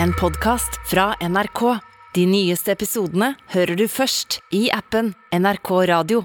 En 0.00 0.12
podkast 0.14 0.80
fra 0.90 1.14
NRK. 1.20 1.60
De 2.14 2.24
nyeste 2.28 2.72
episodene 2.72 3.32
hører 3.52 3.76
du 3.76 3.84
først 3.90 4.38
i 4.54 4.66
appen 4.72 5.12
NRK 5.34 5.70
Radio. 5.90 6.22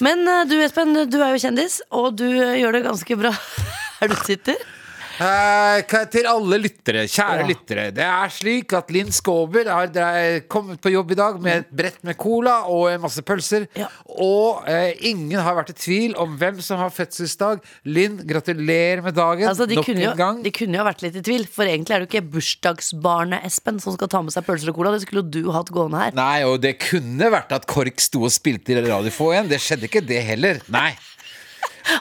Men 0.00 0.22
eh, 0.28 0.44
du 0.48 0.56
Espen, 0.62 0.94
du 1.10 1.18
er 1.20 1.34
jo 1.34 1.42
kjendis, 1.42 1.80
og 1.90 2.14
du 2.18 2.26
eh, 2.28 2.58
gjør 2.60 2.78
det 2.78 2.84
ganske 2.86 3.18
bra 3.20 3.34
her 4.00 4.10
du 4.12 4.16
sitter. 4.24 4.58
Eh, 5.20 6.06
til 6.08 6.24
alle 6.30 6.56
lyttere, 6.62 7.02
kjære 7.04 7.42
Ja. 7.42 7.46
lyttere. 7.46 7.82
Det 7.92 8.04
er 8.06 8.28
slik 8.32 8.72
at 8.72 8.90
Linn 8.90 9.10
Skåber 9.12 9.68
har 9.68 10.40
kommet 10.48 10.80
på 10.80 10.90
jobb 10.90 11.10
i 11.12 11.14
dag 11.18 11.40
med 11.40 11.58
et 11.58 11.70
brett 11.70 12.02
med 12.02 12.16
cola 12.16 12.64
og 12.66 12.88
en 12.90 13.02
masse 13.02 13.20
pølser. 13.20 13.66
Ja. 13.76 13.88
Og 14.08 14.64
eh, 14.66 14.94
ingen 15.00 15.38
har 15.38 15.54
vært 15.58 15.74
i 15.74 15.76
tvil 15.76 16.16
om 16.16 16.38
hvem 16.38 16.62
som 16.64 16.78
har 16.78 16.88
fødselsdag. 16.90 17.60
Linn, 17.84 18.16
gratulerer 18.26 19.02
med 19.04 19.14
dagen 19.14 19.46
Altså, 19.50 19.68
de, 19.68 19.76
kunne 19.76 20.00
jo, 20.00 20.42
de 20.42 20.50
kunne 20.56 20.80
jo 20.80 20.84
vært 20.88 21.02
litt 21.04 21.16
i 21.20 21.24
tvil, 21.26 21.46
for 21.46 21.68
egentlig 21.68 21.94
er 21.94 22.00
det 22.00 22.08
jo 22.08 22.12
ikke 22.16 22.30
bursdagsbarnet 22.32 23.44
Espen 23.44 23.80
som 23.82 23.92
skal 23.96 24.08
ta 24.08 24.22
med 24.24 24.32
seg 24.32 24.46
pølser 24.48 24.72
og 24.72 24.80
cola. 24.80 24.94
Det 24.96 25.04
skulle 25.04 25.24
jo 25.26 25.44
du 25.44 25.52
hatt 25.52 25.68
gående 25.74 26.00
her. 26.00 26.16
Nei, 26.16 26.42
og 26.48 26.60
det 26.64 26.78
kunne 26.80 27.28
vært 27.32 27.52
at 27.52 27.68
KORK 27.70 28.00
sto 28.00 28.24
og 28.24 28.32
spilte 28.32 28.72
i 28.72 28.80
Radio 28.80 29.12
Få 29.12 29.34
igjen. 29.34 29.52
Det 29.52 29.60
skjedde 29.60 29.88
ikke, 29.90 30.06
det 30.06 30.24
heller. 30.24 30.64
Nei. 30.72 30.94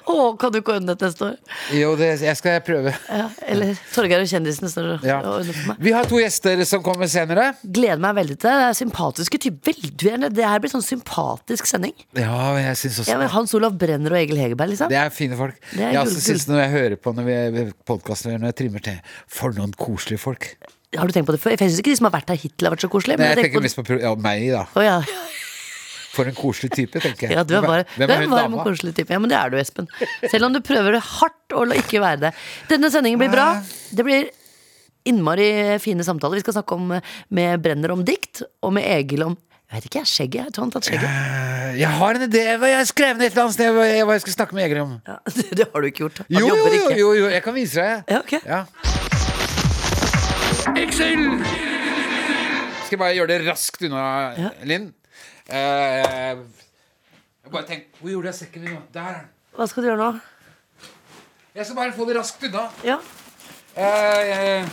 Å, 0.10 0.16
kan 0.40 0.52
du 0.54 0.60
ikke 0.60 0.76
ordne 0.78 0.96
det 0.96 1.08
neste 1.08 1.26
år? 1.30 1.36
Jo, 1.76 1.92
det, 2.00 2.10
jeg 2.26 2.38
skal 2.40 2.60
prøve. 2.66 2.94
Ja, 3.10 3.28
eller 3.50 3.78
Torgeir 3.94 4.24
og 4.24 4.30
kjendisen 4.32 4.72
står 4.72 4.90
og 4.96 5.06
Ja. 5.08 5.20
ordner 5.24 5.56
for 5.56 5.72
meg. 5.72 5.82
Vi 5.88 5.94
har 5.96 6.10
to 6.10 6.20
gjester 6.22 6.64
som 6.70 6.84
kommer 6.86 7.10
senere. 7.12 7.52
Gleder 7.64 8.02
meg 8.04 8.18
veldig 8.20 8.38
til 8.40 8.50
det. 8.50 8.56
Det 8.60 8.68
er 8.70 8.80
sympatiske 8.80 9.42
typer. 9.46 9.78
Veldig, 9.80 10.32
det 10.36 10.46
her 10.48 10.64
blir 10.64 10.74
sånn 10.74 10.86
sympatisk 10.86 11.70
sending. 11.70 11.94
Ja, 12.18 12.56
jeg 12.60 12.76
synes 12.84 13.00
også 13.04 13.16
Ja, 13.16 13.28
Hans 13.36 13.54
Olav 13.58 13.78
Brenner 13.80 14.16
og 14.16 14.20
Egil 14.22 14.40
Hegerberg, 14.42 14.74
liksom. 14.74 14.90
Det 14.92 14.98
er 15.00 15.10
fine 15.14 15.38
folk. 15.40 15.56
Er 15.76 15.94
jeg 15.94 16.02
også 16.04 16.24
synes 16.26 16.48
når 16.50 16.64
jeg 16.64 16.72
hører 16.76 16.98
på 17.00 17.14
når 17.16 17.30
vi 17.30 17.66
podkaster 17.88 18.38
når 18.38 18.52
jeg 18.54 18.60
trimmer 18.64 18.84
til 18.86 19.00
For 19.28 19.56
noen 19.56 19.74
koselige 19.78 20.20
folk. 20.22 20.52
Har 20.98 21.06
du 21.06 21.14
tenkt 21.14 21.28
på 21.30 21.36
det 21.36 21.42
før? 21.44 21.54
Jeg 21.54 21.70
syns 21.70 21.84
ikke 21.84 21.94
de 21.94 22.00
som 22.00 22.08
har 22.10 22.16
vært 22.18 22.32
her 22.34 22.40
hittil, 22.42 22.66
har 22.66 22.74
vært 22.74 22.82
så 22.82 22.90
koselige. 22.90 23.20
Nei, 23.22 23.28
jeg 23.30 23.36
jeg 23.38 23.44
tenker 23.44 23.62
tenker 23.62 23.78
på 23.78 23.84
mest 23.86 24.02
på 24.02 24.02
ja, 24.02 24.14
meg, 24.18 24.48
da. 24.56 24.64
Oh, 24.74 24.82
ja. 24.82 24.98
For 26.20 26.28
en 26.30 26.36
koselig 26.38 26.72
type, 26.76 27.00
tenker 27.04 27.30
jeg. 27.30 27.38
ja, 27.38 27.44
du 27.48 27.56
er 27.58 27.64
bare 27.66 27.86
du 27.96 28.04
er 28.06 28.16
en 28.26 28.34
varm 28.36 28.58
og 28.60 28.66
koselig 28.68 28.94
type. 29.00 29.14
Ja, 29.16 29.20
men 29.24 29.32
det 29.32 29.38
er 29.40 29.54
du, 29.54 29.58
Espen. 29.62 29.88
Selv 30.28 30.50
om 30.50 30.56
du 30.56 30.60
prøver 30.66 31.00
hardt 31.00 31.56
å 31.56 31.64
ikke 31.80 32.02
være 32.04 32.26
det. 32.28 32.34
Denne 32.70 32.92
sendingen 32.94 33.22
blir 33.22 33.32
bra. 33.34 33.50
Det 33.96 34.04
blir 34.06 34.28
innmari 35.10 35.78
fine 35.82 36.04
samtaler. 36.06 36.38
Vi 36.42 36.44
skal 36.44 36.60
snakke 36.60 36.76
om 36.76 36.90
med 36.94 37.62
Brenner 37.64 37.94
om 37.96 38.02
dikt, 38.06 38.44
og 38.62 38.76
med 38.76 38.84
Egil 39.00 39.24
om 39.32 39.38
jeg 39.70 39.78
vet 39.84 39.86
ikke, 39.86 40.00
jeg, 40.02 40.10
skjegget. 40.10 40.46
Jeg 40.48 40.54
tror 40.56 40.64
han 40.66 40.72
tatt 40.74 40.88
skjegget. 40.90 41.10
Eh, 41.10 41.74
Jeg 41.78 41.90
har 42.00 42.18
en 42.18 42.24
idé. 42.26 42.40
Jeg 42.72 42.88
skrev 42.90 43.20
ned 43.20 43.28
et 43.28 43.36
eller 43.36 43.44
annet 43.44 43.54
sted 43.54 43.76
hva 43.78 43.84
jeg, 44.18 44.22
skal 44.24 44.34
snakke 44.34 44.58
med 44.58 44.66
Egil 44.66 44.80
om. 44.82 44.96
Ja, 45.06 45.18
det, 45.60 45.68
har 45.70 45.86
du 45.86 45.88
ikke 45.92 46.02
gjort. 46.08 46.24
Han 46.26 46.40
Jo, 46.40 46.42
jo, 46.42 46.48
jobber 46.56 46.74
jo, 46.74 46.80
ikke. 46.88 46.98
jo, 46.98 47.12
jo, 47.20 47.28
jeg 47.36 47.44
kan 47.46 47.54
vise 47.60 47.86
deg. 47.86 48.10
Ja, 48.10 48.20
ok. 48.26 48.34
Ja. 48.50 48.64
Skal 51.70 52.96
jeg 52.98 53.02
bare 53.04 53.14
gjøre 53.20 53.30
det 53.36 53.40
raskt 53.46 53.86
unna, 53.86 54.04
Ja. 54.42 54.50
Linn. 54.66 54.90
Eh, 55.50 56.38
jeg 57.44 57.52
bare 57.52 57.66
tenk, 57.66 57.88
Hvor 58.00 58.10
gjorde 58.10 58.28
jeg 58.30 58.36
sekken 58.44 58.62
min 58.68 58.76
nå? 58.76 58.82
Der 58.94 59.02
er 59.02 59.16
den. 59.18 59.30
Hva 59.58 59.66
skal 59.68 59.84
du 59.84 59.90
gjøre 59.90 59.98
nå? 60.04 60.20
Jeg 61.56 61.66
skal 61.66 61.76
bare 61.80 61.94
få 61.96 62.06
det 62.06 62.16
raskt 62.20 62.44
unna. 62.46 62.68
Ja. 62.86 62.98
Eh, 63.80 64.68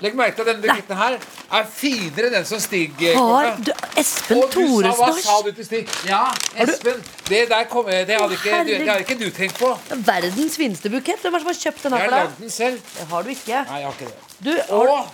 legg 0.00 0.16
merke 0.16 0.36
til 0.38 0.44
at 0.44 0.48
denne 0.52 0.62
buketten 0.62 0.96
her 0.96 1.16
er 1.54 1.66
finere 1.68 2.28
enn 2.28 2.34
den 2.38 2.46
som 2.48 2.60
Stig 2.62 3.00
eh, 3.02 3.16
Har 3.18 3.56
du 3.60 3.70
Espen 4.00 4.40
Og 4.44 4.88
hva 4.98 5.10
sa 5.18 5.36
du 5.44 5.50
til 5.56 5.66
Stig? 5.66 5.92
Ja, 6.08 6.22
Espen, 6.64 7.02
det 7.28 7.44
der 7.52 7.68
kom, 7.70 7.86
det 7.90 8.16
hadde 8.16 8.38
ikke, 8.38 8.58
du, 8.64 8.72
det 8.72 8.88
hadde 8.88 9.04
ikke 9.04 9.18
du 9.20 9.28
tenkt 9.34 9.60
på. 9.60 9.70
Verdens 10.08 10.56
fineste 10.60 10.92
bukett. 10.92 11.20
Hvem 11.20 11.38
er 11.40 11.44
kjøpt 11.44 11.44
som 11.44 11.52
har 11.52 11.62
kjøpt 11.62 11.86
den 11.86 11.98
Jeg 11.98 12.08
har 12.08 12.16
lagd 12.16 12.40
den 12.40 12.56
selv. 12.56 12.92
Det 12.96 13.08
har 13.12 13.22
du 13.28 13.32
ikke. 13.36 13.62
Nei, 13.68 13.80
jeg 13.80 13.90
har 13.90 13.96
ikke 14.00 14.10
det. 14.10 14.44
Du, 14.48 14.52
har, 14.72 15.08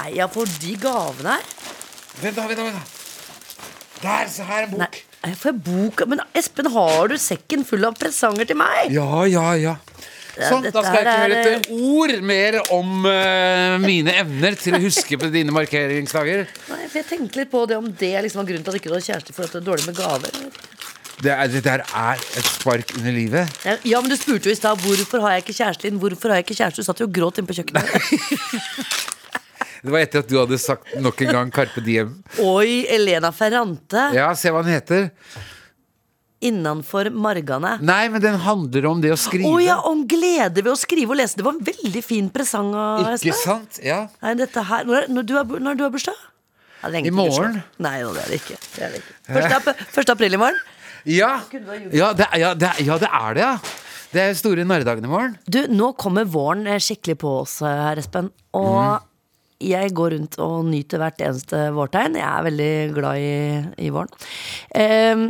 nei, 0.00 0.10
jeg 0.16 0.34
får 0.38 0.52
de 0.64 0.76
gavene 0.88 1.36
her. 1.36 1.56
vent 2.22 2.36
da, 2.36 2.46
vent 2.48 2.58
da, 2.58 2.70
vent 2.70 2.78
da. 2.80 2.95
Der, 4.02 4.28
se 4.28 4.44
her 4.44 4.66
en 4.66 4.74
bok. 4.74 4.80
Nei, 4.82 5.30
jeg 5.30 5.38
får 5.40 5.54
bok 5.66 6.02
Men 6.10 6.20
Espen, 6.36 6.68
har 6.74 7.08
du 7.08 7.16
sekken 7.20 7.64
full 7.66 7.86
av 7.88 7.96
presanger 7.98 8.48
til 8.48 8.58
meg? 8.60 8.92
Ja, 8.94 9.24
ja, 9.30 9.46
ja. 9.60 9.76
Sånn, 10.36 10.66
da 10.68 10.82
skal 10.84 10.98
jeg 10.98 11.06
ikke 11.06 11.20
høre 11.22 11.52
et 11.56 11.68
ord 11.72 12.12
mer 12.28 12.58
om 12.74 13.06
uh, 13.08 13.76
mine 13.80 14.12
evner 14.20 14.56
til 14.60 14.76
å 14.76 14.80
huske 14.82 15.16
på 15.16 15.30
dine 15.32 15.54
markeringsdager. 15.56 16.44
Nei, 16.68 16.82
for 16.90 17.00
Jeg 17.00 17.08
tenkte 17.08 17.40
litt 17.40 17.52
på 17.52 17.62
det 17.70 17.78
om 17.80 17.88
det 17.88 18.12
liksom 18.26 18.42
var 18.42 18.50
grunnen 18.50 18.66
til 18.66 18.74
at 18.74 18.80
ikke 18.82 18.92
du 18.92 18.96
hadde 18.98 19.08
kjæreste. 19.08 19.36
For 19.36 19.48
at 19.48 19.56
du 19.56 19.62
er 19.62 19.66
dårlig 19.70 19.88
med 19.88 19.96
gaver 19.96 20.36
Det, 21.24 21.32
er, 21.32 21.48
det 21.48 21.64
der 21.64 21.86
er 21.88 22.20
et 22.20 22.50
spark 22.52 22.92
under 22.98 23.16
livet. 23.16 23.58
Ja, 23.64 23.78
Ja, 23.94 24.04
men 24.04 24.12
du 24.12 24.18
spurte 24.20 24.50
jo 24.50 24.52
i 24.52 24.60
stad 24.60 24.84
hvorfor 24.84 25.24
har 25.24 25.38
jeg 25.38 25.46
ikke 25.46 25.56
kjæreste. 25.62 25.96
Hvorfor 26.04 26.34
har 26.34 26.42
jeg 26.42 26.50
ikke 26.50 26.60
kjæreste? 26.60 26.84
Du 26.84 26.90
satt 26.90 27.00
jo 27.00 27.08
og 27.08 27.16
gråt 27.16 27.40
inne 27.40 27.48
på 27.48 27.56
kjøkkenet. 27.56 27.86
Det 29.82 29.92
var 29.92 30.00
etter 30.04 30.22
at 30.24 30.30
du 30.30 30.38
hadde 30.40 30.58
sagt 30.62 30.94
nok 31.02 31.20
en 31.26 31.32
gang 31.38 31.50
Carpe 31.54 31.82
Diem. 31.84 32.14
Oi, 32.42 32.86
Elena 32.92 33.32
Ferrante. 33.34 34.08
Ja, 34.16 34.30
se 34.38 34.52
hva 34.54 34.62
den 34.66 34.76
heter. 34.76 35.10
Innanfor 36.46 37.08
margane. 37.16 37.78
Nei, 37.80 38.08
men 38.12 38.20
den 38.20 38.36
handler 38.44 38.86
om 38.90 39.00
det 39.00 39.10
å 39.14 39.16
Å 39.16 39.20
skrive. 39.22 39.52
ja, 39.64 39.78
om 39.88 40.02
glede 40.08 40.60
ved 40.62 40.68
å 40.74 40.76
skrive 40.78 41.14
og 41.14 41.20
lese. 41.22 41.38
Det 41.40 41.46
var 41.46 41.56
en 41.56 41.64
veldig 41.64 42.02
fin 42.04 42.28
presang. 42.30 42.74
av 42.76 43.14
Ikke 43.16 43.32
sant? 43.38 43.80
Ja. 43.82 44.02
Nei, 44.22 44.34
dette 44.36 44.62
her 44.68 44.84
Når, 44.84 45.08
når, 45.08 45.26
du, 45.26 45.34
har, 45.38 45.44
når 45.68 45.78
du 45.80 45.84
har 45.86 45.90
bursdag? 45.94 46.18
Ja, 46.82 46.90
I 46.92 47.10
morgen. 47.10 47.56
bursdag. 47.56 47.62
Nei, 47.82 47.96
no, 48.04 48.12
det 48.14 48.26
er 48.26 48.34
det 48.34 48.40
ikke. 48.42 48.58
Det 48.76 48.84
er 48.84 48.94
det 48.94 49.00
ikke. 49.00 49.16
Første, 49.32 50.12
ap 50.12 50.14
april 50.18 50.36
i 50.36 50.42
morgen. 50.44 50.60
Ja, 51.06 51.32
ja, 51.94 52.12
det, 52.18 52.26
ja, 52.36 52.52
det, 52.58 52.70
ja, 52.84 52.96
det 52.98 53.08
er 53.14 53.34
det, 53.38 53.42
ja. 53.46 53.58
Det 54.12 54.22
er 54.22 54.36
store 54.38 54.64
narredagen 54.66 55.04
i 55.06 55.10
morgen. 55.10 55.34
Du, 55.50 55.60
nå 55.72 55.92
kommer 55.98 56.26
våren 56.30 56.66
eh, 56.66 56.78
skikkelig 56.82 57.16
på 57.22 57.32
oss 57.42 57.60
eh, 57.64 57.80
her, 57.88 57.98
Espen. 58.02 58.28
Og 58.58 59.00
jeg 59.62 59.94
går 59.96 60.12
rundt 60.16 60.38
og 60.42 60.68
nyter 60.68 61.00
hvert 61.00 61.22
eneste 61.24 61.62
vårtegn. 61.76 62.18
Jeg 62.20 62.28
er 62.28 62.46
veldig 62.46 62.72
glad 62.96 63.22
i, 63.22 63.34
i 63.86 63.90
våren. 63.94 64.12
Um, 64.76 65.26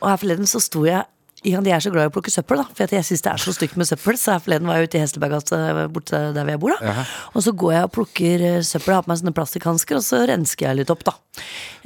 og 0.00 0.10
her 0.12 0.20
forleden 0.22 0.48
så 0.48 0.62
sto 0.62 0.84
jeg 0.86 1.04
ja, 1.46 1.60
De 1.62 1.70
er 1.70 1.82
så 1.82 1.92
glad 1.94 2.08
i 2.08 2.10
å 2.10 2.14
plukke 2.14 2.32
søppel, 2.32 2.58
da. 2.58 2.66
For 2.74 2.94
jeg 2.98 3.06
syns 3.06 3.22
det 3.22 3.30
er 3.30 3.42
så 3.42 3.54
stygt 3.54 3.76
med 3.78 3.86
søppel. 3.86 4.16
Så 4.18 4.34
her 4.34 4.42
forleden 4.42 4.66
var 4.66 4.80
jeg 4.80 4.88
ute 4.88 4.98
i 4.98 5.02
Hesselberggata 5.04 5.86
borte 5.94 6.20
der 6.34 6.50
jeg 6.50 6.60
bor. 6.62 6.74
da 6.74 7.04
Og 7.32 7.44
så 7.46 7.54
går 7.54 7.74
jeg 7.76 7.88
og 7.88 7.92
plukker 7.94 8.46
eh, 8.48 8.60
søppel, 8.66 8.96
har 8.96 9.06
på 9.06 9.12
meg 9.12 9.20
sånne 9.20 9.34
plastikkhansker, 9.36 10.00
og 10.00 10.06
så 10.06 10.24
rensker 10.30 10.68
jeg 10.68 10.80
litt 10.80 10.90
opp, 10.94 11.04
da. 11.06 11.14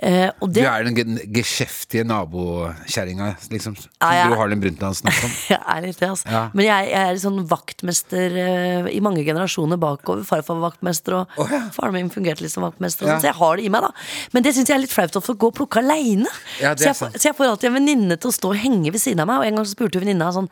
Eh, 0.03 0.31
og 0.41 0.55
Du 0.55 0.63
er 0.65 0.87
den 0.87 1.19
geskjeftige 1.37 2.07
nabokjerringa, 2.09 3.35
liksom. 3.53 3.77
Som 3.77 3.91
Ja, 4.01 4.25
du 4.25 4.33
Gro 4.33 4.41
Harlem 4.41 4.63
Brundtland 4.63 4.97
snakker 4.99 5.29
om. 5.29 5.35
Jeg 5.53 5.61
er 5.61 5.85
litt 5.85 6.01
det, 6.01 6.09
altså. 6.09 6.29
Ja. 6.33 6.43
Men 6.57 6.67
jeg, 6.67 6.89
jeg 6.91 7.11
er 7.11 7.19
sånn 7.21 7.39
vaktmester 7.49 8.37
eh, 8.41 8.89
i 8.93 9.01
mange 9.05 9.23
generasjoner 9.27 9.79
bakover. 9.81 10.25
Farfar 10.27 10.59
var 10.59 10.73
vaktmester, 10.73 11.19
og 11.21 11.43
oh, 11.43 11.53
ja. 11.53 11.61
faren 11.75 11.97
min 11.99 12.11
fungerte 12.13 12.45
litt 12.45 12.55
som 12.55 12.65
vaktmester. 12.65 13.07
Ja. 13.07 13.17
sånn, 13.17 13.25
så 13.25 13.31
jeg 13.31 13.39
har 13.39 13.61
det 13.61 13.67
i 13.67 13.73
meg, 13.73 13.85
da. 13.85 13.93
Men 14.35 14.47
det 14.47 14.55
syns 14.57 14.73
jeg 14.73 14.79
er 14.79 14.85
litt 14.85 14.95
flaut 14.95 15.19
å 15.19 15.23
få 15.25 15.37
gå 15.37 15.53
og 15.53 15.57
plukke 15.61 15.83
aleine. 15.83 16.31
Så 16.59 17.21
jeg 17.21 17.37
får 17.37 17.53
alltid 17.53 17.71
en 17.71 17.77
venninne 17.77 18.19
til 18.21 18.33
å 18.33 18.37
stå 18.37 18.53
og 18.55 18.61
henge 18.63 18.95
ved 18.95 19.03
siden 19.03 19.25
av 19.25 19.31
meg. 19.31 19.43
Og 19.43 19.49
en 19.53 19.61
gang 19.61 19.69
så 19.69 19.77
spurte 19.77 20.01
venninna 20.03 20.31
sånn 20.35 20.49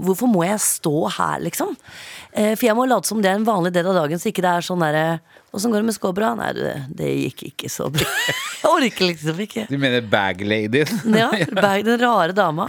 Hvorfor 0.00 0.30
må 0.30 0.44
jeg 0.46 0.60
stå 0.62 0.94
her, 1.16 1.40
liksom? 1.42 1.72
Eh, 2.30 2.52
for 2.54 2.68
jeg 2.68 2.76
må 2.78 2.86
late 2.86 3.10
som 3.10 3.22
det 3.22 3.30
er 3.32 3.40
en 3.40 3.48
vanlig 3.48 3.72
del 3.74 3.88
av 3.90 4.02
dagen, 4.02 4.20
så 4.22 4.30
ikke 4.30 4.44
det 4.44 4.52
er 4.52 4.66
sånn 4.66 4.84
derre 4.84 5.04
Åssen 5.50 5.72
går 5.72 5.82
det 5.82 5.88
med 5.88 5.96
skåbra? 5.96 6.28
Nei, 6.38 6.52
du, 6.54 6.62
det 6.94 7.08
gikk 7.10 7.42
ikke 7.48 7.70
så 7.72 7.88
bra. 7.90 8.06
Jeg 8.60 8.70
orker 8.70 9.08
liksom 9.08 9.40
ikke. 9.42 9.64
Du 9.66 9.74
mener 9.82 10.04
bag-ladyen? 10.06 11.00
Ja, 11.10 11.26
Bag, 11.56 11.82
den 11.88 11.98
rare 11.98 12.36
dama 12.36 12.68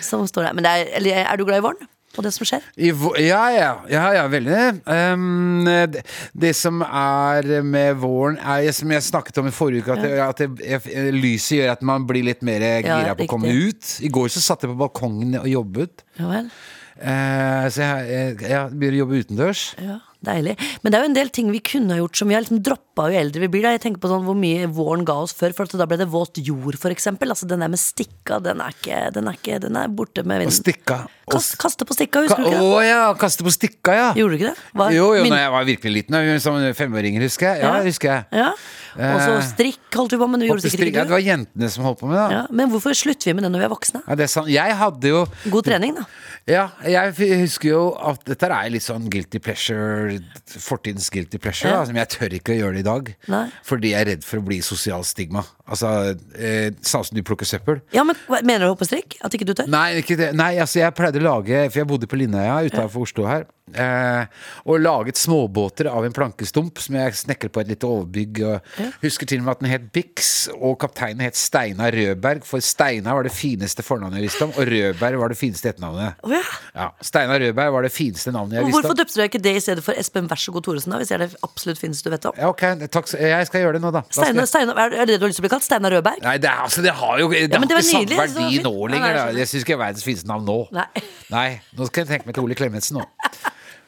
som 0.00 0.24
står 0.24 0.48
der. 0.48 0.56
Men 0.56 0.64
det 0.64 0.72
er, 0.72 0.92
eller, 1.02 1.20
er 1.26 1.36
du 1.36 1.44
glad 1.44 1.60
i 1.60 1.66
våren? 1.66 1.90
Og 2.18 2.26
det 2.26 2.32
som 2.34 2.48
skjer? 2.48 2.64
I, 2.74 2.90
ja, 3.22 3.42
ja, 3.54 3.70
ja, 3.92 4.04
ja, 4.16 4.24
veldig. 4.30 4.62
Um, 4.84 5.68
det, 5.68 6.02
det 6.34 6.50
som 6.58 6.82
er 6.82 7.62
med 7.62 8.00
våren, 8.02 8.40
er 8.42 8.72
som 8.74 8.90
jeg 8.94 9.06
snakket 9.06 9.38
om 9.42 9.50
i 9.50 9.54
forrige 9.54 9.86
uke, 9.86 9.94
at, 10.26 10.42
det, 10.42 10.58
at 10.66 10.88
det, 10.88 11.04
lyset 11.14 11.60
gjør 11.60 11.76
at 11.76 11.84
man 11.86 12.08
blir 12.08 12.26
litt 12.26 12.42
mer 12.46 12.64
gira 12.82 13.14
på 13.14 13.28
å 13.28 13.30
komme 13.36 13.54
ut. 13.54 13.94
I 14.02 14.10
går 14.12 14.34
så 14.34 14.42
satt 14.42 14.66
jeg 14.66 14.74
på 14.74 14.80
balkongen 14.82 15.38
og 15.44 15.46
jobbet. 15.50 16.04
Eh, 16.18 17.64
så 17.70 17.84
jeg, 17.84 18.10
jeg, 18.10 18.36
jeg 18.50 18.74
begynner 18.74 18.98
å 18.98 19.02
jobbe 19.04 19.22
utendørs. 19.22 19.64
Ja, 19.78 20.00
Deilig. 20.18 20.56
Men 20.82 20.90
det 20.90 20.98
er 20.98 21.04
jo 21.04 21.08
en 21.12 21.14
del 21.14 21.28
ting 21.30 21.50
vi 21.54 21.60
kunne 21.62 21.94
ha 21.94 22.00
gjort 22.00 22.16
som 22.18 22.26
vi 22.26 22.34
har 22.34 22.42
liksom 22.42 22.58
droppa 22.66 23.04
jo 23.12 23.18
eldre 23.20 23.38
vi 23.44 23.48
blir. 23.52 23.62
Da. 23.62 23.70
Jeg 23.76 23.82
tenker 23.84 24.00
på 24.02 24.08
sånn 24.10 24.24
hvor 24.26 24.34
mye 24.34 24.66
våren 24.74 25.04
ga 25.06 25.14
oss 25.22 25.30
før. 25.38 25.54
For 25.54 25.70
da 25.78 25.86
ble 25.86 25.96
det 26.00 26.08
våt 26.10 26.40
jord, 26.42 26.74
eksempel. 26.90 27.30
Altså 27.30 27.46
den 27.46 27.60
der 27.62 27.70
med 27.70 27.78
stikka, 27.78 28.40
den 28.42 28.58
er 28.60 28.74
ikke 28.74 29.12
Den 29.14 29.28
er, 29.30 29.38
ikke, 29.38 29.60
den 29.62 29.76
er 29.78 29.86
borte 29.88 30.24
med 30.26 30.40
Og 30.42 30.48
vinden. 30.48 30.58
stikka. 30.58 30.98
Kast, 31.30 31.54
kaste 31.60 31.84
på 31.86 31.94
stikka, 31.94 32.22
Å 32.22 32.26
husker 32.26 32.42
du 32.42 32.48
ikke 32.50 32.58
det? 32.80 32.88
ja, 32.88 33.14
kaste 33.14 33.44
på 33.44 33.52
stikka, 33.52 33.94
ja. 33.94 34.08
Gjorde 34.16 34.30
du 34.34 34.38
ikke 34.40 34.50
det? 34.54 34.62
Var- 34.80 34.92
Jo, 34.96 35.14
jo, 35.14 35.22
min- 35.22 35.32
når 35.32 35.38
jeg 35.44 35.50
var 35.52 35.64
virkelig 35.64 35.92
liten. 35.92 36.40
Som 36.40 36.54
femåring, 36.74 37.20
husker 37.22 37.46
jeg. 37.54 37.62
Ja, 37.62 37.76
Ja. 37.76 37.82
husker 37.84 38.08
jeg. 38.08 38.24
Ja. 38.32 38.52
Og 38.98 39.20
så 39.22 39.34
Eh, 39.38 39.44
strikk 39.46 39.94
holdt 39.94 40.10
vi 40.10 40.18
på 40.18 40.26
med, 40.28 40.40
du 40.42 40.46
gjorde 40.48 40.62
sikkert 40.66 40.92
Ja, 40.96 41.04
det 41.06 41.14
var 41.14 41.22
jentene 41.22 41.68
som 41.70 41.84
holdt 41.86 42.00
på 42.00 42.08
med 42.10 42.16
det. 42.18 42.24
Ja, 42.34 42.46
men 42.50 42.70
hvorfor 42.72 42.90
slutter 42.98 43.30
vi 43.30 43.34
med 43.38 43.44
det 43.46 43.50
når 43.54 43.62
vi 43.62 43.66
er 43.68 43.70
voksne? 43.70 44.00
Ja, 44.08 44.14
det 44.18 44.24
er 44.26 44.32
sant. 44.32 44.48
Jeg 44.50 44.74
hadde 44.80 45.08
jo 45.12 45.20
God 45.54 45.64
trening, 45.68 45.94
da. 45.94 46.06
Ja, 46.48 46.64
jeg 46.82 47.14
husker 47.44 47.68
jo 47.68 47.82
at 48.10 48.24
dette 48.26 48.48
er 48.50 48.70
litt 48.72 48.82
sånn 48.82 49.06
guilty 49.12 49.38
pleasure, 49.38 50.18
fortidens 50.58 51.10
guilty 51.14 51.38
pleasure, 51.38 51.70
Ja. 51.70 51.78
da, 51.78 51.84
som 51.86 51.94
jeg 51.96 52.08
tør 52.08 52.34
ikke 52.40 52.54
å 52.56 52.58
gjøre 52.58 52.72
det 52.74 52.80
i 52.80 52.88
dag. 52.90 53.14
Nei. 53.28 53.44
Fordi 53.62 53.90
jeg 53.92 54.00
er 54.00 54.10
redd 54.16 54.24
for 54.24 54.38
å 54.40 54.44
bli 54.44 54.60
sosial 54.60 55.04
stigma. 55.04 55.44
Altså 55.68 56.16
eh, 56.38 56.70
sånn 56.80 57.04
som 57.04 57.14
du 57.18 57.22
plukker 57.26 57.44
søppel. 57.48 57.82
Ja, 57.92 58.04
men 58.08 58.16
hva- 58.28 58.40
Mener 58.42 58.66
du 58.66 58.72
hoppestrikk? 58.72 59.18
At 59.24 59.34
ikke 59.36 59.44
du 59.50 59.54
tør? 59.58 59.68
Nei, 59.68 60.00
ikke 60.00 60.16
det. 60.16 60.32
Nei, 60.38 60.54
altså 60.62 60.80
jeg 60.80 60.94
pleide 60.96 61.20
å 61.20 61.26
lage 61.28 61.66
For 61.70 61.82
jeg 61.82 61.88
bodde 61.90 62.08
på 62.08 62.16
Lindøya 62.20 62.62
utenfor 62.70 63.04
Oslo 63.04 63.26
her. 63.28 63.44
Eh, 63.76 64.24
og 64.64 64.78
laget 64.80 65.18
småbåter 65.20 65.90
av 65.92 66.06
en 66.06 66.14
plankestump 66.16 66.78
som 66.80 66.94
jeg 66.96 67.12
snekret 67.18 67.52
på 67.52 67.60
et 67.60 67.68
lite 67.68 67.84
overbygg. 67.84 68.38
Og 68.48 68.94
Husker 69.02 69.28
til 69.28 69.42
og 69.42 69.44
med 69.44 69.52
at 69.58 69.60
den 69.60 69.68
het 69.74 69.84
Bix, 69.92 70.30
og 70.56 70.78
kapteinen 70.80 71.20
het 71.26 71.36
Steinar 71.36 71.92
Rødberg. 71.92 72.46
For 72.48 72.64
Steinar 72.64 73.18
var 73.18 73.28
det 73.28 73.34
fineste 73.36 73.84
fornavnet 73.84 74.22
jeg 74.22 74.28
visste 74.30 74.46
om, 74.48 74.54
og 74.56 74.70
Rødberg 74.72 75.20
var 75.20 75.34
det 75.34 75.36
fineste 75.36 75.68
etternavnet. 75.68 76.16
Å 76.24 76.32
ja. 76.32 76.40
Ja, 76.78 76.86
Steinar 77.04 77.42
Rødberg 77.44 77.74
var 77.76 77.84
det 77.84 77.92
fineste 77.92 78.32
navnet 78.32 78.56
jeg 78.56 78.64
visste 78.64 78.72
visste 78.72 78.88
Hvorfor 78.88 78.96
om. 78.96 79.00
døpte 79.02 79.20
du 79.20 79.26
ikke 79.28 79.42
det 79.50 79.54
i 79.58 79.62
stedet 79.66 79.84
for 79.84 80.00
Espen 80.00 80.32
Vær 80.32 80.40
så 80.40 80.56
god 80.56 80.64
Thoresen, 80.64 80.94
da? 80.96 81.02
Hvis 81.02 81.12
det 81.12 81.18
er 81.18 81.26
det 81.26 81.30
absolutt 81.44 81.82
fineste 81.84 82.08
du 82.08 82.14
vet 82.16 82.30
om? 82.32 82.40
Ja, 82.40 82.48
ok, 82.48 82.64
takk, 82.88 83.12
jeg 83.20 83.50
skal 83.52 83.66
gjøre 83.66 83.76
det 83.76 83.84
nå, 83.84 83.92
da. 83.92 84.00
da 84.00 84.08
skal 84.16 84.30
Steinar, 84.30 84.48
Steinar, 84.48 84.80
er 84.80 84.96
det 84.96 85.06
det 85.12 85.20
du 85.20 85.26
har 85.28 85.34
lyst 85.34 85.42
til 85.42 85.44
å 85.44 85.48
bli 85.50 85.52
kalt? 85.58 85.66
Steinar 85.66 85.94
Rødberg? 85.98 86.22
Nei, 86.24 86.36
det, 86.40 86.48
er, 86.48 86.64
altså, 86.64 86.84
det 86.86 86.94
har 86.94 87.20
jo 87.20 87.28
det 87.34 87.44
Ja, 87.44 87.58
har 87.58 87.68
ikke 87.68 87.82
samme 87.90 88.18
verdi 88.22 88.62
nå 88.64 88.72
lenger. 88.94 89.18
nei, 89.18 89.38
jeg 89.42 89.50
syns 89.50 89.66
ikke 89.66 89.76
er 89.76 89.82
verdens 89.84 90.06
fineste 90.06 90.30
navn 90.30 90.46
nå. 90.48 90.58
Nei. 90.78 90.86
Nei, 91.34 91.48
nå 91.76 91.88
skal 91.90 92.04
jeg 92.04 92.12
tenke 92.14 92.30
meg 92.30 92.38
til 92.38 92.46
Ole 92.46 92.56
Klemetsen 92.58 92.98
nå. 93.00 93.06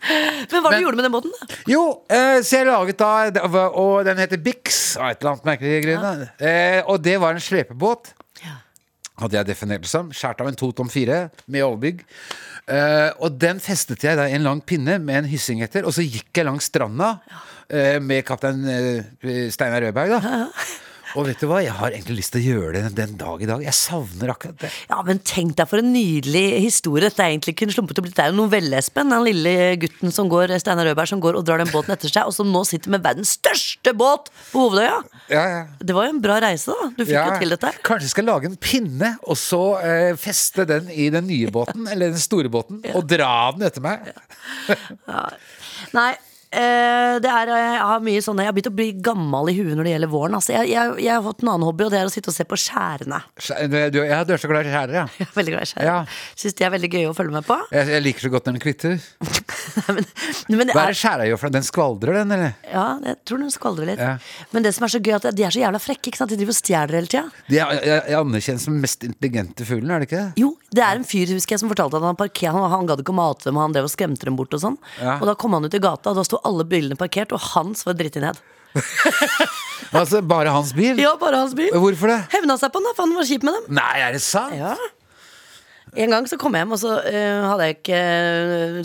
Men 0.00 0.62
hva 0.64 0.70
Men- 0.70 0.80
du 0.80 0.84
gjorde 0.86 0.96
med 0.96 1.04
den 1.04 1.12
båten? 1.12 1.32
da? 1.36 1.56
Jo, 1.68 1.82
eh, 2.08 2.38
så 2.40 2.56
jeg 2.62 2.66
laget 2.66 2.96
da 2.96 3.68
Og 3.68 4.04
den 4.04 4.16
heter 4.16 4.40
Bix 4.40 4.96
av 4.96 5.10
et 5.10 5.20
eller 5.20 5.34
annet 5.34 5.44
merkelig 5.44 5.82
grunn. 5.84 6.28
Eh, 6.40 6.82
og 6.86 7.02
det 7.02 7.18
var 7.20 7.36
en 7.36 7.40
slepebåt. 7.44 8.14
Ja. 8.42 8.56
Hadde 9.20 9.36
jeg 9.36 9.46
definert 9.46 9.82
det 9.84 9.90
som. 9.92 10.08
Skjært 10.10 10.40
av 10.40 10.48
en 10.48 10.56
to 10.56 10.72
tom 10.72 10.88
fire 10.88 11.30
med 11.46 11.60
overbygg. 11.62 12.00
Eh, 12.70 13.10
og 13.20 13.38
den 13.38 13.60
festet 13.60 14.02
jeg 14.06 14.16
da 14.16 14.24
i 14.30 14.32
en 14.38 14.44
lang 14.46 14.60
pinne 14.62 14.98
med 15.02 15.24
en 15.24 15.28
hyssing 15.30 15.60
etter, 15.62 15.84
og 15.84 15.92
så 15.92 16.04
gikk 16.06 16.30
jeg 16.38 16.46
langs 16.46 16.68
stranda 16.70 17.20
eh, 17.68 17.98
med 17.98 18.24
kaptein 18.24 18.62
eh, 18.70 19.50
Steinar 19.50 19.82
Rødberg, 19.82 20.16
da. 20.16 20.46
Og 21.18 21.26
vet 21.26 21.40
du 21.42 21.46
hva, 21.50 21.58
jeg 21.64 21.74
har 21.74 21.90
egentlig 21.94 22.20
lyst 22.20 22.32
til 22.34 22.40
å 22.42 22.44
gjøre 22.54 22.72
det 22.76 22.92
den 22.98 23.16
dag 23.18 23.40
i 23.42 23.48
dag. 23.48 23.62
Jeg 23.66 23.74
savner 23.76 24.30
akkurat 24.34 24.60
det. 24.62 24.70
Ja, 24.90 25.00
men 25.06 25.18
tenk 25.26 25.56
deg 25.58 25.66
for 25.70 25.82
en 25.82 25.90
nydelig 25.94 26.44
historie. 26.62 27.02
Dette 27.08 27.24
egentlig 27.26 27.56
kunne 27.58 27.74
slumpet 27.74 27.98
opp 27.98 28.06
bli. 28.06 28.12
Det 28.14 28.22
er 28.24 28.30
jo 28.30 28.38
novelle, 28.38 28.78
Espen. 28.78 29.10
Den 29.10 29.24
lille 29.26 29.54
gutten 29.82 30.14
som 30.14 30.30
går, 30.30 30.54
Steinar 30.62 30.86
Rødberg, 30.90 31.10
som 31.10 31.22
går 31.24 31.38
og 31.40 31.46
drar 31.48 31.62
den 31.62 31.72
båten 31.72 31.94
etter 31.96 32.12
seg, 32.12 32.28
og 32.30 32.36
som 32.36 32.50
nå 32.54 32.62
sitter 32.68 32.94
med 32.94 33.02
verdens 33.04 33.34
største 33.40 33.94
båt 33.98 34.30
på 34.52 34.64
Hovedøya. 34.68 35.00
Ja, 35.32 35.44
ja. 35.56 35.60
Det 35.82 35.96
var 35.96 36.06
jo 36.08 36.14
en 36.14 36.22
bra 36.22 36.38
reise, 36.46 36.70
da. 36.78 36.90
Du 36.94 37.02
fikk 37.04 37.16
Ja, 37.16 37.26
jo 37.34 37.42
til 37.42 37.56
dette. 37.56 37.74
Kanskje 37.86 38.06
jeg 38.10 38.14
skal 38.14 38.28
lage 38.30 38.50
en 38.52 38.58
pinne, 38.60 39.12
og 39.26 39.38
så 39.40 39.62
eh, 39.82 40.14
feste 40.20 40.66
den 40.70 40.90
i 40.94 41.10
den 41.12 41.26
nye 41.30 41.50
båten, 41.54 41.88
eller 41.90 42.14
den 42.14 42.22
store 42.22 42.50
båten, 42.52 42.84
og 42.94 43.06
dra 43.10 43.32
den 43.56 43.66
etter 43.66 43.82
meg. 43.84 44.12
Nei, 45.96 46.10
det 46.50 47.30
er, 47.30 47.50
jeg 47.54 47.78
har 47.78 48.00
mye 48.02 48.20
sånne 48.24 48.42
Jeg 48.42 48.50
har 48.50 48.54
begynt 48.56 48.68
å 48.70 48.74
bli 48.74 48.86
gammel 49.06 49.50
i 49.52 49.54
huet 49.54 49.76
når 49.78 49.86
det 49.86 49.92
gjelder 49.92 50.10
våren. 50.10 50.34
Altså, 50.34 50.52
jeg, 50.56 50.70
jeg, 50.72 50.94
jeg 51.04 51.12
har 51.14 51.22
fått 51.22 51.44
en 51.44 51.50
annen 51.52 51.66
hobby, 51.68 51.84
og 51.86 51.92
det 51.94 52.00
er 52.00 52.08
å 52.08 52.12
sitte 52.12 52.32
og 52.32 52.34
se 52.34 52.46
på 52.48 52.58
skjærene. 52.58 53.20
Skjæ- 53.38 53.68
Du, 53.94 53.98
jeg 54.02 54.10
er 54.10 54.40
så 54.42 54.50
glad 54.50 54.66
i 54.66 54.72
skjærer, 54.72 54.96
ja. 54.98 55.04
Jeg 55.20 55.28
er 55.28 55.36
veldig 55.36 55.54
glad 55.54 55.62
i 55.62 55.70
skjærer. 55.70 55.86
Ja. 55.86 56.34
Syns 56.42 56.56
de 56.58 56.66
er 56.66 56.72
veldig 56.74 56.90
gøye 56.94 57.10
å 57.10 57.14
følge 57.16 57.34
med 57.36 57.46
på. 57.46 57.58
Jeg, 57.76 57.88
jeg 57.94 58.04
liker 58.04 58.26
så 58.26 58.30
godt 58.34 58.48
når 58.48 58.56
den 58.58 58.64
kvitter. 58.64 58.96
men, 59.94 60.58
men 60.58 60.72
Hva 60.74 60.84
er 60.88 60.94
det 60.94 60.98
skjæra 61.00 61.28
gjør 61.30 61.40
for 61.42 61.50
den? 61.50 61.58
Den 61.60 61.68
skvaldrer, 61.68 62.18
den, 62.20 62.34
eller? 62.36 62.54
ja, 62.66 62.86
jeg 63.06 63.20
tror 63.28 63.42
den 63.44 63.54
skvaldrer 63.54 63.90
litt. 63.92 64.02
Ja. 64.02 64.16
Men 64.54 64.66
det 64.66 64.74
som 64.76 64.86
er 64.88 64.94
så 64.96 65.02
gøy, 65.02 65.14
at 65.20 65.28
de 65.36 65.46
er 65.46 65.54
så 65.54 65.62
jævla 65.62 65.82
frekke. 65.82 66.10
Ikke 66.10 66.20
sant? 66.22 66.32
De 66.34 66.38
driver 66.40 66.54
og 66.56 66.58
stjeler 66.60 66.98
hele 66.98 67.10
tida. 67.12 67.24
De 67.50 67.60
er, 67.62 67.76
jeg, 67.78 68.02
jeg 68.10 68.18
anerkjennes 68.24 68.66
som 68.66 68.74
den 68.74 68.82
mest 68.84 69.06
intelligente 69.06 69.66
fuglen, 69.68 69.94
er 69.94 70.02
det 70.02 70.10
ikke 70.10 70.20
det? 70.24 70.42
Jo, 70.42 70.50
det 70.74 70.82
er 70.86 70.98
en 70.98 71.06
fyr 71.06 71.30
husker 71.36 71.54
jeg, 71.54 71.62
som 71.62 71.70
fortalte 71.70 72.00
at 72.00 72.06
han 72.10 72.18
parkerte 72.18 72.56
han, 72.56 72.70
han 72.74 72.88
gadd 72.90 73.04
ikke 73.04 73.14
å 73.14 73.18
mate 73.20 73.46
dem, 73.46 73.58
han 73.60 73.74
drev 73.76 73.86
og 73.86 73.92
skremte 73.94 74.26
dem 74.26 74.38
bort 74.38 74.54
og 74.56 74.62
sånn. 74.64 74.78
Ja. 74.98 75.18
Og 75.20 75.28
da 75.30 75.36
kom 75.38 75.54
han 75.56 75.66
ut 75.68 75.76
i 75.76 75.82
gata, 75.82 76.10
og 76.14 76.18
da 76.18 76.24
sto 76.26 76.39
alle 76.48 76.66
bilene 76.68 76.98
parkert, 77.00 77.34
og 77.36 77.42
hans 77.52 77.86
var 77.88 77.98
driti 77.98 78.22
ned. 78.22 78.40
Altså, 79.96 80.20
bare 80.22 80.52
hans 80.54 80.70
bil? 80.76 81.00
Ja, 81.00 81.16
bare 81.18 81.40
hans 81.40 81.54
bil. 81.56 81.72
Hvorfor 81.74 82.12
det? 82.12 82.20
Hevna 82.30 82.54
seg 82.60 82.70
på 82.70 82.78
den, 82.78 82.90
da, 82.90 82.94
for 82.94 83.08
han 83.08 83.16
var 83.18 83.26
kjip 83.26 83.46
med 83.46 83.56
dem. 83.56 83.70
Nei, 83.80 83.94
er 84.04 84.14
det 84.14 84.20
sant? 84.22 84.54
Ja. 84.54 84.74
En 85.98 86.12
gang 86.14 86.28
så 86.30 86.38
kom 86.38 86.54
jeg 86.54 86.62
hjem, 86.62 86.74
og 86.76 86.78
så 86.78 86.92
uh, 87.02 87.46
hadde 87.48 87.66
jeg 87.66 87.76
ikke 87.80 88.02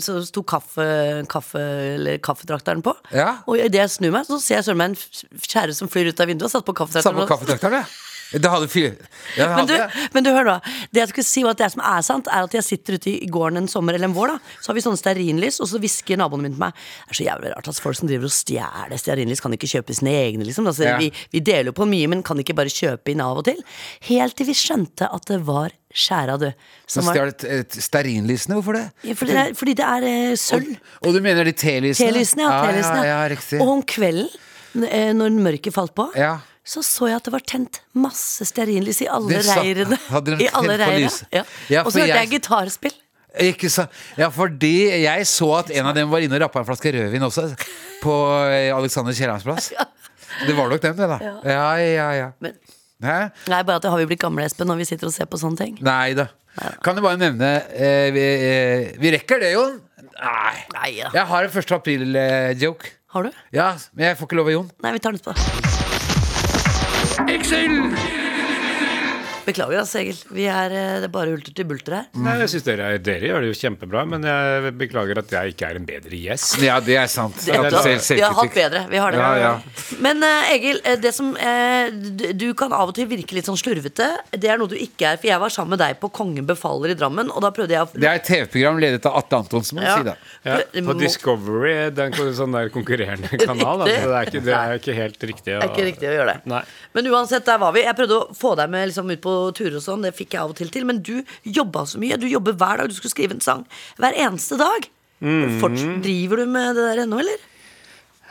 Så 0.02 0.16
sto 0.26 0.42
kaffe, 0.42 0.86
kaffe, 1.30 1.62
eller 1.94 2.18
kaffetrakteren 2.18 2.82
på. 2.82 2.96
Ja. 3.14 3.36
Og 3.46 3.60
idet 3.60 3.84
jeg 3.84 3.92
snur 3.94 4.16
meg, 4.16 4.26
så 4.26 4.40
ser 4.42 4.58
jeg 4.58 4.66
søren 4.66 4.80
meg 4.80 4.96
en 4.96 5.46
kjære 5.46 5.76
som 5.78 5.92
flyr 5.92 6.10
ut 6.10 6.24
av 6.24 6.32
vinduet. 6.32 6.48
Og 6.48 6.56
satt 6.56 6.66
på 6.66 6.74
kaffetrakteren. 6.80 7.14
Samme 7.14 7.28
kaffetrakteren, 7.30 7.84
ja. 7.84 7.86
Det 8.32 8.50
hadde 8.50 8.68
fyr... 8.68 8.96
Ja, 9.38 9.46
det 9.46 9.56
Men 9.56 9.68
du, 9.70 10.00
men 10.14 10.24
du 10.26 10.30
hør 10.34 10.48
da 10.48 10.54
Det 10.90 11.02
jeg 11.02 11.10
skulle 11.12 11.26
si 11.28 11.42
var 11.46 11.54
at 11.54 11.60
det 11.62 11.68
som 11.74 11.82
er 11.86 12.02
sant, 12.06 12.26
er 12.32 12.46
at 12.48 12.56
jeg 12.56 12.66
sitter 12.66 12.98
ute 12.98 13.12
i 13.12 13.28
gården 13.30 13.60
en 13.62 13.68
sommer 13.70 13.94
eller 13.94 14.10
en 14.10 14.16
vår, 14.16 14.34
da 14.34 14.56
så 14.62 14.72
har 14.72 14.78
vi 14.78 14.84
sånne 14.84 14.98
stearinlys, 15.00 15.60
og 15.62 15.70
så 15.70 15.80
hvisker 15.82 16.18
naboene 16.18 16.46
mine 16.48 16.56
til 16.56 16.62
meg 16.64 16.74
Det 16.76 17.14
er 17.14 17.20
så 17.20 17.26
jævlig 17.28 17.52
rart 17.54 17.70
at 17.70 17.80
folk 17.82 17.98
som 18.00 18.10
driver 18.10 18.28
og 18.28 18.34
stjeler 18.34 19.00
stearinlys, 19.00 19.42
kan 19.44 19.54
ikke 19.54 19.70
kjøpe 19.70 19.94
sine 19.96 20.14
egne, 20.24 20.46
liksom. 20.48 20.66
Altså, 20.66 20.86
Ja. 20.86 20.96
vi, 21.00 21.10
vi 21.32 21.42
deler 21.44 21.70
jo 21.70 21.76
på 21.76 21.86
mye, 21.88 22.08
men 22.10 22.22
kan 22.26 22.38
ikke 22.42 22.56
bare 22.56 22.72
kjøpe 22.72 23.12
inn 23.12 23.22
av 23.24 23.42
og 23.42 23.46
til. 23.48 23.58
Helt 24.08 24.36
til 24.38 24.48
vi 24.50 24.54
skjønte 24.56 25.08
at 25.12 25.28
det 25.30 25.40
var 25.46 25.74
skjæra, 25.96 26.36
du. 26.40 26.48
Som 26.90 27.08
var, 27.08 27.32
stearinlysene, 27.72 28.58
hvorfor 28.58 28.76
det? 28.78 28.84
Ja, 29.06 29.14
fordi, 29.18 29.32
det 29.32 29.42
er, 29.42 29.54
fordi 29.58 29.76
det 29.78 29.86
er 29.86 30.08
eh, 30.10 30.34
sølv. 30.40 30.74
Og 31.02 31.14
du 31.16 31.20
mener 31.24 31.48
de 31.48 31.54
telysene? 31.56 32.10
Telysene, 32.12 32.48
ja. 32.48 32.58
telysene. 32.66 33.06
Ja, 33.06 33.14
ja, 33.14 33.22
riktig. 33.32 33.60
Og 33.62 33.72
om 33.78 33.82
kvelden, 33.86 34.84
eh, 34.90 35.12
når 35.16 35.40
mørket 35.48 35.74
falt 35.76 35.94
på, 35.96 36.10
Ja. 36.18 36.36
Så 36.66 36.82
så 36.82 37.06
jeg 37.08 37.20
at 37.20 37.26
det 37.28 37.32
var 37.36 37.44
tent 37.46 37.80
masse 37.94 38.42
stearinlys 38.48 38.98
i 39.04 39.08
alle 39.08 39.38
sa- 39.46 39.60
reirene. 39.62 39.98
I 40.42 40.48
alle 40.50 40.76
reirene. 40.82 41.10
Ja. 41.32 41.44
Ja, 41.70 41.84
og 41.86 41.92
så 41.94 42.00
hørte 42.02 42.10
jeg- 42.10 42.24
jeg 42.26 42.32
gitarspill. 42.40 42.96
Ikke 43.46 43.68
sant? 43.68 43.92
Ja, 44.16 44.30
fordi 44.32 44.72
jeg 45.04 45.26
så 45.28 45.50
at 45.58 45.70
en 45.76 45.86
av 45.90 45.94
dem 45.94 46.08
var 46.10 46.24
inne 46.24 46.38
og 46.38 46.46
rappa 46.46 46.62
en 46.62 46.66
flaske 46.68 46.88
rødvin 46.94 47.22
også, 47.26 47.50
på 48.02 48.14
eh, 48.48 48.70
Alexander 48.74 49.12
Kiellands 49.16 49.44
plass. 49.44 49.70
Det 50.46 50.52
var 50.56 50.68
nok 50.68 50.80
dem, 50.82 50.96
det, 50.98 51.06
da. 51.08 51.16
Ja, 51.48 51.68
ja, 51.80 52.06
ja. 52.12 52.26
Men, 52.44 52.56
nei, 53.00 53.60
bare 53.64 53.76
at 53.78 53.84
det 53.86 53.92
har 53.92 54.00
vi 54.02 54.08
blitt 54.10 54.20
gamle, 54.20 54.44
Espen, 54.44 54.68
når 54.68 54.82
vi 54.82 54.88
sitter 54.88 55.08
og 55.08 55.14
ser 55.14 55.28
på 55.32 55.38
sånne 55.40 55.56
ting. 55.62 55.78
Nei 55.86 56.12
da. 56.18 56.26
Kan 56.84 56.96
du 56.98 57.00
bare 57.04 57.16
nevne 57.20 57.52
eh, 57.72 58.10
vi, 58.12 58.24
eh, 58.50 58.90
vi 59.00 59.14
rekker 59.16 59.40
det, 59.40 59.54
Jon? 59.54 59.78
Nei. 60.16 60.54
Nei, 60.74 60.90
ja. 60.98 61.08
Jeg 61.14 61.24
har 61.30 61.48
en 61.48 61.56
1. 61.62 61.72
april-joke. 61.78 62.92
Har 63.16 63.28
du? 63.30 63.32
ja, 63.54 63.70
men 63.94 64.10
jeg 64.10 64.18
får 64.20 64.28
ikke 64.28 64.40
lov 64.42 64.52
av 64.52 64.56
Jon. 64.58 64.70
Nei, 64.84 64.92
vi 64.98 65.04
tar 65.06 65.16
den 65.16 65.20
etterpå. 65.24 65.75
Excel! 67.18 68.25
Beklager, 69.46 69.78
altså, 69.78 70.00
Egil. 70.02 70.16
Vi 70.34 70.44
er, 70.50 70.72
eh, 70.74 70.94
det 71.00 71.06
er 71.06 71.12
bare 71.14 71.30
hulter 71.30 71.54
til 71.54 71.66
bulter 71.70 71.94
her. 72.00 72.06
Nei, 72.18 72.32
jeg 72.42 72.50
synes 72.50 72.64
dere, 72.66 72.88
dere 72.98 73.28
gjør 73.30 73.44
det 73.44 73.50
jo 73.52 73.56
kjempebra, 73.60 74.02
men 74.10 74.24
jeg 74.26 74.72
beklager 74.80 75.20
at 75.22 75.30
jeg 75.36 75.54
ikke 75.54 75.68
er 75.70 75.78
en 75.78 75.86
bedre 75.86 76.18
gjest. 76.18 76.56
Ja, 76.64 76.80
det 76.82 76.96
er 76.98 77.06
sant. 77.12 77.36
Det- 77.46 77.54
er, 77.54 77.70
du 77.70 77.78
ser 78.02 78.16
vi 78.18 78.24
har 78.24 78.34
hatt 78.34 78.54
bedre. 78.56 78.82
Vi 78.90 78.96
har 78.98 79.14
det. 79.14 79.20
Ja, 79.22 79.36
ja. 79.38 79.52
Men 80.02 80.22
uh, 80.24 80.50
Egil, 80.50 80.80
eh, 80.84 80.96
det 80.98 81.12
som 81.14 81.30
uh, 81.38 81.90
du, 81.94 82.32
du 82.34 82.46
kan 82.58 82.74
av 82.74 82.90
og 82.90 82.94
til 82.98 83.06
virke 83.10 83.36
litt 83.38 83.46
sånn 83.46 83.58
slurvete. 83.60 84.08
Det 84.34 84.50
er 84.50 84.58
noe 84.58 84.70
du 84.72 84.76
ikke 84.76 85.12
er. 85.12 85.20
For 85.22 85.30
jeg 85.30 85.38
var 85.44 85.54
sammen 85.54 85.76
med 85.76 85.82
deg 85.84 86.00
på 86.02 86.10
Kongen 86.16 86.46
befaler 86.48 86.94
i 86.94 86.98
Drammen, 86.98 87.30
og 87.30 87.44
da 87.46 87.52
prøvde 87.54 87.76
jeg 87.76 87.86
å 87.86 87.92
Det 87.94 88.10
er 88.10 88.18
et 88.18 88.26
TV-program 88.26 88.82
ledet 88.82 89.06
av 89.06 89.20
Atle 89.22 89.42
Antonsen, 89.44 89.78
må 89.78 89.86
Ja. 89.86 89.96
si 90.00 90.08
det. 90.10 90.16
Ja, 90.46 90.58
på 90.90 90.98
Discovery, 90.98 91.76
det 91.94 92.08
er 92.10 92.32
sånn 92.34 92.54
der 92.54 92.68
konkurrerende 92.74 93.30
kanal. 93.46 93.86
Altså, 93.86 93.94
det, 93.94 94.16
er 94.18 94.30
ikke, 94.32 94.44
det 94.46 94.58
er 94.58 94.80
ikke 94.80 94.96
helt 94.98 95.28
riktig. 95.30 95.52
Det 95.54 95.60
er 95.62 95.70
ikke 95.70 95.88
riktig 95.92 96.10
å 96.10 96.14
gjøre 96.18 96.34
det. 96.34 96.38
Nei. 96.50 96.62
Men 96.96 97.10
uansett, 97.14 97.46
der 97.46 97.58
var 97.62 97.74
vi. 97.76 97.84
Jeg 97.86 97.96
prøvde 97.98 98.18
å 98.18 98.28
få 98.36 98.54
deg 98.58 98.70
med 98.72 98.88
liksom, 98.90 99.10
ut 99.12 99.22
på 99.22 99.35
turer 99.56 99.78
og 99.80 99.84
sånn. 99.86 100.04
Det 100.06 100.14
fikk 100.18 100.36
jeg 100.36 100.42
av 100.44 100.54
og 100.54 100.58
til 100.60 100.70
til. 100.74 100.86
Men 100.88 101.02
du 101.06 101.16
jobba 101.46 101.84
så 101.88 102.00
mye. 102.02 102.18
Du 102.20 102.28
jobber 102.30 102.56
hver 102.58 102.82
dag. 102.82 102.88
Du 102.92 102.96
skulle 102.98 103.14
skrive 103.14 103.36
en 103.38 103.44
sang 103.44 103.66
hver 104.00 104.16
eneste 104.26 104.58
dag. 104.60 104.88
Mm. 105.24 105.58
Forts- 105.62 105.84
driver 106.04 106.42
du 106.42 106.46
med 106.56 106.74
det 106.76 106.88
der 106.90 107.04
ennå, 107.06 107.20
eller? 107.24 107.44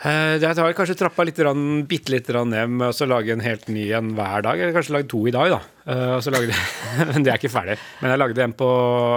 Eh, 0.04 0.36
Jeg 0.38 0.54
har 0.60 0.74
kanskje 0.76 0.94
trappa 1.00 1.24
litt, 1.24 1.38
grann- 1.40 1.86
bitte 1.88 2.10
litt 2.12 2.26
grann 2.28 2.50
ned 2.52 2.68
med 2.68 2.88
å 2.90 2.94
så 2.94 3.06
lage 3.08 3.32
en 3.32 3.40
helt 3.40 3.66
ny 3.72 3.86
en 3.96 4.10
hver 4.14 4.42
dag. 4.44 4.60
Eller 4.60 4.74
kanskje 4.76 4.92
lagd 4.92 5.08
to 5.08 5.22
i 5.26 5.32
dag, 5.32 5.48
da. 5.56 5.60
Eh, 5.90 6.14
Og 6.16 6.22
så 6.22 6.30
lagde, 6.30 6.52
men 7.14 7.24
det 7.24 7.32
er 7.32 7.38
ikke 7.40 7.50
ferdig. 7.50 7.78
Men 8.02 8.12
jeg 8.12 8.20
lagde 8.20 8.44
en 8.44 8.52
på, 8.52 8.68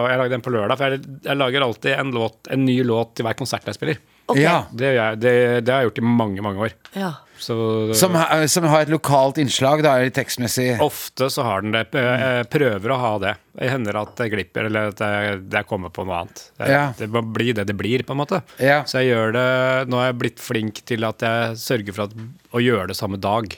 jeg 0.10 0.18
lagde 0.24 0.34
en 0.40 0.46
på 0.48 0.54
lørdag. 0.56 0.78
For 0.80 0.96
jeg, 0.96 1.04
jeg 1.28 1.38
lager 1.38 1.62
alltid 1.68 1.92
en, 2.00 2.12
låt, 2.16 2.38
en 2.50 2.66
ny 2.66 2.78
låt 2.88 3.14
til 3.16 3.28
hver 3.28 3.36
konsert 3.38 3.66
jeg 3.68 3.76
spiller. 3.76 4.00
Ok. 4.30 4.38
Ja. 4.40 4.64
Det, 4.72 4.94
gjør 4.96 5.10
jeg, 5.12 5.20
det, 5.20 5.34
det 5.66 5.74
har 5.74 5.82
jeg 5.84 5.90
gjort 5.92 6.02
i 6.02 6.08
mange, 6.16 6.42
mange 6.48 6.64
år. 6.70 6.74
Ja. 6.96 7.12
Så 7.40 7.94
Som, 7.98 8.16
ha- 8.20 8.46
som 8.52 8.66
har 8.70 8.82
et 8.86 8.92
lokalt 8.94 9.38
innslag, 9.42 9.82
da, 9.86 9.94
tekstmessig. 10.14 10.74
Ofte 10.84 11.30
så 11.32 11.44
har 11.48 11.62
den 11.66 11.72
det. 11.76 11.86
Prøver 12.52 12.92
å 12.96 12.98
ha 13.00 13.14
det. 13.24 13.36
Det 13.60 13.70
hender 13.74 13.98
at 14.02 14.14
det 14.20 14.30
glipper, 14.32 14.68
eller 14.70 14.92
at 14.94 15.00
jeg, 15.04 15.66
kommer 15.68 15.90
på 15.92 16.06
noe 16.08 16.22
annet. 16.24 16.44
Det, 16.60 16.70
Ja. 16.72 16.84
det 16.98 17.10
må 17.12 17.22
bli 17.26 17.52
det 17.54 17.66
det 17.68 17.76
blir, 17.80 18.04
på 18.08 18.16
en 18.16 18.22
måte. 18.22 18.42
Ja. 18.60 18.84
Så 18.88 19.02
jeg 19.02 19.12
gjør 19.14 19.34
det 19.36 19.90
Nå 19.90 19.98
har 20.00 20.12
jeg 20.12 20.20
blitt 20.22 20.40
flink 20.44 20.84
til 20.86 21.04
at 21.08 21.20
jeg 21.26 21.58
sørger 21.60 21.94
for 21.96 22.04
at, 22.08 22.14
å 22.56 22.62
gjøre 22.64 22.88
det 22.94 22.98
samme 23.00 23.20
dag. 23.20 23.58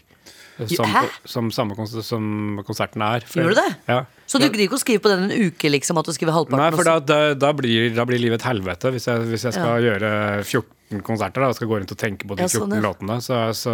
Som, 0.69 0.85
Hæ? 0.91 1.01
som, 1.25 1.51
samme 1.51 1.75
konsert, 1.77 2.05
som 2.05 2.61
konserten 2.67 3.01
er. 3.01 3.23
For- 3.25 3.41
Gjør 3.41 3.55
du 3.55 3.61
det? 3.61 3.69
Ja. 3.89 4.03
Så 4.27 4.39
du 4.39 4.45
gidder 4.47 4.63
ikke 4.67 4.77
å 4.77 4.81
skrive 4.83 5.01
på 5.03 5.09
den 5.11 5.25
en 5.27 5.47
uke, 5.49 5.69
liksom? 5.73 5.97
At 5.99 6.05
du 6.07 6.13
skriver 6.15 6.35
halvparten? 6.35 6.61
Nei, 6.61 6.69
for 6.77 6.87
da, 6.87 6.99
da, 7.03 7.33
da, 7.35 7.49
blir, 7.57 7.89
da 7.95 8.05
blir 8.07 8.21
livet 8.21 8.39
et 8.39 8.47
helvete 8.47 8.91
hvis 8.93 9.07
jeg, 9.09 9.25
hvis 9.27 9.43
jeg 9.49 9.57
skal 9.57 9.81
gjøre 9.83 10.11
14 10.45 11.01
konserter 11.07 11.43
da, 11.43 11.49
og 11.51 11.55
skal 11.55 11.67
gå 11.71 11.79
rundt 11.79 11.91
og 11.91 11.99
tenke 11.99 12.27
på 12.27 12.35
de 12.39 12.45
Ja, 12.45 12.51
sånn, 12.51 12.71
14 12.71 12.77
ja. 12.77 12.83
låtene. 12.85 13.17
Så, 13.23 13.39
så, 13.59 13.73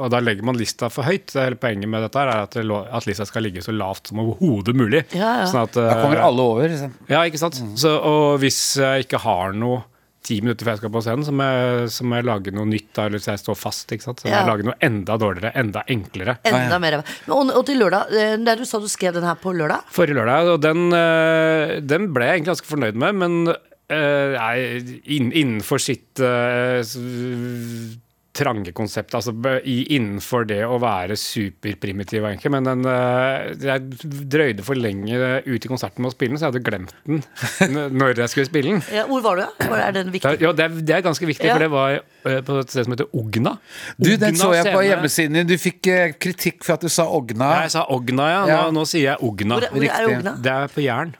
og 0.00 0.08
da 0.12 0.20
legger 0.24 0.46
man 0.48 0.56
lista 0.60 0.88
for 0.92 1.04
høyt. 1.08 1.28
Det 1.32 1.42
hele 1.44 1.60
poenget 1.60 1.90
med 1.92 2.06
dette 2.06 2.22
er 2.22 2.32
at, 2.36 2.56
det 2.56 2.64
at 2.70 3.08
lista 3.08 3.26
skal 3.28 3.44
ligge 3.48 3.64
så 3.64 3.74
lavt 3.76 4.12
som 4.12 4.22
overhodet 4.24 4.76
mulig. 4.76 5.04
Ja, 5.16 5.42
ja. 5.42 5.50
Sånn 5.50 5.64
at, 5.66 5.76
Da 5.76 5.98
kommer 6.00 6.20
eh, 6.22 6.26
alle 6.30 6.48
over. 6.54 6.68
Liksom. 6.72 6.96
Ja, 7.12 7.24
ikke 7.28 7.40
sant. 7.42 7.60
Så, 7.80 7.92
og 8.00 8.38
hvis 8.44 8.60
jeg 8.80 9.06
ikke 9.08 9.20
har 9.24 9.52
noe 9.56 9.82
ti 10.26 10.40
minutter 10.42 10.66
før 10.66 10.74
jeg 10.74 10.80
skal 10.82 10.92
på 10.96 11.02
scenen, 11.06 11.24
så 11.28 11.32
må 11.38 11.46
jeg, 11.46 11.90
så 11.94 12.06
må 12.08 12.18
jeg 12.18 12.26
lage 12.26 12.52
noe 12.56 12.66
nytt. 12.66 12.88
Da, 12.96 13.04
eller 13.06 13.20
hvis 13.20 13.28
jeg 13.30 13.42
står 13.44 13.58
fast, 13.60 13.92
ikke 13.94 14.06
sant? 14.08 14.20
så 14.22 14.26
må 14.28 14.32
Ja. 14.34 14.40
jeg 14.42 14.50
lage 14.50 14.66
noe 14.66 14.76
enda 14.88 15.16
dårligere, 15.22 15.52
enda 15.62 15.84
enklere. 15.92 16.36
Enda 16.50 16.78
mer. 16.82 16.98
Men, 17.00 17.34
og, 17.36 17.52
og 17.60 17.66
til 17.68 17.78
lørdag, 17.82 18.10
eh, 18.12 18.34
der 18.46 18.56
du 18.60 18.64
sa 18.66 18.80
du 18.82 18.88
skrev 18.90 19.14
den 19.14 19.24
her 19.28 19.38
på 19.38 19.54
lørdag? 19.54 19.86
Forrige 19.94 20.18
lørdag, 20.18 20.50
og 20.56 20.60
den, 20.66 20.86
eh, 20.98 21.76
den 21.86 22.10
ble 22.12 22.26
jeg 22.28 22.40
egentlig 22.40 22.52
ganske 22.54 22.70
fornøyd 22.74 22.98
med, 23.06 23.14
men 23.22 23.38
uh, 23.52 24.34
nei, 24.34 24.98
inn, 25.14 25.30
innenfor 25.30 25.78
sitt 25.78 26.18
s- 26.18 26.98
trange 28.36 28.72
konseptet 28.76 29.16
altså 29.16 29.32
innenfor 29.64 30.44
det 30.48 30.58
å 30.68 30.76
være 30.82 31.16
superprimitiv, 31.16 32.24
egentlig. 32.28 32.50
Men 32.52 32.68
den, 32.68 32.84
eh, 32.84 33.54
jeg 33.64 34.26
drøyde 34.36 34.62
for 34.66 34.76
lenge 34.76 35.16
ut 35.46 35.64
i 35.64 35.70
konserten 35.72 36.04
med 36.04 36.10
å 36.12 36.14
spille 36.14 36.34
den, 36.34 36.38
så 36.40 36.46
jeg 36.46 36.52
hadde 36.54 36.64
glemt 36.66 36.92
den 37.06 37.22
når 37.98 38.20
jeg 38.22 38.32
skulle 38.34 38.48
spille 38.50 38.74
den. 38.76 38.82
Ja, 38.92 39.06
hvor 39.08 39.24
var 39.24 39.40
du, 39.40 39.42
da? 39.46 39.68
Var- 39.70 39.84
Er 39.86 39.92
den 39.96 40.12
viktig? 40.14 40.34
ja, 40.44 40.52
det 40.52 40.64
er, 40.68 40.76
det 40.92 40.96
er 40.98 41.04
ganske 41.08 41.26
viktig, 41.30 41.46
Ja. 41.48 41.54
for 41.56 41.64
det 41.64 41.70
var 41.72 41.96
eh, 41.96 42.40
på 42.46 42.60
et 42.60 42.70
sted 42.74 42.84
som 42.88 42.92
heter 42.96 43.08
Ogna. 43.16 43.56
Du, 43.98 44.10
den 44.16 44.34
Ogna 44.34 44.42
så 44.44 44.52
jeg 44.54 44.64
på 44.68 44.78
scene. 44.80 44.88
hjemmesiden 44.92 45.40
din. 45.40 45.46
Du 45.46 45.56
fikk 45.58 45.86
eh, 45.92 46.12
kritikk 46.20 46.64
for 46.66 46.74
at 46.76 46.84
du 46.84 46.88
sa 46.92 47.08
Ogna. 47.08 47.52
Ja, 47.56 47.62
Jeg 47.66 47.74
sa 47.78 47.86
Ogna, 47.88 48.28
ja. 48.32 48.42
Nå, 48.44 48.48
Ja. 48.52 48.60
nå 48.70 48.84
sier 48.86 49.10
jeg 49.14 49.22
Ogna. 49.24 49.60
Hvor, 49.62 49.70
hvor 49.80 49.88
er 49.88 50.10
Ogna? 50.12 50.36
Det 50.42 50.52
er 50.52 50.68
på 50.76 50.84
Jæren. 50.84 51.14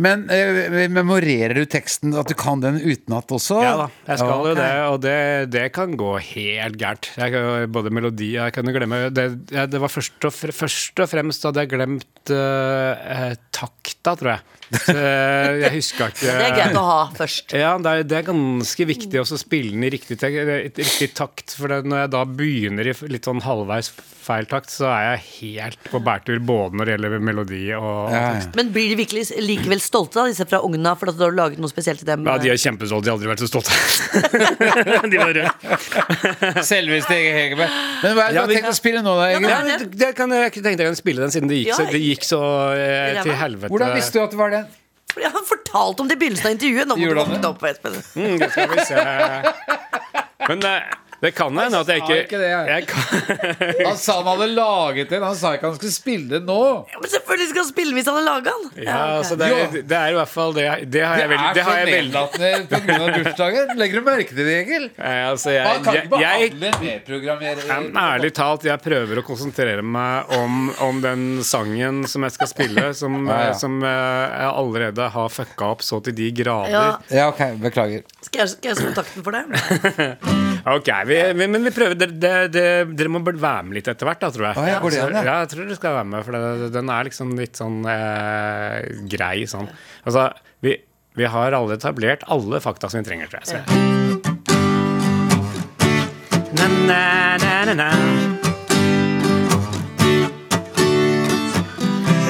Men 0.00 0.22
eh, 0.32 0.88
memorerer 0.88 1.52
du 1.58 1.66
teksten, 1.68 2.14
at 2.16 2.30
du 2.30 2.34
kan 2.38 2.62
den 2.62 2.78
utenat 2.80 3.28
også? 3.36 3.58
Ja 3.60 3.72
da, 3.82 3.86
jeg 4.08 4.20
skal 4.22 4.46
jo 4.48 4.54
det, 4.56 4.70
og 4.88 4.96
det, 5.04 5.16
det 5.52 5.66
kan 5.76 5.92
gå 6.00 6.14
helt 6.30 6.78
gærent. 6.80 7.10
Jeg 7.20 7.68
både 7.74 7.92
melodi 7.92 8.30
Jeg 8.38 8.54
kan 8.56 8.64
glemme 8.72 9.02
Det, 9.12 9.26
det 9.52 9.80
var 9.82 9.92
først 9.92 10.24
og, 10.24 10.32
fre- 10.32 10.54
først 10.56 11.02
og 11.04 11.10
fremst 11.12 11.44
hadde 11.44 11.66
jeg 11.66 11.72
glemt 11.74 12.32
eh, 12.32 13.04
eh, 13.18 13.34
takta, 13.52 14.16
tror 14.16 14.32
jeg. 14.36 14.48
Så, 14.72 14.94
eh, 14.96 15.58
jeg 15.66 15.74
huska 15.74 16.06
ikke 16.08 16.24
Det 16.40 16.46
er 16.46 16.54
greit 16.56 16.78
å 16.80 16.86
ha 16.88 17.00
først. 17.18 17.52
Ja, 17.60 17.74
det 17.84 17.92
er, 17.92 18.06
det 18.08 18.16
er 18.22 18.26
ganske 18.30 18.86
viktig 18.88 19.20
å 19.20 19.26
spille 19.28 19.74
den 19.74 19.84
i 19.84 19.92
riktig, 19.92 20.16
riktig 20.22 21.10
takt. 21.18 21.52
For 21.58 21.68
det, 21.68 21.82
når 21.92 22.06
jeg 22.06 22.12
da 22.16 22.24
begynner 22.40 22.88
i 22.88 22.96
litt 23.12 23.28
sånn 23.28 23.44
halvveis 23.44 23.92
feil 24.22 24.46
takt, 24.48 24.70
så 24.72 24.86
er 24.94 25.04
jeg 25.18 25.22
helt 25.42 25.88
på 25.90 25.98
bærtur 26.06 26.38
både 26.46 26.78
når 26.78 26.88
det 26.88 26.94
gjelder 26.96 27.24
melodi 27.28 27.62
og 27.74 27.88
og 27.92 28.12
tekst. 28.14 28.52
Men 28.56 28.68
blir 28.72 28.92
det 28.94 28.98
virkelig 29.02 29.24
likevel 29.42 29.81
stolte, 29.82 30.20
av 30.22 30.28
disse 30.30 30.46
fra 30.48 30.60
Ogna, 30.64 30.94
for 30.98 31.10
at 31.12 31.18
du 31.18 31.24
har 31.26 31.34
laget 31.36 31.60
noe 31.62 31.70
spesielt 31.70 32.00
til 32.02 32.08
dem? 32.08 32.24
Ja, 32.28 32.36
de 32.40 32.50
er 32.52 32.60
kjempestolte. 32.60 33.04
De 33.06 33.10
har 33.12 33.18
aldri 33.18 33.30
vært 33.32 33.42
så 33.42 33.48
stolte. 33.50 33.70
de 35.12 35.20
var 35.20 35.32
røde. 35.36 36.62
Selveste 36.66 37.16
Ege 37.16 37.32
Hegerberg. 37.36 37.76
Men 38.02 38.16
hva 38.18 38.26
er 38.28 38.32
det 38.32 38.38
Ja, 38.38 38.46
du 38.46 38.54
har 38.54 38.54
tenkt 38.56 38.70
å 38.72 38.76
spille 38.78 39.02
nå, 39.04 39.16
da? 39.18 39.30
Ja, 39.34 39.40
men 39.42 39.88
det- 39.98 40.12
kan, 40.18 40.30
jeg 40.36 40.54
tenkte 40.58 40.72
jeg 40.76 40.92
kan 40.92 40.98
spille 40.98 41.24
den, 41.26 41.34
siden 41.34 41.50
det 41.50 41.60
gikk 41.62 41.74
så, 41.76 41.88
det 41.90 42.02
gikk 42.02 42.26
så 42.28 42.40
eh, 42.76 43.18
til 43.22 43.36
helvete. 43.42 43.72
Hvordan 43.74 43.94
visste 43.98 44.18
du 44.18 44.24
at 44.24 44.34
det 44.34 44.40
var 44.40 44.54
den? 44.54 44.70
Fordi 45.12 45.26
Jeg 45.26 45.34
har 45.34 45.44
fortalt 45.44 46.00
om 46.00 46.08
det 46.08 46.16
i 46.16 46.20
begynnelsen 46.22 46.48
av 46.48 46.54
intervjuet. 46.56 46.88
Nå 46.88 46.96
må 46.96 47.08
du 47.10 47.18
våkne 47.20 47.48
opp, 47.50 47.64
Espen. 47.68 47.98
Mm, 48.16 48.36
det 48.40 48.48
skal 48.54 48.70
vi 48.72 48.86
se. 48.88 49.02
Men 50.48 50.64
eh, 50.68 51.01
det 51.22 51.30
kan 51.38 51.54
hende 51.54 51.78
at 51.78 51.86
jeg 51.92 52.00
sa 52.02 52.06
ikke, 52.08 52.16
ikke 52.26 52.38
det, 52.42 52.48
jeg. 52.50 52.64
jeg 52.72 52.86
kan, 52.90 53.02
Han 53.92 53.98
sa 54.00 54.16
han 54.18 54.26
hadde 54.32 54.48
laget 54.56 55.10
den. 55.12 55.22
Han 55.22 55.36
sa 55.38 55.52
ikke 55.54 55.68
han 55.70 55.76
skulle 55.78 55.94
spille 55.94 56.28
den 56.32 56.48
nå. 56.50 56.56
Ja, 56.90 56.98
men 57.02 57.10
selvfølgelig 57.12 57.48
skal 57.52 57.62
han 57.62 57.68
spille 57.70 57.94
hvis 57.96 58.08
han 58.10 58.16
har 58.18 58.24
laga 58.26 58.54
den. 58.58 58.64
ja, 58.82 58.96
altså 59.20 59.36
det, 59.38 59.48
er, 59.54 59.76
det 59.92 59.98
er 60.00 60.08
i 60.10 60.16
hvert 60.18 60.32
fall 60.32 60.56
det 60.56 60.64
Det 60.92 61.04
har 61.06 61.22
jeg 61.22 61.30
veldig, 61.30 61.52
det 61.54 61.62
er 61.62 61.68
veldig 61.70 61.94
nedlatende 61.94 62.50
pga. 62.72 62.98
bursdagen. 63.18 63.72
Legger 63.78 64.02
du 64.02 64.08
merke 64.10 64.34
til 64.34 64.42
det, 64.50 64.56
Egil? 64.64 64.88
Altså, 64.98 65.54
jeg, 65.54 65.62
Han 65.68 65.86
kan 65.86 66.00
ikke 66.00 66.12
behandle. 66.16 66.72
Men 67.68 67.96
ærlig 68.02 68.32
talt, 68.36 68.66
jeg 68.66 68.82
prøver 68.84 69.20
å 69.22 69.24
konsentrere 69.26 69.82
meg 69.86 70.32
om, 70.36 70.58
om 70.84 71.00
den 71.04 71.24
sangen 71.46 72.02
som 72.10 72.26
jeg 72.26 72.34
skal 72.36 72.50
spille, 72.50 72.88
som, 72.98 73.20
Ja, 73.30 73.38
ja. 73.52 73.54
som 73.58 73.78
eh, 73.86 73.88
jeg 73.92 74.50
allerede 74.58 75.08
har 75.14 75.30
fucka 75.32 75.70
opp 75.76 75.82
så 75.86 76.00
til 76.04 76.16
de 76.18 76.30
grader. 76.42 76.72
Ja, 76.74 76.82
Ja, 77.12 77.28
ok, 77.30 77.42
beklager. 77.62 78.02
skal 78.26 78.42
jeg, 78.44 78.52
skal 78.56 78.72
jeg 78.72 78.78
ta 78.80 78.88
kontakten 78.90 79.22
for 79.22 79.38
deg? 79.38 79.46
Ok, 80.72 80.88
vi, 81.08 81.11
vi, 81.12 81.46
men 81.48 81.64
vi 81.66 81.72
prøver 81.74 81.98
dere, 81.98 82.14
dere, 82.20 82.48
dere, 82.52 82.84
dere 82.96 83.12
må 83.12 83.22
være 83.24 83.66
med 83.66 83.78
litt 83.78 83.90
etter 83.90 84.08
hvert, 84.08 84.22
da, 84.22 84.30
tror 84.34 84.48
jeg. 84.48 84.58
Ah, 84.60 84.68
ja, 84.70 84.78
går 84.82 84.94
det 84.94 85.02
an, 85.02 85.16
ja? 85.18 85.24
ja, 85.26 85.36
jeg 85.44 85.52
tror 85.52 85.66
dere 85.66 85.78
skal 85.78 85.98
være 85.98 86.10
med, 86.12 86.24
for 86.26 86.38
det, 86.38 86.70
den 86.76 86.92
er 86.94 87.08
liksom 87.08 87.34
litt 87.38 87.60
sånn 87.60 87.78
eh, 87.92 88.78
grei 89.12 89.36
sånn. 89.50 89.70
Altså, 90.06 90.28
vi, 90.64 90.76
vi 91.18 91.28
har 91.28 91.58
alle 91.58 91.78
etablert 91.78 92.26
alle 92.32 92.62
fakta 92.64 92.90
som 92.92 93.02
vi 93.02 93.08
trenger, 93.10 93.32
tror 93.32 93.42
jeg. 93.42 93.64
Na, 96.58 96.68
na, 96.86 97.02
na, 97.42 97.54
na, 97.68 97.74
na. 97.82 97.90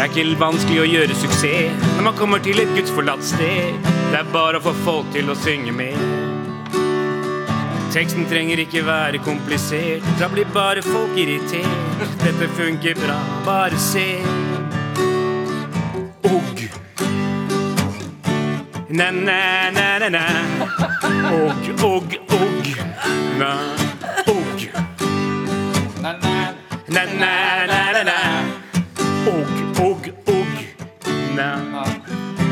Det 0.02 0.08
er 0.08 0.10
ikke 0.10 0.40
vanskelig 0.40 0.80
å 0.82 0.86
gjøre 0.88 1.14
suksess 1.14 1.84
når 1.94 2.06
man 2.08 2.16
kommer 2.18 2.42
til 2.42 2.58
et 2.58 2.72
gudsforlatt 2.74 3.22
sted. 3.22 3.78
Det 4.10 4.18
er 4.18 4.32
bare 4.34 4.58
å 4.58 4.64
få 4.64 4.74
folk 4.82 5.12
til 5.14 5.30
å 5.30 5.38
synge 5.38 5.70
med. 5.76 6.11
Teksten 7.92 8.24
trenger 8.24 8.56
ikke 8.56 8.86
være 8.86 9.18
komplisert, 9.20 10.04
da 10.20 10.28
blir 10.32 10.46
bare 10.54 10.80
folk 10.82 11.12
irritert. 11.20 12.14
Dette 12.22 12.48
funker 12.56 12.94
bra, 12.96 13.18
bare 13.44 13.78
se. 13.78 14.06
Og 16.24 16.62
Na, 18.88 19.10
na, 19.10 19.70
na, 19.70 19.98
na, 19.98 20.08
na. 20.08 20.24
Og, 21.32 21.52
og, 21.84 22.16
og. 22.38 22.66
Na, 23.38 23.52
og. 24.26 24.64
Na, 26.00 26.12
na, 26.22 27.04
na, 27.20 27.34
na, 27.66 28.02
na. 28.08 28.18
Og, 29.26 29.46
og, 29.84 30.10
og. 30.26 30.64
Na. 31.36 31.84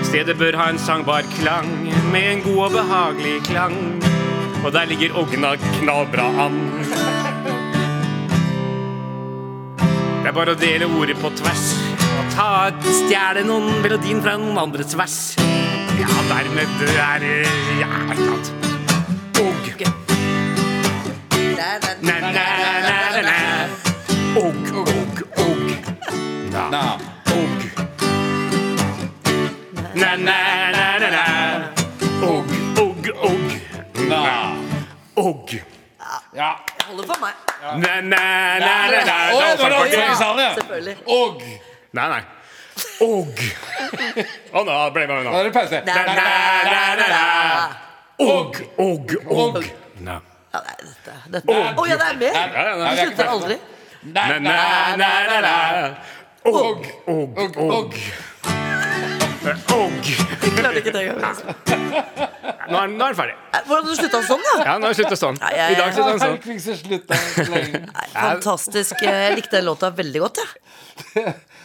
Stedet 0.03 0.39
bør 0.39 0.57
ha 0.57 0.71
en 0.71 0.79
sangbar 0.79 1.23
klang, 1.41 1.93
med 2.13 2.33
en 2.33 2.41
god 2.43 2.65
og 2.65 2.71
behagelig 2.71 3.43
klang. 3.45 4.10
Og 4.65 4.73
der 4.73 4.85
ligger 4.85 5.17
Ogna 5.19 5.55
knallbra 5.57 6.27
an. 6.45 6.59
Det 10.21 10.29
er 10.29 10.35
bare 10.37 10.53
å 10.53 10.59
dele 10.61 10.87
ordet 11.01 11.17
på 11.19 11.31
tvers 11.41 11.71
og 12.21 12.27
ta 12.35 12.49
stjele 12.85 13.43
noen 13.47 13.81
melodien 13.85 14.21
fra 14.23 14.37
noen 14.39 14.59
andres 14.61 14.93
vers. 14.99 15.17
Ja, 16.01 16.11
dermed 16.29 16.85
er 16.91 17.25
Ja, 17.81 17.91
ikke 18.13 18.27
sant. 18.29 18.53
Og 19.41 19.55
na, 21.57 21.69
na, 22.03 22.15
na, 22.21 22.45
na, 22.85 23.23
na. 23.25 23.39
Og, 24.37 24.47
og, 24.47 24.70
Og. 35.31 35.55
Ja. 36.35 36.51
Jeg 36.79 36.87
Holder 36.89 37.07
for 37.07 37.19
meg. 37.23 37.41
Ja. 37.63 37.73
Nei, 37.79 37.97
nei, 38.03 38.59
nei, 38.63 39.03
na. 39.07 39.17
Å, 39.31 39.41
ja, 39.41 39.51
Det 39.55 39.63
var 39.63 39.85
det 39.87 39.99
som 39.99 40.17
sa 40.19 40.31
det? 40.39 40.47
Selvfølgelig. 40.59 40.97
Og 41.07 41.43
Nei, 41.99 42.07
nei. 42.15 42.21
Og. 43.05 43.41
Å, 44.55 44.63
nå 44.65 44.77
ble 44.95 45.03
det 45.03 45.09
Da 45.11 45.21
nå. 45.27 45.35
er 45.41 45.49
det 45.49 45.53
pause. 45.55 45.81
Na, 45.87 45.97
na, 46.07 46.27
na, 46.71 46.81
na, 47.01 47.09
na. 47.11 47.23
Og, 48.21 48.59
og, 48.79 49.15
og. 49.27 49.61
Ja, 50.01 50.17
nei, 50.65 50.77
dette, 50.87 51.19
dette. 51.35 51.59
Å 51.79 51.85
ja, 51.89 51.99
det 52.01 52.09
er 52.09 52.19
mer? 52.23 52.41
Du 52.81 53.03
slutter 53.03 53.31
aldri. 53.35 53.59
Nei, 54.01 54.29
nei, 54.47 54.57
nei, 55.03 55.13
nei 55.29 55.41
na. 55.45 55.55
Og, 56.51 56.89
og, 57.07 57.39
og. 57.45 57.63
Og. 57.69 58.01
Jeg 59.41 60.53
klarer 60.55 60.79
ikke 60.81 60.93
det 60.93 61.03
engang. 61.09 61.39
Nå 62.71 62.79
er, 62.79 62.91
nå 62.93 63.05
er 63.07 63.15
den 63.15 63.17
ferdig. 63.19 63.37
Nei, 63.51 63.61
Hvordan 63.67 63.87
har 63.87 63.87
du 63.89 63.99
slutta 63.99 64.21
sånn, 64.27 64.43
da? 64.47 64.57
Ja, 64.67 64.75
nå 64.83 64.91
slutta 64.99 65.17
sånn. 65.19 65.39
I 65.41 65.77
dag 65.79 65.95
slutta 65.97 66.11
den 66.11 66.21
sånn. 66.25 67.55
Nei, 67.55 68.09
fantastisk. 68.15 69.01
Jeg 69.07 69.39
likte 69.39 69.57
den 69.59 69.67
låta 69.71 69.91
veldig 69.97 70.23
godt, 70.27 70.43
jeg. 70.43 70.51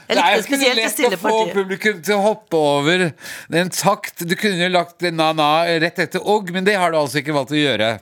Jeg 0.05 0.15
Det 0.15 0.21
er 0.21 0.35
det 0.35 0.39
ikke 0.39 0.47
spesielt 0.47 0.77
det 0.77 1.09
lett 1.09 1.15
å 1.17 1.21
få 1.23 1.37
publikum 1.49 2.01
til 2.05 2.15
å 2.15 2.23
hoppe 2.23 2.59
over 2.61 3.05
en 3.09 3.71
takt. 3.73 4.21
Du 4.29 4.35
kunne 4.37 4.61
jo 4.61 4.71
lagt 4.71 5.05
na-na 5.11 5.49
rett 5.81 6.01
etter 6.05 6.21
og, 6.21 6.51
men 6.53 6.67
det 6.67 6.77
har 6.77 6.93
du 6.93 6.99
altså 6.99 7.23
ikke 7.23 7.33
valgt 7.35 7.55
å 7.55 7.59
gjøre. 7.59 7.95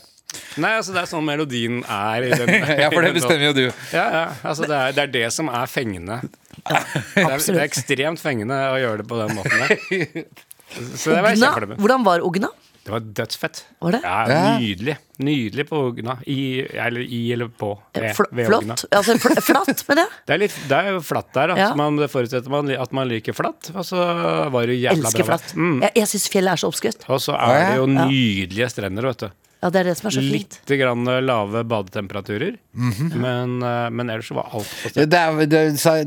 Nei, 0.59 0.71
altså 0.79 0.93
det 0.93 1.03
er 1.03 1.09
sånn 1.09 1.25
melodien 1.25 1.81
er. 1.87 2.27
I 2.27 2.31
den, 2.35 2.53
Ja, 2.83 2.89
for 2.91 3.05
det 3.05 3.13
bestemmer 3.15 3.49
jo 3.49 3.53
du. 3.57 3.65
Ja, 3.95 4.03
ja, 4.03 4.23
altså 4.43 4.67
det 4.69 4.77
er, 4.77 4.95
det 4.97 5.05
er 5.07 5.13
det 5.15 5.27
som 5.35 5.49
er 5.49 5.69
fengende. 5.71 6.19
Det 7.15 7.23
er, 7.23 7.37
det 7.37 7.55
er 7.59 7.63
ekstremt 7.67 8.21
fengende 8.21 8.57
å 8.73 8.77
gjøre 8.81 9.01
det 9.03 9.07
på 9.09 9.21
den 9.21 9.33
måten 9.37 9.63
der. 9.63 10.27
Så 10.97 11.13
det 11.13 11.21
var 11.21 11.33
jeg 11.33 11.37
Ogna, 11.37 11.49
kjempefornøyd 11.53 11.81
hvordan 11.83 12.05
var 12.07 12.23
Ogna? 12.25 12.49
Det 12.83 12.91
var 12.91 13.03
dødsfett. 13.15 13.59
Var 13.79 13.93
det? 13.95 13.99
Ja, 14.03 14.15
Ja. 14.27 14.39
Nydelig. 14.59 14.95
Nydelig 15.23 15.63
på 15.69 15.77
Ogna. 15.87 16.17
I, 16.27 16.65
eller 16.83 17.05
i 17.05 17.19
eller 17.31 17.47
på. 17.47 17.69
Ved, 17.95 18.09
Fl 18.17 18.25
flott. 18.41 18.57
Ogna. 18.65 18.75
Altså 18.97 19.15
fl 19.23 19.37
flatt 19.39 19.83
med 19.87 20.01
det? 20.01 20.05
Det 20.27 20.35
er, 20.35 20.41
litt, 20.41 20.57
det 20.67 20.79
er 20.81 20.89
jo 20.91 21.03
flatt 21.05 21.29
der. 21.37 21.53
Da. 21.53 21.59
Ja. 21.61 21.69
Man, 21.79 21.95
det 22.01 22.09
forutsetter 22.11 22.51
man 22.51 22.67
at 22.75 22.91
man 22.97 23.07
liker 23.07 23.37
flatt. 23.37 23.69
Og 23.71 23.85
så 23.87 24.01
var 24.51 24.67
det 24.67 24.75
jævla 24.81 24.97
Elsker 24.99 25.23
bra. 25.23 25.37
flatt. 25.37 25.53
Mm. 25.55 25.77
Jeg, 25.85 25.95
jeg 26.01 26.11
syns 26.11 26.27
fjellet 26.33 26.57
er 26.57 26.63
så 26.65 26.73
oppskrytt. 26.73 27.07
Og 27.07 27.23
så 27.23 27.37
er 27.39 27.55
det 27.69 27.77
jo 27.79 27.87
nydelige 27.93 28.69
strender, 28.75 29.07
vet 29.13 29.23
du. 29.29 29.31
Ja, 29.63 29.69
det 29.71 29.79
er 29.79 29.87
det 29.87 29.95
som 29.95 30.09
er 30.09 30.15
så 30.17 30.21
fint. 30.25 30.57
Litt 30.59 30.79
grann 30.81 31.07
lave 31.23 31.63
badetemperaturer. 31.63 32.57
Mhm. 32.73 33.11
men, 33.21 33.51
eh, 33.61 33.89
men 33.93 34.09
ellers 34.09 34.31
var 34.33 34.49
alt 34.51 34.65
på 34.65 34.89
stell. 34.89 35.05
Det 35.07 35.19
er, 35.19 35.45
det, 35.45 35.59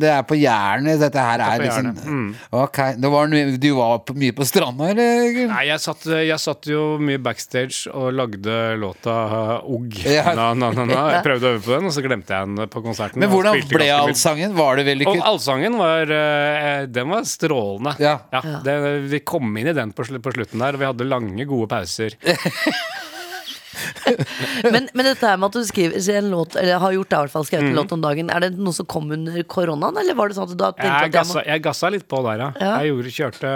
det 0.03 0.09
er 0.11 0.25
på 0.27 0.35
Jæren 0.35 0.89
dette 0.99 1.23
her 1.23 1.39
er, 1.39 1.53
er 1.55 1.63
liksom 1.63 1.93
mm. 1.95 2.25
Ok, 2.59 2.81
det 2.99 3.11
var, 3.13 3.31
Du 3.63 3.69
var 3.79 4.03
mye 4.19 4.35
på 4.35 4.47
stranda, 4.49 4.89
eller? 4.91 5.39
Nei, 5.53 5.63
jeg 5.69 5.83
satt, 5.85 6.09
jeg 6.27 6.39
satt 6.43 6.69
jo 6.69 6.83
mye 6.99 7.23
backstage 7.23 7.93
og 7.93 8.11
lagde 8.19 8.59
låta 8.83 9.15
uh, 9.31 9.71
Ogg. 9.77 9.95
Ja. 10.17 10.33
Na, 10.37 10.51
na, 10.57 10.71
na, 10.73 10.85
na. 10.89 11.01
Jeg 11.17 11.25
prøvde 11.27 11.49
å 11.49 11.55
øve 11.57 11.63
på 11.65 11.75
den, 11.75 11.89
og 11.89 11.93
så 11.93 12.03
glemte 12.05 12.33
jeg 12.37 12.49
den 12.49 12.71
på 12.73 12.83
konserten. 12.85 13.21
Men 13.21 13.31
hvordan 13.33 13.59
ble 13.71 13.89
allsangen? 13.93 14.55
Var 14.57 14.79
det 14.79 14.85
Og 14.87 14.91
vellykket? 14.91 15.25
allsangen 15.29 15.77
var 15.81 16.13
eh, 16.19 16.87
Den 16.91 17.11
var 17.13 17.27
strålende. 17.29 17.97
Ja. 18.03 18.19
det, 18.65 18.77
vi 19.13 19.21
kom 19.27 19.51
inn 19.61 19.73
i 19.73 19.77
den 19.77 19.93
på, 19.97 20.07
på 20.07 20.37
slutten 20.39 20.63
der, 20.63 20.77
og 20.79 20.83
vi 20.83 20.89
hadde 20.89 21.09
lange, 21.11 21.49
gode 21.49 21.69
pauser. 21.73 22.17
Men, 24.73 24.88
men 24.95 25.04
dette 25.06 25.26
her 25.28 25.37
med 25.40 25.49
at 25.50 25.56
du 25.61 25.64
skriver 25.68 25.97
en 26.16 26.30
låt, 26.33 26.56
eller 26.56 26.78
har 26.83 26.92
gjort 26.97 27.11
det 27.11 27.16
i 27.16 27.21
hvert 27.25 27.35
fall, 27.37 27.45
skrevet 27.49 27.64
Mm. 27.66 27.71
en 27.73 27.76
låt 27.80 27.92
om 27.97 28.00
dagen, 28.04 28.28
er 28.30 28.40
det 28.45 28.50
noe 28.59 28.73
som 28.76 28.87
kom 28.87 29.11
under 29.11 29.42
koronaen, 29.50 29.97
eller 29.99 30.14
var 30.14 30.28
det 30.28 30.37
sånn 30.37 30.45
at 30.47 30.52
du 30.52 30.59
da 30.61 30.68
tenkte 30.73 30.87
Jeg 30.87 31.09
at 31.09 31.14
gassa, 31.14 31.35
må 31.38 31.45
jeg 31.47 31.62
gassa 31.64 31.90
litt 31.90 32.04
på 32.09 32.21
der, 32.26 32.38
ja. 32.45 32.49
Ja. 32.61 32.73
Jeg 32.83 32.90
gjorde, 32.92 33.12
kjørte 33.16 33.50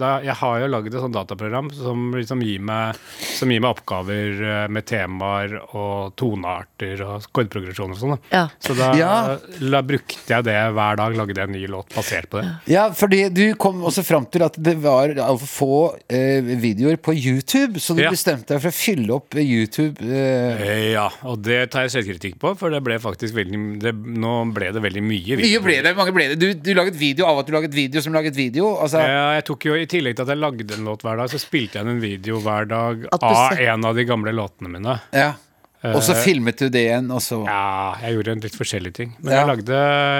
da, 0.00 0.10
Jeg 0.24 0.34
har 0.40 0.60
jo 0.62 0.68
lagd 0.72 0.88
et 0.94 1.00
sånt 1.04 1.14
dataprogram 1.16 1.68
som 1.74 2.08
liksom 2.16 2.42
gir 2.44 2.60
meg, 2.66 2.98
som 3.36 3.52
gir 3.52 3.62
meg 3.62 3.70
oppgaver 3.76 4.40
eh, 4.50 4.64
med 4.72 4.86
temaer 4.88 5.56
og 5.76 6.14
tonearter 6.20 7.02
og 7.06 7.28
kordprogresjon 7.36 7.94
og 7.94 8.00
sånn. 8.00 8.16
da. 8.16 8.20
Ja. 8.34 8.44
Så 8.62 8.76
da 8.78 8.90
Ja. 8.98 9.12
la, 9.60 9.82
brukte 9.86 10.18
jeg 10.34 10.44
det 10.44 10.56
hver 10.74 10.96
dag, 11.00 11.14
lagde 11.16 11.36
jeg 11.36 11.48
en 11.48 11.52
ny 11.54 11.66
låt 11.70 11.94
basert 11.94 12.28
på 12.30 12.40
det. 12.42 12.48
Ja, 12.70 12.88
fordi 12.90 13.28
du 13.32 13.54
kom 13.60 13.82
også 13.86 14.04
fram 14.04 14.26
til 14.30 14.42
at 14.46 14.56
det 14.60 14.76
var 14.82 15.14
altfor 15.20 15.50
få 15.50 15.70
eh, 16.10 16.40
videoer 16.60 16.96
på 17.00 17.14
YouTube, 17.14 17.78
så 17.80 17.94
du 17.96 18.02
Ja. 18.02 18.10
bestemte 18.10 18.54
deg 18.54 18.60
for 18.62 18.70
å 18.70 18.78
fylle 18.90 19.14
opp 19.16 19.34
YouTube. 19.40 20.02
Eh. 20.02 20.60
Eh, 20.66 20.86
Ja, 20.90 21.06
og 21.30 21.42
det 21.46 21.70
tar 21.70 21.86
jeg 21.86 21.92
selvkritikk 21.94 22.38
på, 22.42 22.54
for 22.58 22.72
det 22.74 22.80
ble 22.84 22.98
faktisk 23.02 23.34
veldig 23.36 23.60
det, 23.82 23.92
Nå 23.94 24.32
ble 24.54 24.72
det 24.74 24.82
veldig 24.82 25.02
mye. 25.06 25.38
Mye 25.40 25.60
ble 25.62 25.76
det, 25.86 25.94
mange 25.96 26.14
ble 26.16 26.28
det. 26.32 26.38
Du, 26.40 26.48
du 26.54 26.72
laget 26.74 26.98
video 26.98 27.28
av 27.30 27.40
at 27.42 27.46
du 27.50 27.54
laget 27.54 27.74
video 27.76 28.02
som 28.02 28.14
laget 28.16 28.36
video. 28.38 28.74
Altså, 28.80 29.02
Ja, 29.06 29.28
jeg 29.38 29.46
tok 29.50 29.68
jo 29.70 29.76
I 29.78 29.86
tillegg 29.90 30.18
til 30.18 30.26
at 30.26 30.34
jeg 30.34 30.42
lagde 30.42 30.74
en 30.78 30.88
låt 30.90 31.04
hver 31.06 31.20
dag, 31.22 31.30
så 31.30 31.38
spilte 31.40 31.78
jeg 31.80 31.86
en 31.88 32.02
video 32.02 32.40
hver 32.42 32.66
dag 32.70 33.06
av 33.20 33.54
en 33.60 33.86
av 33.86 33.94
de 33.96 34.04
gamle 34.08 34.34
låtene 34.34 34.72
mine. 34.78 34.98
ja. 35.16 35.32
Og 35.82 36.02
så 36.04 36.12
filmet 36.12 36.58
du 36.60 36.66
det 36.68 36.82
igjen, 36.90 37.06
og 37.10 37.22
så 37.24 37.38
Ja, 37.46 37.94
jeg 38.02 38.18
gjorde 38.18 38.32
en 38.34 38.40
litt 38.44 38.56
forskjellige 38.56 38.92
ting. 38.98 39.14
Men 39.22 39.32
Ja. 39.32 39.38
jeg, 39.40 39.46
lagde, 39.48 39.78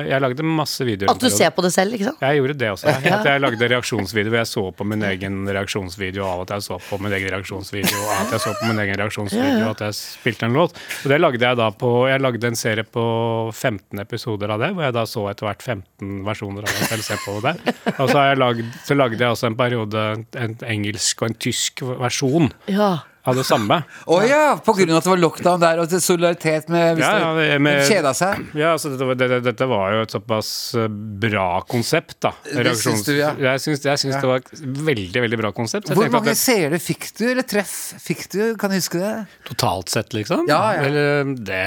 jeg 0.09 0.21
lagde 0.25 0.43
masse 0.49 0.81
videoer. 0.89 1.11
At 1.13 1.21
du 1.21 1.29
ser 1.29 1.51
på 1.53 1.61
det 1.63 1.73
selv, 1.75 1.93
ikke 1.93 2.07
sant? 2.09 2.21
Jeg 2.25 2.39
gjorde 2.41 2.57
det 2.57 2.71
også. 2.73 2.89
At 2.89 3.25
jeg 3.29 3.41
lagde 3.45 3.69
reaksjonsvideo 3.69 4.31
hvor 4.33 4.41
jeg 4.41 4.49
så 4.49 4.63
på 4.73 4.87
min 4.89 5.03
egen 5.05 5.37
reaksjonsvideo 5.47 6.25
av 6.25 6.41
at 6.47 6.55
jeg 6.57 6.63
så 6.65 6.79
på 6.89 6.99
min 7.03 7.13
egen 7.13 7.29
reaksjonsvideo, 7.35 8.01
av 8.09 8.23
at 8.25 8.33
jeg 8.33 8.41
så 8.47 8.55
på 8.57 8.71
min 8.71 8.79
egen 8.87 8.97
reaksjonsvideo, 9.03 9.67
og 9.67 9.71
at 9.77 9.85
jeg 9.91 9.99
spilte 10.01 10.49
en 10.49 10.57
låt. 10.57 10.73
Og 11.05 11.13
det 11.13 11.21
lagde 11.21 11.45
jeg 11.45 11.57
da 11.61 11.69
på 11.71 11.91
Jeg 12.09 12.21
lagde 12.25 12.47
en 12.49 12.57
serie 12.57 12.85
på 12.85 13.05
15 13.53 14.01
episoder 14.01 14.49
av 14.57 14.61
det, 14.65 14.73
hvor 14.75 14.85
jeg 14.89 14.97
da 14.97 15.05
så 15.05 15.27
etter 15.31 15.45
hvert 15.51 15.63
15 15.63 16.25
versjoner 16.25 16.65
av 16.65 16.73
meg 16.73 16.89
selv 16.89 17.05
se 17.05 17.21
på 17.27 17.37
det. 17.45 17.55
Og 18.01 18.09
så, 18.09 18.17
har 18.17 18.33
jeg 18.33 18.39
lagd, 18.41 18.65
så 18.89 18.97
lagde 18.97 19.19
jeg 19.21 19.29
også 19.37 19.47
en 19.53 19.57
periode 19.61 20.07
en 20.41 20.57
engelsk 20.65 21.21
og 21.23 21.29
en 21.31 21.35
tysk 21.35 21.83
versjon 22.01 22.51
Ja. 22.71 23.01
Av 23.29 23.37
det 23.37 23.45
samme. 23.45 23.81
Å 24.13 24.21
ja! 24.25 24.57
På 24.65 24.73
grunn 24.77 24.91
av 24.95 25.01
at 25.01 25.07
det 25.09 25.13
var 25.13 25.21
lockdown 25.21 25.61
der, 25.61 25.81
og 25.83 25.91
til 25.93 26.01
solidaritet 26.01 26.71
med 26.73 26.97
hvis 26.99 27.05
Ja, 27.05 27.19
ja, 27.21 27.31
det- 27.37 27.59
med- 27.61 27.83
kjeda 27.89 28.13
seg. 28.17 28.45
Ja, 28.57 28.73
altså 28.77 28.93
dette, 28.95 29.09
var- 29.11 29.41
dette 29.45 29.69
var 29.69 29.93
jo 29.97 30.03
et 30.07 30.15
såpass 30.15 30.51
eh, 30.81 30.89
bra 31.27 31.49
konsept, 31.69 32.17
da. 32.25 32.33
Det 32.49 32.77
syns 32.81 33.05
du, 33.09 33.13
ja. 33.19 33.35
Jeg 33.39 33.61
syns, 33.65 33.85
jeg 33.85 33.99
syns 34.05 34.15
Ja. 34.17 34.21
det 34.25 34.31
var 34.31 34.37
et 34.45 34.53
veldig 34.91 35.25
veldig 35.27 35.41
bra 35.43 35.53
konsept. 35.53 35.93
Hvor 35.93 36.09
mange 36.11 36.35
seere 36.39 36.79
fikk 36.81 37.11
du, 37.19 37.27
eller 37.31 37.43
treff 37.49 37.75
fikk 38.01 38.29
du? 38.33 38.41
Kan 38.61 38.71
du 38.73 38.79
huske 38.81 38.99
det? 39.01 39.15
totalt 39.51 39.89
sett, 39.93 40.13
liksom? 40.15 40.47
Ja, 40.49 40.73
ja. 40.77 40.87
Eller, 40.87 41.35
det, 41.37 41.61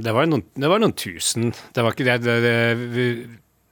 det, 0.00 0.12
var 0.16 0.26
noen, 0.26 0.42
det 0.58 0.68
var 0.72 0.80
noen 0.82 0.94
tusen. 0.96 1.52
Det 1.74 1.84
var 1.84 1.94
ikke 1.94 2.06
det, 2.08 2.18
det, 2.24 2.36
det 2.94 3.06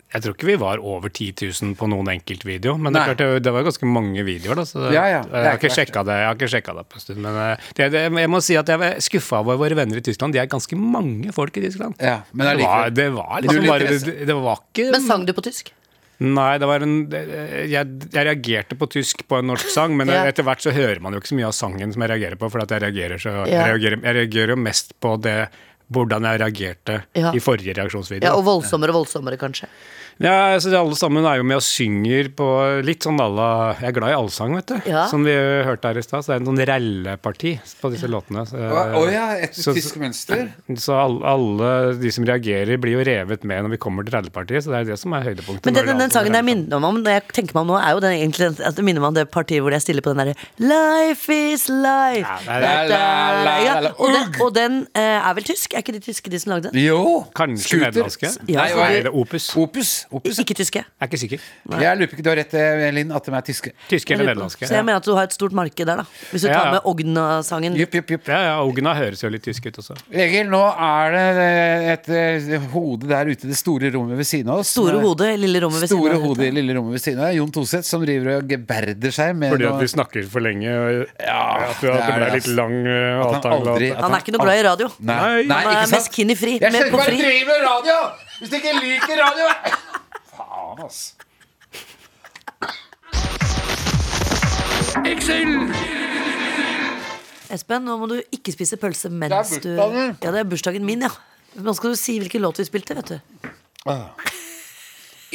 Jeg 0.09 0.25
tror 0.25 0.35
ikke 0.35 0.47
vi 0.49 0.55
var 0.57 0.81
over 0.81 1.11
10 1.13 1.35
000 1.53 1.75
på 1.77 1.87
noen 1.93 2.09
enkeltvideo, 2.15 2.79
men 2.81 2.97
det, 2.97 3.03
klart, 3.11 3.43
det, 3.45 3.53
var 3.53 3.67
ganske 3.67 3.89
mange 3.93 4.23
videoer. 4.25 4.57
Da, 4.57 4.65
så 4.65 4.87
det, 4.87 4.95
Ja, 4.97 5.05
ja. 5.13 5.19
Det 5.27 5.43
jeg, 5.43 5.49
har 5.51 5.59
ikke 5.61 5.73
sjekka 5.75 6.05
det, 6.09 6.17
jeg 6.17 6.29
har 6.31 6.39
ikke 6.39 6.49
sjekka 6.55 6.75
det 6.79 6.85
på 6.89 6.97
en 6.97 7.05
stund. 7.05 7.21
Men 7.27 7.41
eh, 7.43 7.67
det, 7.77 7.89
det, 7.93 8.05
jeg 8.25 8.31
må 8.33 8.41
si 8.45 8.57
at 8.57 8.73
jeg 8.73 8.87
er 8.89 9.03
skuffa 9.05 9.43
over 9.45 9.61
våre 9.61 9.77
venner 9.77 10.01
i 10.01 10.05
Tyskland. 10.07 10.33
De 10.33 10.41
er 10.41 10.49
ganske 10.49 10.79
mange 10.81 11.35
folk 11.37 11.61
i 11.61 11.67
Tyskland. 11.67 12.01
Ja, 12.01 12.23
men 12.33 12.49
det, 12.49 12.65
var, 12.65 12.89
det 12.89 13.11
var 13.19 13.45
liksom 13.45 13.69
bare 13.69 13.99
det. 14.01 14.39
var 14.49 14.65
ikke 14.65 14.89
Men 14.97 15.05
sang 15.05 15.29
du 15.29 15.35
på 15.37 15.45
tysk? 15.45 15.75
Nei, 16.19 16.57
det 16.59 16.67
var 16.67 16.83
en 16.83 16.97
jeg, 17.13 17.69
jeg 18.11 18.25
reagerte 18.27 18.75
på 18.81 18.89
tysk 18.91 19.21
på 19.31 19.39
en 19.39 19.53
norsk 19.53 19.69
sang, 19.71 19.93
men 19.95 20.11
Ja. 20.11 20.25
etter 20.27 20.43
hvert 20.43 20.65
så 20.65 20.73
hører 20.75 20.99
man 21.05 21.15
jo 21.15 21.21
ikke 21.21 21.31
så 21.31 21.37
mye 21.39 21.47
av 21.53 21.55
sangen 21.55 21.93
som 21.95 22.03
jeg 22.03 22.11
reagerer 22.11 22.41
på, 22.41 22.49
for 22.51 22.65
at 22.65 22.73
jeg 22.75 22.83
reagerer 22.89 23.23
så 23.23 23.37
jeg, 23.47 23.55
reagerer, 23.55 24.01
jeg 24.03 24.17
reagerer 24.25 24.57
jo 24.57 24.59
mest 24.65 24.97
på 25.05 25.15
det 25.23 25.39
hvordan 25.95 26.27
jeg 26.29 26.41
reagerte 26.43 26.99
Ja. 27.17 27.31
i 27.33 27.41
forrige 27.41 27.73
reaksjonsvideo. 27.79 28.27
Ja, 28.27 28.35
Og 28.37 28.45
voldsommere 28.45 28.93
og 28.93 29.05
voldsommere, 29.05 29.39
kanskje. 29.41 29.69
Ja, 30.19 30.55
altså 30.57 30.73
Alle 30.75 30.97
sammen 30.99 31.27
er 31.31 31.39
jo 31.39 31.45
med 31.47 31.61
og 31.61 31.63
synger 31.63 32.29
på 32.35 32.47
litt 32.83 33.05
sånn 33.07 33.21
alla 33.23 33.77
Jeg 33.79 33.93
er 33.93 33.95
glad 34.01 34.11
i 34.11 34.17
allsang, 34.19 34.55
vet 34.59 34.73
du. 34.73 34.77
Ja. 34.91 35.05
Som 35.11 35.23
vi 35.27 35.35
hørte 35.67 35.93
her 35.93 36.01
i 36.01 36.03
stad. 36.03 36.25
Så 36.25 36.33
det 36.33 36.37
er 36.39 36.43
en 36.43 36.49
sånn 36.51 36.63
ralleparti 36.71 37.53
på 37.83 37.91
disse 37.95 38.11
låtene. 38.11 38.43
Så, 38.49 38.59
Å 38.59 38.99
oh, 38.99 39.07
ja, 39.13 39.29
et 39.39 39.55
Så- 39.55 39.75
tysk 39.77 39.97
mønster. 40.03 40.49
så 40.75 40.97
alle, 40.99 41.23
alle 41.23 41.71
de 42.03 42.11
som 42.15 42.27
reagerer, 42.27 42.77
blir 42.83 42.99
jo 42.99 43.05
revet 43.07 43.45
med 43.45 43.63
når 43.65 43.71
vi 43.77 43.81
kommer 43.85 44.03
til 44.07 44.17
rallepartiet. 44.19 44.65
Så 44.67 44.75
det 44.75 44.81
er 44.81 44.91
det 44.93 44.99
som 44.99 45.15
er 45.15 45.23
høydepunktet. 45.29 45.65
Men 45.71 45.75
den, 45.79 45.87
den, 45.87 45.99
den 46.03 46.11
er 46.11 46.15
sangen 46.19 46.35
jeg 46.35 46.45
minner 46.51 46.83
meg 46.83 46.89
om, 46.91 47.01
når 47.05 47.17
jeg 47.19 47.29
tenker 47.39 47.55
meg 47.55 47.63
om 47.63 47.71
nå, 47.73 47.79
er 47.79 47.95
jo 47.95 48.03
den 48.03 48.17
egentlig 48.19 48.51
at 48.59 48.75
det 48.77 48.85
minner 48.85 49.05
meg 49.05 49.13
om 49.15 49.19
det 49.21 49.27
partiet 49.31 49.63
hvor 49.63 49.77
jeg 49.77 49.87
stiller 49.87 50.03
på 50.03 50.15
den 50.17 50.25
derre 50.25 50.35
Life 50.59 51.31
is 51.31 51.69
life. 51.71 52.27
Ja, 52.27 52.59
La, 52.59 52.75
la, 52.91 53.03
la, 53.47 53.55
Ja, 53.63 53.79
og, 53.95 54.11
den, 54.13 54.35
og 54.43 54.53
den 54.57 54.79
eh, 54.99 55.19
er 55.23 55.35
vel 55.39 55.47
tysk? 55.47 55.75
Er 55.75 55.85
ikke 55.87 55.95
de 55.95 56.03
tyske, 56.03 56.31
de 56.33 56.39
som 56.43 56.57
lagde 56.57 56.73
den? 56.73 56.83
Jo. 56.83 57.23
Kanskje 57.39 57.81
nederlandske? 57.87 58.35
Ja, 58.51 58.67
Nei, 58.67 58.99
er 58.99 59.09
det 59.09 59.15
Opus. 59.15 59.51
Opus. 59.59 59.95
Opus. 60.11 60.39
Ikke 60.41 60.55
tyske. 60.57 60.81
Jeg 60.81 61.05
er 61.05 61.07
ikke 61.07 61.19
sikker. 61.21 61.41
Jeg 61.81 61.99
lurer 61.99 62.09
på 62.09 62.17
ikke 62.17 62.23
du 62.25 62.31
har 62.31 62.37
rett, 62.41 62.55
eh, 62.55 62.91
Linn, 62.97 63.11
at 63.13 63.25
de 63.25 63.33
er 63.37 63.43
tyske. 63.45 63.73
Tyske 63.91 64.15
eller 64.15 64.25
nederlandske. 64.31 64.65
Så 64.67 64.73
jeg 64.79 64.85
mener 64.85 64.97
at 64.97 65.05
du 65.05 65.15
har 65.15 65.25
et 65.29 65.33
stort 65.37 65.53
marked 65.53 65.85
der, 65.87 65.97
da. 66.01 66.05
Hvis 66.33 66.43
du 66.43 66.49
Ja, 66.49 66.55
tar 66.55 66.65
ja. 66.67 66.73
med 66.73 66.81
Ogna-sangen. 66.89 67.77
Jupp, 67.77 67.93
jupp, 67.95 68.11
jupp. 68.11 68.27
Ja, 68.29 68.39
ja, 68.47 68.55
Ogna 68.65 68.95
høres 68.95 69.21
jo 69.23 69.29
litt 69.29 69.43
tysk 69.45 69.67
ut 69.69 69.77
også. 69.83 69.97
Egil, 70.11 70.49
nå 70.49 70.63
er 70.79 71.13
det 71.13 71.27
eh, 71.45 71.93
et 71.93 72.09
eh, 72.09 72.59
hode 72.73 73.07
der 73.09 73.27
ute 73.29 73.45
i 73.45 73.49
det 73.53 73.57
store 73.61 73.91
rommet 73.93 74.17
ved 74.17 74.25
siden 74.27 74.49
av 74.49 74.63
oss. 74.63 74.69
Store 74.73 74.99
hodet, 75.03 75.39
lille 75.39 75.61
rommet 75.61 75.81
ved 75.85 75.89
siden 75.91 76.01
Store 76.01 76.15
av. 76.17 76.23
hodet 76.25 76.47
i 76.49 76.51
lille 76.57 76.73
rommet 76.79 76.93
ved 76.97 77.05
siden 77.05 77.21
av. 77.27 77.35
Jon 77.37 77.53
Toseth 77.53 77.85
som 77.89 78.01
driver 78.05 78.39
og 78.39 78.49
geberder 78.49 79.11
seg 79.13 79.37
med 79.37 79.53
Fordi 79.53 79.69
at 79.69 79.75
noe- 79.77 79.81
vi 79.85 79.87
snakker 79.93 80.29
for 80.29 80.41
lenge. 80.41 80.69
Og 80.69 81.07
Ja, 81.21 81.69
at 81.69 81.81
du- 81.81 81.91
at 81.93 81.95
det 81.95 82.07
det 82.07 82.09
er 82.09 82.17
ble 82.17 82.25
det, 82.25 82.33
litt 82.33 82.49
ass. 82.49 82.57
lang 82.57 82.75
At 82.87 83.45
han 83.45 83.53
aldri- 83.53 83.93
avtale. 83.93 83.97
at 83.99 84.03
Han 84.09 84.13
er 84.15 84.19
ikke 84.25 84.33
noe 84.39 84.45
glad 84.47 84.59
i 84.59 84.63
radio. 84.69 84.87
Nei, 85.01 85.43
nei, 85.45 85.55
Han 85.63 85.73
er 85.77 85.77
ikke 85.85 85.91
mest 85.93 86.09
sant? 86.09 86.13
keen 86.17 86.31
i 86.31 86.35
fri. 86.35 86.53
Jeg 86.59 86.61
Med 86.61 86.73
skjønner 86.73 86.91
på 86.91 86.97
hva 86.99 87.05
du 87.05 87.11
fri. 87.13 87.21
driver 87.21 87.47
med 87.53 87.61
radio! 87.69 87.97
Hvis 88.39 88.51
du 88.51 88.57
ikke 88.57 88.73
liker 88.81 89.17
radio 89.19 89.47
Faen, 90.79 90.87
ass. 90.87 91.15
Espen, 97.49 97.85
nå 97.87 97.95
må 98.01 98.09
du 98.11 98.19
ikke 98.35 98.53
spise 98.53 98.77
pølse 98.81 99.09
mens 99.11 99.55
Det 99.55 99.59
er 99.59 99.65
du 99.65 99.69
bursdagen. 99.79 100.17
Ja, 100.23 100.33
det 100.35 100.41
er 100.43 100.49
bursdagen 100.49 100.85
min, 100.87 101.05
ja. 101.07 101.11
Nå 101.59 101.75
skal 101.75 101.95
du 101.95 101.99
si 101.99 102.19
hvilken 102.21 102.45
låt 102.45 102.61
vi 102.61 102.67
spilte, 102.69 102.97
vet 102.99 103.15
du. 103.15 103.19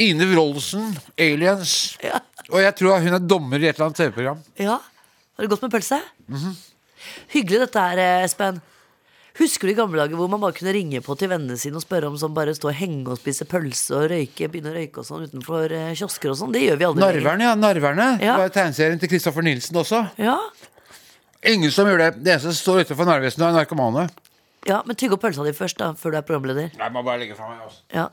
Ine 0.03 0.27
Wroldsen, 0.31 0.93
Aliens. 1.21 1.73
Ja. 2.03 2.21
Og 2.51 2.61
jeg 2.61 2.75
tror 2.79 3.01
hun 3.03 3.17
er 3.17 3.23
dommer 3.23 3.61
i 3.61 3.67
et 3.69 3.75
eller 3.75 3.89
annet 3.89 3.99
TV-program. 3.99 4.43
Ja, 4.61 4.77
Har 5.33 5.41
det 5.41 5.49
godt 5.49 5.63
med 5.65 5.71
pølse? 5.73 5.97
Mhm. 6.29 6.53
Hyggelig 7.33 7.59
dette 7.65 7.81
her, 7.81 7.97
eh, 7.97 8.23
Espen. 8.27 8.61
Husker 9.39 9.65
du 9.65 9.71
i 9.73 9.77
gamle 9.77 9.97
dager 9.97 10.13
hvor 10.19 10.27
man 10.29 10.41
bare 10.43 10.53
kunne 10.53 10.73
ringe 10.75 10.99
på 11.01 11.15
til 11.17 11.31
vennene 11.31 11.55
sine 11.57 11.79
og 11.79 11.81
spørre 11.81 12.05
om 12.11 12.17
sånn 12.21 12.35
bare 12.35 12.53
stå 12.53 12.69
og 12.69 12.75
henge 12.77 13.07
og 13.09 13.17
spise 13.17 13.47
pølse 13.49 13.95
og 13.97 14.11
røyke, 14.11 14.45
begynne 14.53 14.69
å 14.69 14.75
røyke 14.75 15.01
og 15.01 15.07
sånn 15.07 15.23
utenfor 15.25 15.73
eh, 15.73 15.87
kiosker 15.97 16.29
og 16.29 16.37
sånn? 16.37 16.51
Det 16.53 16.61
gjør 16.67 16.77
vi 16.77 16.85
aldri. 16.91 17.01
Narverne, 17.01 17.47
ja. 17.47 17.55
Narverne. 17.57 18.09
Ja. 18.21 18.35
Det 18.37 18.43
var 18.43 18.53
tegneserien 18.59 19.01
til 19.01 19.09
Kristoffer 19.09 19.45
Nilsen 19.47 19.79
også. 19.81 20.03
Ja. 20.21 20.35
Ingen 21.49 21.73
som 21.73 21.89
gjør 21.89 22.03
det. 22.05 22.11
Det 22.21 22.35
eneste 22.35 22.53
som 22.53 22.59
står 22.61 22.85
utenfor 22.85 23.09
Narvesenet, 23.09 23.47
er 23.49 23.57
narkomane. 23.57 24.05
ja, 24.69 24.77
men 24.87 24.95
tygg 24.95 25.11
opp 25.17 25.25
pølsa 25.25 25.43
di 25.43 25.51
først, 25.57 25.81
da, 25.81 25.89
før 25.99 26.13
du 26.13 26.19
er 26.21 26.27
programleder. 26.29 26.69
Nei, 26.79 26.91
må 26.93 27.01
bare 27.03 27.19
legge 27.25 27.35
fra 27.35 27.49
meg 27.49 27.65
også. 27.65 27.81
Ja. 27.91 28.05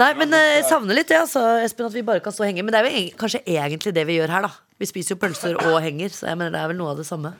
Nei, 0.00 0.08
men 0.18 0.32
eh, 0.34 0.48
jeg 0.56 0.64
savner 0.72 0.96
litt 0.96 1.12
det, 1.12 1.20
altså, 1.28 1.44
Espen, 1.62 1.86
at 1.86 1.94
vi 1.94 2.02
bare 2.08 2.24
kan 2.24 2.32
stå 2.34 2.42
og 2.46 2.48
henge. 2.50 2.64
Men 2.64 2.72
det 2.74 2.80
er 2.80 2.88
jo 2.96 3.04
kanskje 3.20 3.44
egentlig 3.44 3.92
det 3.94 4.08
vi 4.08 4.16
gjør 4.16 4.32
her, 4.38 4.48
da. 4.48 4.54
Vi 4.80 4.88
spiser 4.90 5.14
jo 5.14 5.20
pølser 5.22 5.60
og 5.68 5.76
henger, 5.84 6.10
så 6.14 6.32
jeg 6.32 6.40
mener 6.40 6.56
det 6.56 6.64
er 6.64 6.72
vel 6.72 6.80
noe 6.80 6.96
av 6.96 6.98
det 6.98 7.06
samme. 7.06 7.36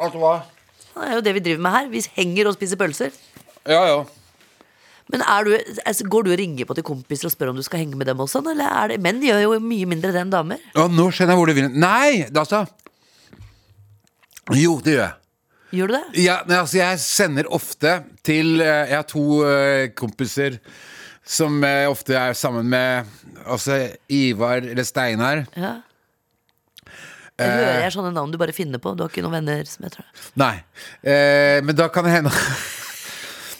Altså 0.00 0.18
hva? 0.24 0.34
Det 0.96 1.08
er 1.10 1.18
jo 1.18 1.24
det 1.24 1.34
vi 1.36 1.42
driver 1.44 1.64
med 1.66 1.74
her. 1.76 1.88
Vi 1.92 2.04
henger 2.16 2.48
og 2.48 2.56
spiser 2.56 2.80
pølser. 2.80 3.16
Ja, 3.68 3.82
ja. 3.90 3.98
Men 5.12 5.22
er 5.22 5.46
du, 5.46 5.52
altså, 5.86 6.06
går 6.10 6.26
du 6.26 6.32
og 6.32 6.40
ringer 6.40 6.66
på 6.66 6.74
til 6.74 6.86
kompiser 6.86 7.28
og 7.28 7.34
spør 7.34 7.52
om 7.52 7.60
du 7.60 7.62
skal 7.62 7.84
henge 7.84 7.98
med 7.98 8.08
dem 8.10 8.22
også? 8.22 8.42
Eller 8.50 8.66
er 8.66 8.94
det, 8.94 8.98
menn 9.04 9.20
gjør 9.22 9.44
jo 9.44 9.60
mye 9.62 9.86
mindre 9.86 10.10
det 10.14 10.24
enn 10.24 10.32
damer. 10.32 10.64
Ja, 10.74 10.88
nå 10.90 11.10
skjønner 11.14 11.36
jeg 11.36 11.42
hvor 11.42 11.52
du 11.52 11.56
vil. 11.60 11.68
Nei, 11.76 12.24
altså. 12.32 12.64
Jo, 14.56 14.80
det 14.82 14.96
gjør 14.96 15.04
jeg. 15.04 15.14
Gjør 15.76 15.90
du 15.90 15.96
det? 15.96 16.04
Ja, 16.24 16.40
men 16.46 16.56
altså, 16.60 16.78
jeg 16.80 17.00
sender 17.02 17.48
ofte 17.54 17.96
til 18.26 18.60
eh, 18.62 18.86
Jeg 18.86 18.94
har 18.94 19.08
to 19.10 19.24
eh, 19.46 19.88
kompiser 19.98 20.60
som 21.26 21.58
eh, 21.66 21.88
ofte 21.90 22.14
er 22.14 22.36
sammen 22.38 22.68
med 22.70 23.10
Altså 23.46 23.80
Ivar 24.10 24.62
eller 24.62 24.86
Steinar. 24.86 25.44
Ja. 25.58 25.72
Jeg 27.38 27.52
hører 27.52 27.82
jeg 27.84 27.92
sånne 27.92 28.12
navn 28.16 28.30
du 28.32 28.38
bare 28.40 28.52
finner 28.56 28.80
på. 28.80 28.94
Du 28.96 29.02
har 29.04 29.10
ikke 29.12 29.22
noen 29.26 29.34
venner 29.40 29.64
som 29.68 29.84
heter 29.84 30.00
det. 30.04 30.24
Nei. 30.40 30.54
Eh, 31.04 31.58
men 31.66 31.76
da 31.76 31.88
kan 31.92 32.04
det 32.08 32.14
hende 32.16 32.32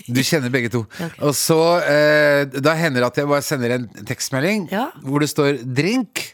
Du 0.06 0.20
kjenner 0.22 0.52
begge 0.54 0.70
to. 0.70 0.84
Og 1.26 1.32
så 1.34 1.58
eh, 1.82 2.44
Da 2.62 2.76
hender 2.78 3.02
det 3.02 3.08
at 3.10 3.16
jeg 3.20 3.28
bare 3.28 3.42
sender 3.44 3.74
en 3.74 3.88
tekstmelding 4.06 4.68
Ja. 4.72 4.86
hvor 5.02 5.20
det 5.20 5.28
står 5.32 5.58
'drink'. 5.66 6.32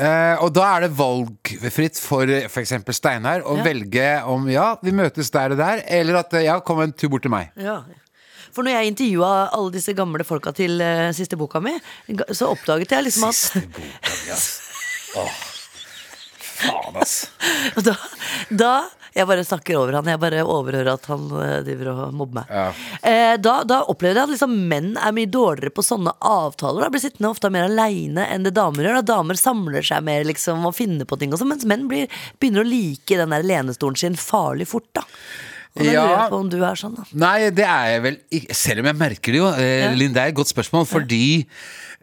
Eh, 0.00 0.36
og 0.40 0.52
da 0.54 0.66
er 0.76 0.80
det 0.86 0.92
valgfritt 0.96 1.98
for 2.00 2.24
f.eks. 2.46 2.72
Steinar 2.96 3.42
å 3.42 3.56
Ja. 3.58 3.64
velge 3.66 4.06
om 4.24 4.46
ja, 4.48 4.76
vi 4.82 4.92
møtes 4.92 5.30
der 5.34 5.50
og 5.52 5.58
der, 5.58 5.82
eller 5.88 6.20
at 6.22 6.32
eh, 6.34 6.44
ja, 6.46 6.60
kom 6.60 6.80
en 6.80 6.92
tur 6.92 7.08
bort 7.10 7.22
til 7.26 7.30
meg. 7.34 7.50
Ja. 7.56 7.82
For 8.54 8.62
når 8.62 8.78
jeg 8.78 8.92
intervjua 8.94 9.50
alle 9.52 9.72
disse 9.74 9.92
gamle 9.94 10.24
folka 10.24 10.52
til 10.56 10.80
eh, 10.80 11.10
siste 11.12 11.36
boka 11.36 11.60
mi, 11.60 11.74
ga- 12.08 12.30
så 12.32 12.48
oppdaget 12.54 12.90
jeg 12.92 13.04
liksom 13.04 13.24
at 13.28 13.34
Siste 13.34 13.60
boka 13.66 13.80
mi, 13.82 14.32
ass. 14.32 14.48
Åh. 15.16 15.49
Faen, 16.60 16.96
ass. 17.00 17.30
Da, 17.86 17.94
da 18.50 18.70
Jeg 19.14 19.26
bare 19.26 19.44
snakker 19.46 19.78
over 19.80 19.96
han. 19.98 20.08
Jeg 20.10 20.20
bare 20.22 20.42
overhører 20.44 20.92
at 20.92 21.06
han 21.10 21.26
eh, 21.42 21.56
driver 21.66 21.90
og 21.92 22.14
mobber 22.14 22.40
meg. 22.40 22.52
Ja. 22.54 22.66
Eh, 23.10 23.34
da, 23.42 23.56
da 23.66 23.80
opplevde 23.90 24.20
jeg 24.20 24.28
at 24.28 24.34
liksom 24.36 24.54
menn 24.70 24.92
er 25.00 25.14
mye 25.16 25.30
dårligere 25.30 25.74
på 25.74 25.84
sånne 25.86 26.14
avtaler. 26.20 26.86
Da 26.86 26.92
blir 26.94 27.02
sittende 27.02 27.32
ofte 27.32 27.50
mer 27.52 27.66
aleine 27.66 28.28
enn 28.30 28.46
det 28.46 28.54
damer 28.58 28.86
gjør. 28.86 29.00
Da 29.00 29.16
damer 29.16 29.40
samler 29.40 29.86
seg 29.86 30.06
mer 30.06 30.26
liksom 30.28 30.66
og 30.68 30.76
finner 30.78 31.08
på 31.10 31.18
ting, 31.20 31.34
og 31.34 31.42
sånn, 31.42 31.50
mens 31.54 31.66
menn 31.68 31.88
blir, 31.90 32.10
begynner 32.38 32.62
å 32.62 32.70
like 32.70 33.18
den 33.18 33.34
der 33.34 33.46
lenestolen 33.46 33.98
sin 33.98 34.20
farlig 34.20 34.70
fort. 34.70 34.90
da 34.94 35.06
Og 35.76 35.84
da 35.84 35.90
Ja. 35.92 36.02
lurer 36.02 36.16
jeg 36.22 36.30
på 36.32 36.38
om 36.40 36.48
du 36.50 36.56
er 36.64 36.74
sånn, 36.74 36.94
da. 36.96 37.04
Nei, 37.14 37.50
det 37.50 37.64
er 37.64 37.84
jeg 37.92 38.02
vel 38.02 38.16
ikke. 38.40 38.54
Selv 38.58 38.78
om 38.80 38.86
jeg 38.90 38.96
merker 38.96 39.32
det 39.32 39.38
jo. 39.38 39.46
Eh, 39.54 39.80
Ja. 39.84 39.92
Linn, 39.94 40.12
det 40.12 40.22
er 40.22 40.28
et 40.32 40.34
godt 40.34 40.50
spørsmål, 40.52 40.86
fordi 40.86 41.46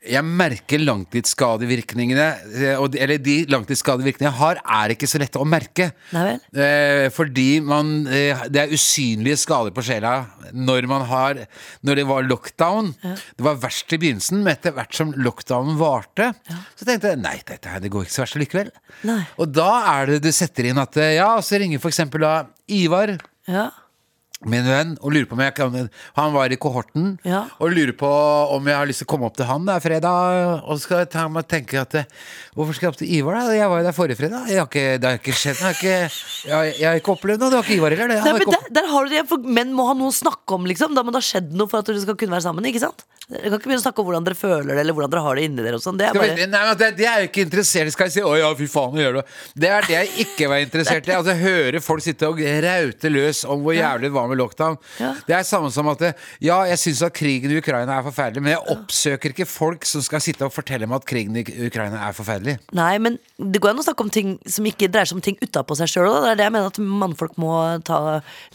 jeg 0.07 0.23
merker 0.23 0.79
langtidsskadevirkningene. 0.79 2.27
eh, 2.55 3.01
Eller 3.03 3.17
de 3.17 3.45
langtidsskadevirkningene 3.45 4.31
jeg 4.31 4.39
har, 4.39 4.55
er 4.63 4.93
ikke 4.95 5.07
så 5.09 5.19
lette 5.19 5.39
å 5.39 5.45
merke. 5.45 5.91
Eh, 6.13 7.09
fordi 7.09 7.59
man 7.61 8.07
eh, 8.07 8.37
Det 8.49 8.55
er 8.61 8.73
usynlige 8.73 9.37
skader 9.37 9.71
på 9.75 9.83
sjela 9.83 10.27
når 10.53 10.87
man 10.87 11.05
har 11.05 11.45
Når 11.83 11.95
det 11.95 12.07
var 12.07 12.23
lockdown. 12.23 12.93
Det 13.03 13.43
var 13.43 13.55
verst 13.55 13.91
i 13.91 13.97
begynnelsen, 13.97 14.43
men 14.43 14.53
etter 14.55 14.71
hvert 14.71 14.93
som 14.95 15.11
lockdownen 15.13 15.77
varte, 15.77 16.33
så 16.77 16.85
tenkte 16.85 17.09
jeg 17.11 17.19
nei, 17.21 17.41
dette 17.45 17.67
her 17.67 17.79
det 17.81 17.91
går 17.91 18.05
ikke 18.05 18.15
så 18.15 18.23
verst 18.23 18.39
likevel. 18.39 18.71
Nei. 19.03 19.25
Og 19.37 19.51
da 19.51 19.99
er 19.99 20.05
det 20.13 20.21
du 20.23 20.31
setter 20.31 20.65
inn 20.71 20.77
at 20.79 20.95
Ja, 20.95 21.35
så 21.41 21.59
ringer 21.59 21.79
for 21.81 21.89
eksempel 21.91 22.21
da 22.21 22.45
Ivar 22.69 23.17
Ja. 23.47 23.86
Min 24.45 24.67
venn 24.69 24.91
og 25.01 25.13
lurer 25.15 25.25
på 25.25 25.33
om 25.33 25.41
jeg 25.41 25.53
kan 25.57 25.89
Han 26.15 26.33
var 26.35 26.51
i 26.53 26.57
kohorten 26.61 27.17
Ja. 27.25 27.45
og 27.59 27.71
lurer 27.73 27.95
på 27.97 28.09
om 28.53 28.67
jeg 28.69 28.77
har 28.77 28.85
lyst 28.85 29.01
til 29.01 29.07
å 29.07 29.09
komme 29.09 29.25
opp 29.25 29.37
til 29.37 29.47
han 29.49 29.65
det 29.65 29.73
er 29.73 29.79
fredag. 29.81 30.61
Og 30.67 30.77
så 30.77 30.83
skal 30.83 30.99
jeg 31.01 31.09
ta 31.15 31.27
meg 31.27 31.47
tenke 31.49 31.81
at 31.81 31.95
Hvorfor 32.53 32.73
skal 32.75 32.87
jeg 32.87 32.93
opp 32.93 32.99
til 33.01 33.11
Ivar, 33.17 33.33
da? 33.37 33.53
Jeg 33.57 33.69
var 33.69 33.81
jo 33.81 33.87
der 33.87 33.97
forrige 33.97 34.17
fredag. 34.19 34.47
Jeg 34.49 34.61
har 34.61 34.69
ikke, 34.69 34.85
det 35.01 35.09
har 35.09 35.17
ikke 35.19 35.33
skjedd. 35.37 35.57
Jeg 35.57 35.65
har 35.65 35.75
ikke, 35.77 35.97
jeg, 36.49 36.75
jeg 36.79 36.87
har 36.89 37.01
ikke 37.01 37.13
opplevd 37.13 37.41
noe. 37.41 37.49
Det 37.53 37.57
har 37.59 37.65
ikke 37.67 37.77
Ivar 37.77 37.95
heller. 37.97 38.13
Det. 38.13 38.21
Nei, 38.23 38.33
men 38.33 38.45
ikke 38.45 38.57
der, 38.57 38.71
der 38.77 38.89
har 38.93 39.05
du 39.05 39.13
det, 39.13 39.23
for 39.29 39.51
Menn 39.57 39.73
må 39.77 39.85
ha 39.89 39.93
noe 39.97 40.13
å 40.13 40.15
snakke 40.15 40.57
om, 40.57 40.65
liksom. 40.69 40.93
Da 40.97 41.03
må 41.05 41.13
det 41.13 41.21
ha 41.21 41.27
skjedd 41.27 41.53
noe 41.57 41.69
for 41.69 41.81
at 41.81 41.89
dere 41.89 42.01
skal 42.05 42.17
kunne 42.17 42.37
være 42.37 42.45
sammen. 42.47 42.65
ikke 42.69 42.81
sant? 42.81 43.05
Dere 43.27 43.49
kan 43.51 43.57
ikke 43.59 43.67
begynne 43.67 43.81
å 43.81 43.83
snakke 43.83 43.99
om 44.01 44.07
hvordan 44.07 44.23
dere 44.29 44.37
føler 44.39 44.69
det, 44.71 44.79
eller 44.85 44.95
hvordan 44.95 45.11
dere 45.11 45.21
har 45.25 45.35
det 45.35 45.45
inni 45.49 45.63
dere. 45.65 45.77
og 45.77 45.83
sånn 45.83 45.97
Det 45.99 46.05
er 46.07 46.15
vi, 46.15 46.21
bare 46.23 46.47
nei, 46.47 46.61
det, 46.79 46.87
det 46.95 47.07
er 47.09 47.17
jeg 47.23 47.29
ikke 47.29 47.43
interessert. 47.43 47.91
Skal 47.91 48.07
jeg 48.07 48.13
si 48.15 48.21
'å 48.23 48.37
ja, 48.39 48.51
fy 48.55 48.67
faen, 48.71 48.95
gjør 48.95 49.17
du 49.17 49.21
det'? 49.59 49.67
er 49.67 49.81
det 49.89 49.95
jeg 49.97 50.27
ikke 50.27 50.47
var 50.47 50.63
interessert 50.63 51.09
i. 51.09 51.11
Altså 51.11 51.35
Høre 51.35 51.81
folk 51.83 52.01
sitte 52.05 52.29
og 52.29 52.39
raute 52.39 53.11
løs 53.11 53.43
om 53.43 53.61
hvor 53.65 53.75
jævlig 53.75 54.07
det 54.07 54.15
var 54.15 54.26
med 54.31 54.39
lockdown. 54.41 54.77
Ja. 55.01 55.13
Det 55.27 55.37
er 55.37 55.47
samme 55.47 55.71
som 55.73 55.89
at 55.91 56.03
ja, 56.43 56.59
jeg 56.71 56.81
syns 56.81 57.03
at 57.07 57.15
krigen 57.17 57.53
i 57.53 57.59
Ukraina 57.61 57.97
er 57.97 58.05
forferdelig, 58.05 58.43
men 58.43 58.55
jeg 58.55 58.75
oppsøker 58.75 59.33
ikke 59.33 59.47
folk 59.49 59.87
som 59.87 60.03
skal 60.05 60.23
sitte 60.23 60.45
og 60.47 60.53
fortelle 60.55 60.89
meg 60.89 61.01
at 61.01 61.09
krigen 61.09 61.37
i 61.39 61.45
Ukraina 61.67 62.01
er 62.07 62.15
forferdelig. 62.17 62.57
Nei, 62.77 62.93
men 63.03 63.17
det 63.37 63.61
går 63.63 63.73
an 63.73 63.81
å 63.81 63.85
snakke 63.87 64.05
om 64.05 64.11
ting 64.13 64.35
som 64.49 64.67
ikke 64.67 64.89
dreier 64.91 65.09
seg 65.09 65.19
om 65.19 65.25
ting 65.25 65.37
utapå 65.41 65.77
seg 65.79 65.91
sjøl. 65.91 66.09
Det 66.25 66.33
er 66.33 66.39
det 66.39 66.47
jeg 66.47 66.55
mener 66.55 66.71
at 66.71 66.79
mannfolk 67.03 67.37
må 67.41 67.53
ta 67.87 67.99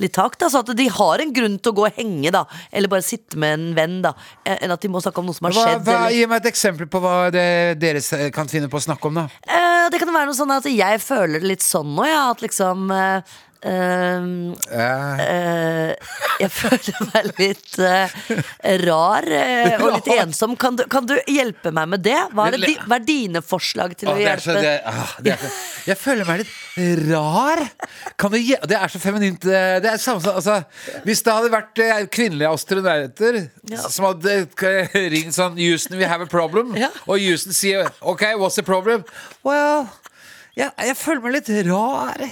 litt 0.03 0.15
tak. 0.17 0.39
Da, 0.41 0.51
så 0.53 0.63
at 0.63 0.73
de 0.77 0.89
har 0.93 1.23
en 1.23 1.35
grunn 1.35 1.59
til 1.59 1.73
å 1.73 1.77
gå 1.77 1.87
og 1.89 1.99
henge, 1.99 2.33
da. 2.35 2.45
Eller 2.73 2.93
bare 2.93 3.07
sitte 3.07 3.39
med 3.41 3.59
en 3.59 3.69
venn, 3.79 4.01
da. 4.05 4.15
Enn 4.49 4.75
at 4.75 4.83
de 4.83 4.91
må 4.93 5.03
snakke 5.05 5.23
om 5.23 5.31
noe 5.31 5.39
som 5.39 5.49
har 5.49 5.57
skjedd. 5.57 5.87
hva, 5.87 5.99
hva, 6.07 6.11
gi 6.15 6.27
meg 6.31 6.43
et 6.43 6.51
eksempel 6.53 6.91
på 6.91 7.03
hva 7.03 7.17
det, 7.35 7.47
dere 7.83 8.03
kan 8.35 8.51
finne 8.51 8.71
på 8.73 8.81
å 8.81 8.87
snakke 8.89 9.11
om, 9.11 9.23
da. 9.23 9.29
Eh, 9.47 9.87
det 9.93 10.03
kan 10.03 10.13
være 10.13 10.31
noe 10.31 10.39
sånn 10.39 10.55
at 10.55 10.69
jeg 10.71 11.03
føler 11.03 11.43
det 11.43 11.55
litt 11.55 11.67
sånn 11.67 11.95
nå, 11.97 12.07
ja. 12.09 12.27
At 12.33 12.45
liksom 12.45 12.91
eh, 12.95 13.39
Eh, 13.63 14.25
eh, 14.75 15.93
jeg 16.43 16.51
føler 16.51 17.05
meg 17.13 17.29
litt 17.39 17.77
uh, 17.79 18.15
rar 18.83 19.27
og 19.79 19.85
litt 19.97 20.09
ensom. 20.17 20.57
Kan 20.59 20.79
du, 20.81 20.83
kan 20.91 21.07
du 21.07 21.15
hjelpe 21.31 21.71
meg 21.75 21.93
med 21.93 22.03
det? 22.03 22.17
Hva 22.35 22.49
er, 22.51 22.59
det, 22.59 22.73
hva 22.89 22.99
er 22.99 23.07
dine 23.07 23.43
forslag 23.45 23.95
til 24.01 24.11
å 24.11 24.17
det 24.19 24.27
er 24.33 24.43
så, 24.43 24.57
hjelpe? 24.57 24.67
det, 24.67 24.75
ah, 24.91 25.15
det 25.23 25.37
så, 25.39 25.53
jeg 25.93 26.01
føler 26.01 26.29
meg 26.29 26.43
litt 26.43 27.07
rar. 27.13 27.63
Kan 28.19 28.35
du, 28.35 28.39
det 28.43 28.79
er 28.81 28.93
så 28.93 29.03
feminint. 29.03 29.43
Det 29.47 29.93
er 29.95 30.03
samme, 30.03 30.25
som- 30.25 30.39
altså, 30.43 30.59
hvis 31.07 31.23
det 31.23 31.37
hadde 31.39 31.55
vært 31.55 31.83
kvinnelige 32.15 32.51
astronauter 32.59 33.43
Ja. 33.71 33.83
som 33.87 34.09
hadde 34.11 34.41
ringt 35.15 35.37
sånn 35.39 35.59
Houston, 35.61 35.99
we 36.03 36.09
have 36.11 36.25
a 36.25 36.31
problem. 36.31 36.75
Ja. 36.79 36.91
Og 37.07 37.23
Houston 37.23 37.55
sier 37.55 37.91
OK, 38.01 38.27
what's 38.43 38.59
the 38.59 38.67
problem? 38.67 39.05
Well, 39.47 39.87
ja, 40.59 40.73
jeg 40.83 40.97
føler 40.99 41.23
meg 41.25 41.39
litt 41.39 41.53
rar. 41.71 42.27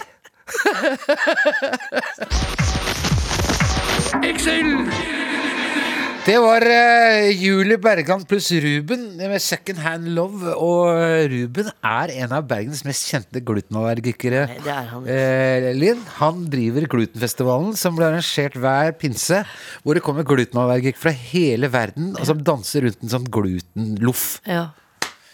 Det 6.20 6.36
var 6.38 6.62
uh, 6.62 7.30
Julie 7.32 7.78
Bergland 7.80 8.26
pluss 8.28 8.50
Ruben 8.52 9.16
med 9.16 9.40
Second 9.42 9.80
Hand 9.82 10.10
Love. 10.14 10.52
Og 10.52 10.90
eh, 10.92 11.24
Ruben 11.32 11.70
er 11.72 12.12
en 12.20 12.34
av 12.36 12.44
Bergens 12.50 12.84
mest 12.86 13.08
kjente 13.08 13.40
glutenallergikere. 13.46 14.44
Nei, 14.50 14.58
det 14.62 14.74
er 14.74 14.90
han. 14.92 15.08
Uh, 15.08 15.70
Linn, 15.80 16.02
han 16.18 16.44
driver 16.52 16.86
Glutenfestivalen, 16.92 17.72
som 17.80 17.96
blir 17.96 18.10
arrangert 18.10 18.58
hver 18.60 18.92
pinse. 19.00 19.40
Hvor 19.82 19.96
det 19.96 20.04
kommer 20.06 20.28
glutenallergikere 20.28 21.02
fra 21.08 21.14
hele 21.32 21.72
verden 21.72 22.12
og 22.12 22.28
som 22.28 22.44
danser 22.44 22.86
rundt 22.86 23.00
en 23.06 23.14
sånn 23.16 23.30
glutenloff. 23.32 24.26
Ja. 24.44 24.68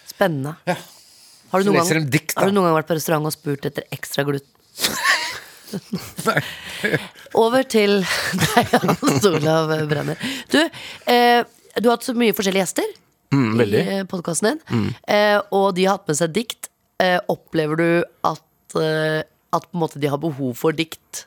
Spennende. 0.07 0.55
Ja. 0.71 0.79
Har 1.51 1.63
du, 1.63 1.71
noen 1.71 1.83
gang, 1.83 2.09
dikt, 2.11 2.39
har 2.39 2.49
du 2.49 2.55
noen 2.55 2.71
gang 2.71 2.79
vært 2.79 2.89
på 2.89 2.97
restaurant 2.99 3.29
og 3.29 3.35
spurt 3.35 3.69
etter 3.69 3.85
ekstra 3.95 4.25
gluten? 4.27 4.53
Over 7.43 7.67
til 7.69 7.99
deg, 8.03 8.77
Hans 8.83 9.27
Olav 9.29 9.73
Brenner. 9.91 10.21
Du, 10.53 10.61
eh, 11.11 11.43
du 11.77 11.89
har 11.89 11.97
hatt 11.97 12.07
så 12.07 12.15
mye 12.17 12.37
forskjellige 12.37 12.67
gjester 12.67 12.95
Mm, 13.35 13.59
i 13.61 14.05
podkasten 14.07 14.55
din. 14.55 14.85
Eh, 15.11 15.41
og 15.51 15.73
de 15.75 15.85
har 15.85 15.97
hatt 15.99 16.07
med 16.07 16.19
seg 16.19 16.31
dikt. 16.37 16.69
Eh, 17.03 17.19
opplever 17.29 17.81
du 17.81 17.89
at, 18.25 18.77
eh, 18.79 19.23
at 19.53 19.67
på 19.67 19.75
en 19.75 19.83
måte 19.83 20.01
de 20.01 20.07
har 20.13 20.21
behov 20.23 20.55
for 20.57 20.77
dikt 20.77 21.25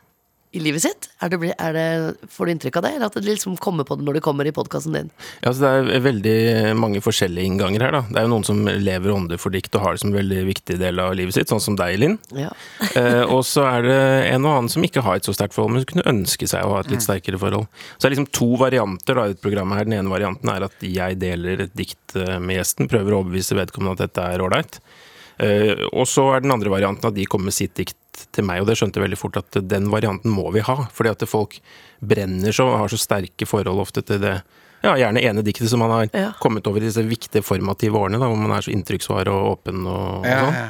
i 0.51 0.59
livet 0.63 0.81
sitt? 0.81 1.07
Er 1.21 1.29
det, 1.29 1.51
er 1.61 1.75
det, 1.75 2.27
får 2.33 2.47
du 2.47 2.51
inntrykk 2.55 2.79
av 2.79 2.85
det, 2.85 2.91
eller 2.97 3.11
at 3.11 3.17
det 3.19 3.25
liksom 3.27 3.57
kommer 3.61 3.85
på 3.85 3.99
det 3.99 4.05
når 4.07 4.17
det 4.17 4.23
kommer 4.25 4.47
i 4.49 4.53
podkasten 4.55 4.95
din? 4.95 5.11
Ja, 5.43 5.51
altså 5.51 5.61
det 5.61 5.69
er 5.93 6.05
veldig 6.07 6.37
mange 6.79 7.01
forskjellige 7.05 7.45
innganger 7.51 7.85
her. 7.85 7.97
da. 7.99 8.01
Det 8.09 8.17
er 8.17 8.25
jo 8.25 8.31
noen 8.33 8.47
som 8.47 8.63
lever 8.65 9.13
ånde 9.13 9.37
for 9.41 9.53
dikt 9.53 9.77
og 9.77 9.85
har 9.85 9.95
det 9.95 10.01
som 10.01 10.09
en 10.09 10.17
veldig 10.17 10.41
viktig 10.47 10.79
del 10.81 11.01
av 11.03 11.13
livet 11.19 11.37
sitt, 11.37 11.51
sånn 11.53 11.61
som 11.61 11.77
deg, 11.79 11.99
Linn. 12.01 12.19
Ja. 12.37 12.51
Eh, 12.99 13.21
og 13.21 13.43
så 13.45 13.61
er 13.69 13.83
det 13.85 13.97
en 14.33 14.45
og 14.47 14.51
annen 14.51 14.69
som 14.73 14.83
ikke 14.83 15.03
har 15.05 15.19
et 15.19 15.27
så 15.27 15.33
sterkt 15.35 15.53
forhold, 15.53 15.75
men 15.75 15.83
som 15.83 15.89
kunne 15.91 16.07
ønske 16.09 16.47
seg 16.49 16.65
å 16.65 16.71
ha 16.73 16.79
et 16.81 16.89
litt 16.91 17.03
sterkere 17.05 17.37
forhold. 17.39 17.67
Så 17.93 18.01
det 18.01 18.07
er 18.09 18.13
liksom 18.15 18.31
to 18.35 18.47
varianter 18.59 19.19
da, 19.19 19.27
i 19.29 19.37
programmet 19.37 19.77
her. 19.77 19.87
Den 19.87 19.99
ene 19.99 20.11
varianten 20.11 20.49
er 20.51 20.65
at 20.65 20.83
jeg 20.83 21.19
deler 21.21 21.63
et 21.67 21.75
dikt 21.77 22.17
eh, 22.17 22.39
med 22.41 22.57
gjesten, 22.57 22.89
prøver 22.91 23.13
å 23.13 23.21
overbevise 23.21 23.55
vedkommende 23.59 23.95
at 23.95 24.07
dette 24.07 24.25
er 24.25 24.43
ålreit. 24.43 24.81
Eh, 25.39 25.85
og 25.93 26.07
så 26.09 26.25
er 26.35 26.43
den 26.43 26.51
andre 26.51 26.71
varianten 26.73 27.07
at 27.09 27.15
de 27.15 27.25
kommer 27.29 27.49
med 27.49 27.55
sitt 27.55 27.75
dikt 27.79 27.95
til 28.35 28.43
meg, 28.47 28.61
og 28.61 28.67
det 28.67 28.75
skjønte 28.79 28.99
jeg 28.99 29.05
veldig 29.07 29.19
fort 29.19 29.39
at 29.39 29.59
den 29.71 29.87
varianten 29.91 30.33
må 30.33 30.49
vi 30.51 30.63
ha. 30.67 30.75
Fordi 30.95 31.13
at 31.13 31.23
folk 31.29 31.59
brenner 32.03 32.55
så, 32.55 32.67
har 32.79 32.91
så 32.91 32.99
sterke 32.99 33.47
forhold 33.47 33.79
ofte 33.85 34.03
til 34.03 34.19
det 34.23 34.35
ja, 34.83 34.93
gjerne 34.99 35.23
ene 35.23 35.43
diktet 35.43 35.71
som 35.71 35.81
man 35.83 35.91
har 35.91 36.09
Ja. 36.15 36.29
kommet 36.39 36.67
over 36.67 36.79
i 36.83 36.87
disse 36.87 37.03
viktige 37.03 37.43
formative 37.43 37.95
årene, 37.99 38.19
da, 38.19 38.27
hvor 38.31 38.39
man 38.39 38.51
er 38.55 38.63
så 38.63 38.71
inntrykksvar 38.71 39.27
og 39.31 39.49
åpen 39.57 39.83
og, 39.87 40.21
og 40.21 40.25
sånn. 40.27 40.53
ja. 40.55 40.63
ja. 40.63 40.69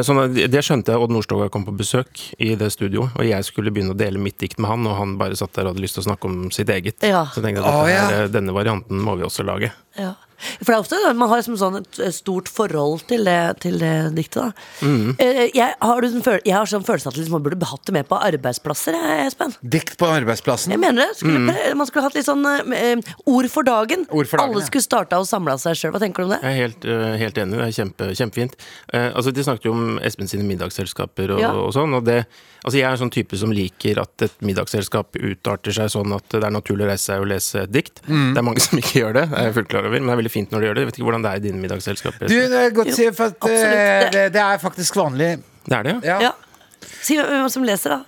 Sånn 0.00 0.32
det 0.32 0.62
skjønte 0.64 0.94
jeg 0.94 1.02
Odd 1.04 1.12
Nordstoga 1.12 1.50
kom 1.52 1.66
på 1.66 1.74
besøk 1.76 2.22
i 2.40 2.54
det 2.56 2.70
studio, 2.72 3.10
og 3.12 3.26
jeg 3.28 3.44
skulle 3.44 3.68
begynne 3.68 3.92
å 3.92 3.98
dele 4.00 4.16
mitt 4.16 4.38
dikt 4.40 4.56
med 4.56 4.70
han, 4.70 4.86
og 4.88 4.96
han 4.96 5.18
bare 5.20 5.36
satt 5.36 5.52
der 5.58 5.66
og 5.68 5.74
hadde 5.74 5.82
lyst 5.84 5.98
til 5.98 6.06
å 6.06 6.08
snakke 6.08 6.24
om 6.30 6.46
sitt 6.56 6.72
eget. 6.72 7.04
Ja. 7.04 7.26
Så 7.34 7.42
jeg 7.44 7.58
at 7.60 7.90
ja. 7.92 8.06
eh, 8.08 8.30
denne 8.32 8.54
varianten 8.56 8.96
må 9.04 9.18
vi 9.20 9.26
også 9.28 9.44
lage. 9.44 9.68
Ja. 9.98 10.14
For 10.60 10.70
det 10.70 10.74
er 10.76 10.82
ofte 10.84 11.14
man 11.18 11.28
har 11.32 11.40
liksom 11.42 11.56
sånn 11.58 11.78
et 11.82 12.14
stort 12.14 12.48
forhold 12.48 13.02
til 13.10 13.24
det, 13.26 13.38
til 13.64 13.78
det 13.80 13.94
diktet. 14.14 14.38
Da. 14.48 14.86
Mm. 14.86 15.16
Eh, 15.18 15.50
Jeg, 15.54 15.74
har 15.82 16.00
du 16.00 16.08
sånn 16.12 16.22
føl- 16.22 16.42
jeg 16.44 16.54
har 16.54 16.66
sånn 16.70 16.84
følelse 16.86 17.08
at 17.10 17.16
liksom 17.18 17.32
man 17.38 17.42
burde 17.42 17.66
hatt 17.66 17.84
det 17.88 17.92
med 17.92 18.08
på 18.08 18.18
arbeidsplasser. 18.22 18.94
Espen. 19.26 19.54
Dikt 19.62 19.96
på 19.98 20.06
arbeidsplassen. 20.06 20.70
Jeg 20.74 20.80
mener 20.80 21.06
det. 21.08 21.16
Skulle, 21.18 21.74
Man 21.74 21.86
skulle 21.86 22.04
hatt 22.06 22.14
litt 22.14 22.26
sånn 22.28 22.44
eh, 22.46 22.92
eh, 22.92 23.14
ord 23.26 23.48
for 23.50 23.62
dagen. 23.66 24.04
Mm. 24.06 24.14
Ord 24.14 24.28
for 24.30 24.38
dagen, 24.38 24.50
Alle 24.54 24.62
ja. 24.62 24.66
skulle 24.70 24.82
starta 24.86 25.18
og 25.18 25.26
samla 25.26 25.58
seg 25.58 25.74
sjøl. 25.78 25.92
Hva 25.92 26.00
tenker 26.02 26.22
du 26.22 26.28
om 26.28 26.36
det? 26.36 26.40
Jeg 26.42 26.52
er 26.54 26.62
helt, 26.62 26.84
eh, 26.84 27.16
helt 27.24 27.38
enig, 27.42 27.58
det 27.58 27.66
er 27.68 27.76
kjempe, 27.82 28.10
kjempefint. 28.14 28.54
Eh, 28.92 29.10
altså, 29.14 29.32
De 29.34 29.42
snakket 29.44 29.64
jo 29.68 29.72
om 29.72 29.98
Espen 30.02 30.28
sine 30.28 30.44
middagsselskaper 30.46 31.34
og, 31.34 31.40
Ja. 31.40 31.50
og 31.52 31.72
sånn. 31.74 31.94
og 31.94 32.04
det, 32.04 32.24
altså 32.64 32.78
Jeg 32.78 32.84
er 32.86 32.90
en 32.96 33.02
sånn 33.08 33.10
type 33.12 33.36
som 33.38 33.50
liker 33.52 33.98
at 34.00 34.22
et 34.22 34.32
middagsselskap 34.42 35.14
utarter 35.18 35.72
seg 35.72 35.90
sånn 35.90 36.14
at 36.14 36.28
det 36.28 36.44
er 36.44 36.50
naturlig 36.54 36.86
å 36.86 36.90
reise 36.90 37.04
seg 37.12 37.20
og 37.20 37.28
lese 37.28 37.62
et 37.62 37.72
dikt. 37.72 38.02
Det 38.06 38.36
er 38.38 38.42
mange 38.46 38.60
som 38.60 38.78
ikke 38.78 39.00
gjør 39.02 39.12
det, 39.14 39.30
det 39.30 39.38
er 39.38 39.44
jeg 39.50 39.54
fullt 39.58 39.68
klar 39.68 39.86
over, 39.86 39.98
men 40.00 40.06
det 40.08 40.12
er 40.16 40.22
veldig 40.22 40.27
veldig 40.28 40.34
fint 40.36 40.52
når 40.52 40.60
de 40.60 40.68
gjør 40.68 40.76
det. 40.78 40.82
Jeg 40.84 40.90
vet 40.92 40.98
ikke 41.00 41.08
hvordan 41.08 41.24
det 41.26 41.30
er 41.32 41.40
i 41.40 41.44
dine 41.48 41.62
middagsselskaper. 41.64 42.28
Du, 42.28 42.36
det 42.52 42.60
er 42.68 42.70
godt 42.76 42.92
å 42.92 42.96
si, 43.00 43.08
for 43.16 43.32
at 43.32 43.48
eh, 43.48 44.10
det, 44.14 44.26
det 44.36 44.44
er 44.44 44.60
faktisk 44.62 45.00
vanlig. 45.00 45.30
Det 45.64 45.76
er 45.80 45.88
det, 45.88 45.96
ja? 46.04 46.18
Ja. 46.18 46.18
Ja. 46.28 46.88
Si 47.02 47.16
hvem 47.18 47.48
som 47.50 47.64
leser, 47.66 47.96
da. 47.96 48.04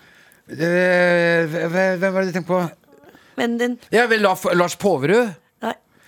Eh, 0.50 1.46
Hvem 1.50 1.98
hvem 2.00 2.12
var 2.14 2.22
det 2.24 2.30
du 2.32 2.36
tenkte 2.38 2.50
på? 2.50 2.60
Vennen 3.38 3.58
din. 3.60 3.76
Ja, 3.94 4.06
vel, 4.10 4.20
La- 4.24 4.54
Lars 4.58 4.74
Påverud. 4.80 5.30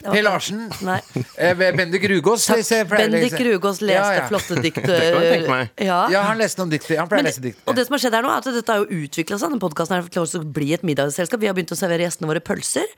Per 0.02 0.22
Larsen. 0.26 0.64
Nei. 0.86 0.98
Eh, 1.36 1.54
Bendik 1.54 2.04
Rugås. 2.10 2.46
Bendik. 2.90 3.36
Rugås 3.46 3.80
leste 3.84 3.94
Ja, 3.94 4.06
ja. 4.16 4.26
flotte 4.28 4.58
dikt. 4.62 4.80
kan 4.86 4.96
jeg 4.98 5.30
tenke 5.36 5.50
meg. 5.50 5.72
Ja. 5.80 6.00
Ja, 6.12 6.22
han 6.28 6.40
leste 6.40 6.60
noen 6.62 6.72
dikt. 6.74 6.88
Han 6.98 7.08
pleier 7.10 7.24
å 7.24 7.28
lese 7.30 7.44
dikt. 7.44 7.60
og 7.66 7.76
det 7.78 7.86
som 7.86 7.96
har 7.96 8.02
skjedd 8.04 8.16
her 8.18 8.26
nå 8.26 8.32
er 8.32 8.42
at 8.42 8.50
Dette 8.58 8.74
har 8.76 8.82
jo 8.84 9.02
utvikla 9.04 9.38
seg. 9.38 9.52
Denne 9.52 9.62
podcasten 9.62 9.96
er 9.98 10.08
til 10.12 10.24
å 10.24 10.42
bli 10.58 10.72
et 10.76 10.86
middagsselskap. 10.86 11.42
Vi 11.42 11.50
har 11.50 11.56
begynt 11.56 11.74
å 11.74 11.78
servere 11.78 12.06
gjestene 12.06 12.30
våre 12.30 12.42
pølser. 12.44 12.88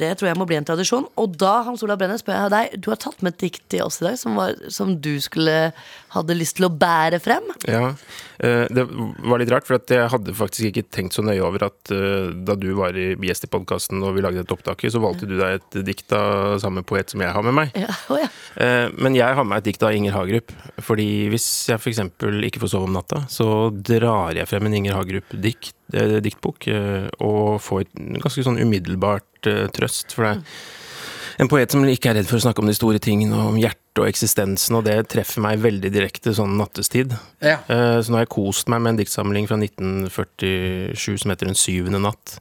Det 0.00 0.12
tror 0.18 0.30
jeg 0.32 0.40
må 0.40 0.48
bli 0.50 0.58
en 0.60 0.68
tradisjon. 0.68 1.06
Og 1.20 1.36
da 1.40 1.54
Hans 1.68 1.84
Olav 1.86 2.00
Brenne, 2.00 2.18
spør 2.20 2.44
jeg 2.44 2.54
deg 2.54 2.78
Du 2.84 2.90
har 2.92 3.00
tatt 3.00 3.20
med 3.24 3.36
et 3.36 3.44
dikt 3.46 3.64
til 3.72 3.84
oss 3.86 4.00
i 4.02 4.08
dag 4.08 4.18
som, 4.20 4.36
var, 4.38 4.56
som 4.72 4.96
du 5.00 5.14
skulle 5.22 5.72
hadde 6.14 6.36
lyst 6.38 6.58
til 6.58 6.68
å 6.68 6.72
bære 6.72 7.18
frem. 7.22 7.46
Ja, 7.68 7.88
eh, 7.90 7.94
det 8.38 8.84
var 8.90 9.38
litt 9.40 9.50
rart, 9.52 9.66
for 9.68 9.76
at 9.78 9.90
jeg 9.94 10.08
hadde 10.10 10.34
faktisk 10.34 10.70
ikke 10.70 10.86
tenkt 10.92 11.14
så 11.16 11.22
nøye 11.24 11.42
over 11.44 11.68
at 11.68 11.92
eh, 11.94 12.32
da 12.46 12.56
du 12.58 12.66
var 12.78 12.96
i 12.98 13.12
gjest 13.28 13.46
i 13.46 13.50
podkasten 13.52 14.02
og 14.02 14.16
vi 14.16 14.24
lagde 14.24 14.42
et 14.42 14.54
opptak, 14.54 14.82
så 14.90 15.02
valgte 15.02 15.28
du 15.30 15.36
deg 15.38 15.60
et 15.60 15.78
dikt 15.86 16.12
av 16.16 16.56
samme 16.62 16.82
poet 16.86 17.12
som 17.12 17.22
jeg 17.22 17.34
har 17.34 17.46
med 17.46 17.56
meg. 17.60 17.74
Ja, 17.78 17.90
oh 18.10 18.18
ja. 18.20 18.28
Eh, 18.58 18.88
Men 18.98 19.16
jeg 19.18 19.28
har 19.38 19.44
med 19.44 19.52
meg 19.54 19.62
et 19.62 19.70
dikt 19.70 19.86
av 19.86 19.94
Inger 19.94 20.16
Hagerup. 20.16 20.54
Fordi 20.82 21.08
hvis 21.32 21.46
jeg 21.70 21.78
f.eks. 21.78 22.02
ikke 22.50 22.62
får 22.64 22.74
sove 22.74 22.88
om 22.88 22.96
natta, 22.96 23.24
så 23.30 23.70
drar 23.74 24.34
jeg 24.36 24.50
frem 24.50 24.66
en 24.68 24.78
Inger 24.80 24.98
Hagerup-dikt, 24.98 25.76
eh, 25.94 26.18
diktbok 26.24 26.68
eh, 26.72 27.06
og 27.24 27.60
får 27.62 27.86
et 27.86 27.94
ganske 28.24 28.46
sånn 28.46 28.60
umiddelbart 28.62 29.50
eh, 29.50 29.66
trøst. 29.74 30.14
For 30.16 30.26
det 30.26 30.34
er 30.40 31.44
en 31.44 31.50
poet 31.50 31.70
som 31.74 31.82
ikke 31.86 32.12
er 32.12 32.20
redd 32.20 32.30
for 32.30 32.38
å 32.38 32.44
snakke 32.48 32.62
om 32.62 32.70
de 32.70 32.76
store 32.76 33.02
tingene, 33.02 33.34
og 33.38 33.54
om 33.54 33.62
hjertet 33.62 33.83
og 34.00 34.08
eksistensen, 34.08 34.74
og 34.78 34.84
det 34.88 34.96
treffer 35.12 35.42
meg 35.44 35.60
veldig 35.62 35.90
direkte 35.94 36.32
sånn 36.34 36.56
nattestid. 36.58 37.12
Ja. 37.44 37.60
Eh, 37.70 38.00
Så 38.02 38.10
nå 38.10 38.18
har 38.18 38.24
jeg 38.26 38.32
kost 38.34 38.68
meg 38.72 38.80
med 38.82 38.94
en 38.94 39.00
diktsamling 39.02 39.46
fra 39.46 39.56
1947 39.60 41.18
som 41.22 41.30
heter 41.30 41.46
Den 41.50 41.58
syvende 41.58 42.00
natt. 42.02 42.38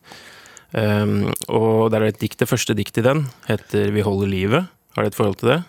Um, 0.74 1.28
og 1.54 1.92
der 1.94 2.02
er 2.02 2.10
et 2.10 2.18
dikt, 2.18 2.40
det 2.42 2.48
første 2.50 2.74
diktet 2.74 3.04
i 3.04 3.06
den 3.06 3.28
heter 3.46 3.92
Vi 3.94 4.02
holder 4.02 4.28
livet. 4.32 4.66
Har 4.96 5.04
du 5.06 5.12
et 5.12 5.18
forhold 5.20 5.38
til 5.38 5.52
det? 5.52 5.60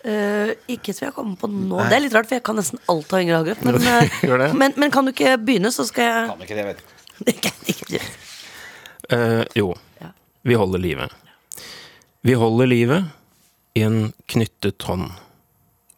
Uh, 0.00 0.54
ikke 0.72 0.94
så 0.96 1.10
jeg 1.10 1.12
kommer 1.18 1.36
på 1.36 1.50
nå. 1.52 1.76
Det 1.90 1.98
er 1.98 2.00
litt 2.06 2.14
rart, 2.16 2.24
for 2.30 2.38
jeg 2.38 2.44
kan 2.48 2.56
nesten 2.56 2.80
alt 2.88 3.12
av 3.12 3.20
Yngre 3.20 3.42
Hagerup. 3.42 3.60
Men, 3.68 3.76
eh, 4.48 4.54
men, 4.56 4.72
men 4.80 4.90
kan 4.94 5.04
du 5.04 5.12
ikke 5.12 5.34
begynne, 5.44 5.68
så 5.76 5.84
skal 5.84 6.06
jeg 6.08 6.30
Kan 6.32 6.46
ikke 6.46 6.56
det, 6.56 6.66
vet 6.70 6.80
du. 6.86 7.32
ikke, 7.34 7.52
ikke, 7.76 8.02
Uh, 9.10 9.42
jo. 9.58 9.72
Ja. 10.00 10.12
Vi 10.46 10.54
holder 10.54 10.78
livet. 10.78 11.10
Vi 12.22 12.32
holder 12.38 12.68
livet 12.70 13.08
en 13.74 14.12
knyttet 14.26 14.82
hånd. 14.82 15.10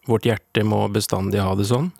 Vårt 0.06 0.26
hjerte 0.26 0.64
må 0.66 0.84
bestandig 0.92 1.40
ha 1.40 1.54
det 1.54 1.68
sånn. 1.70 1.90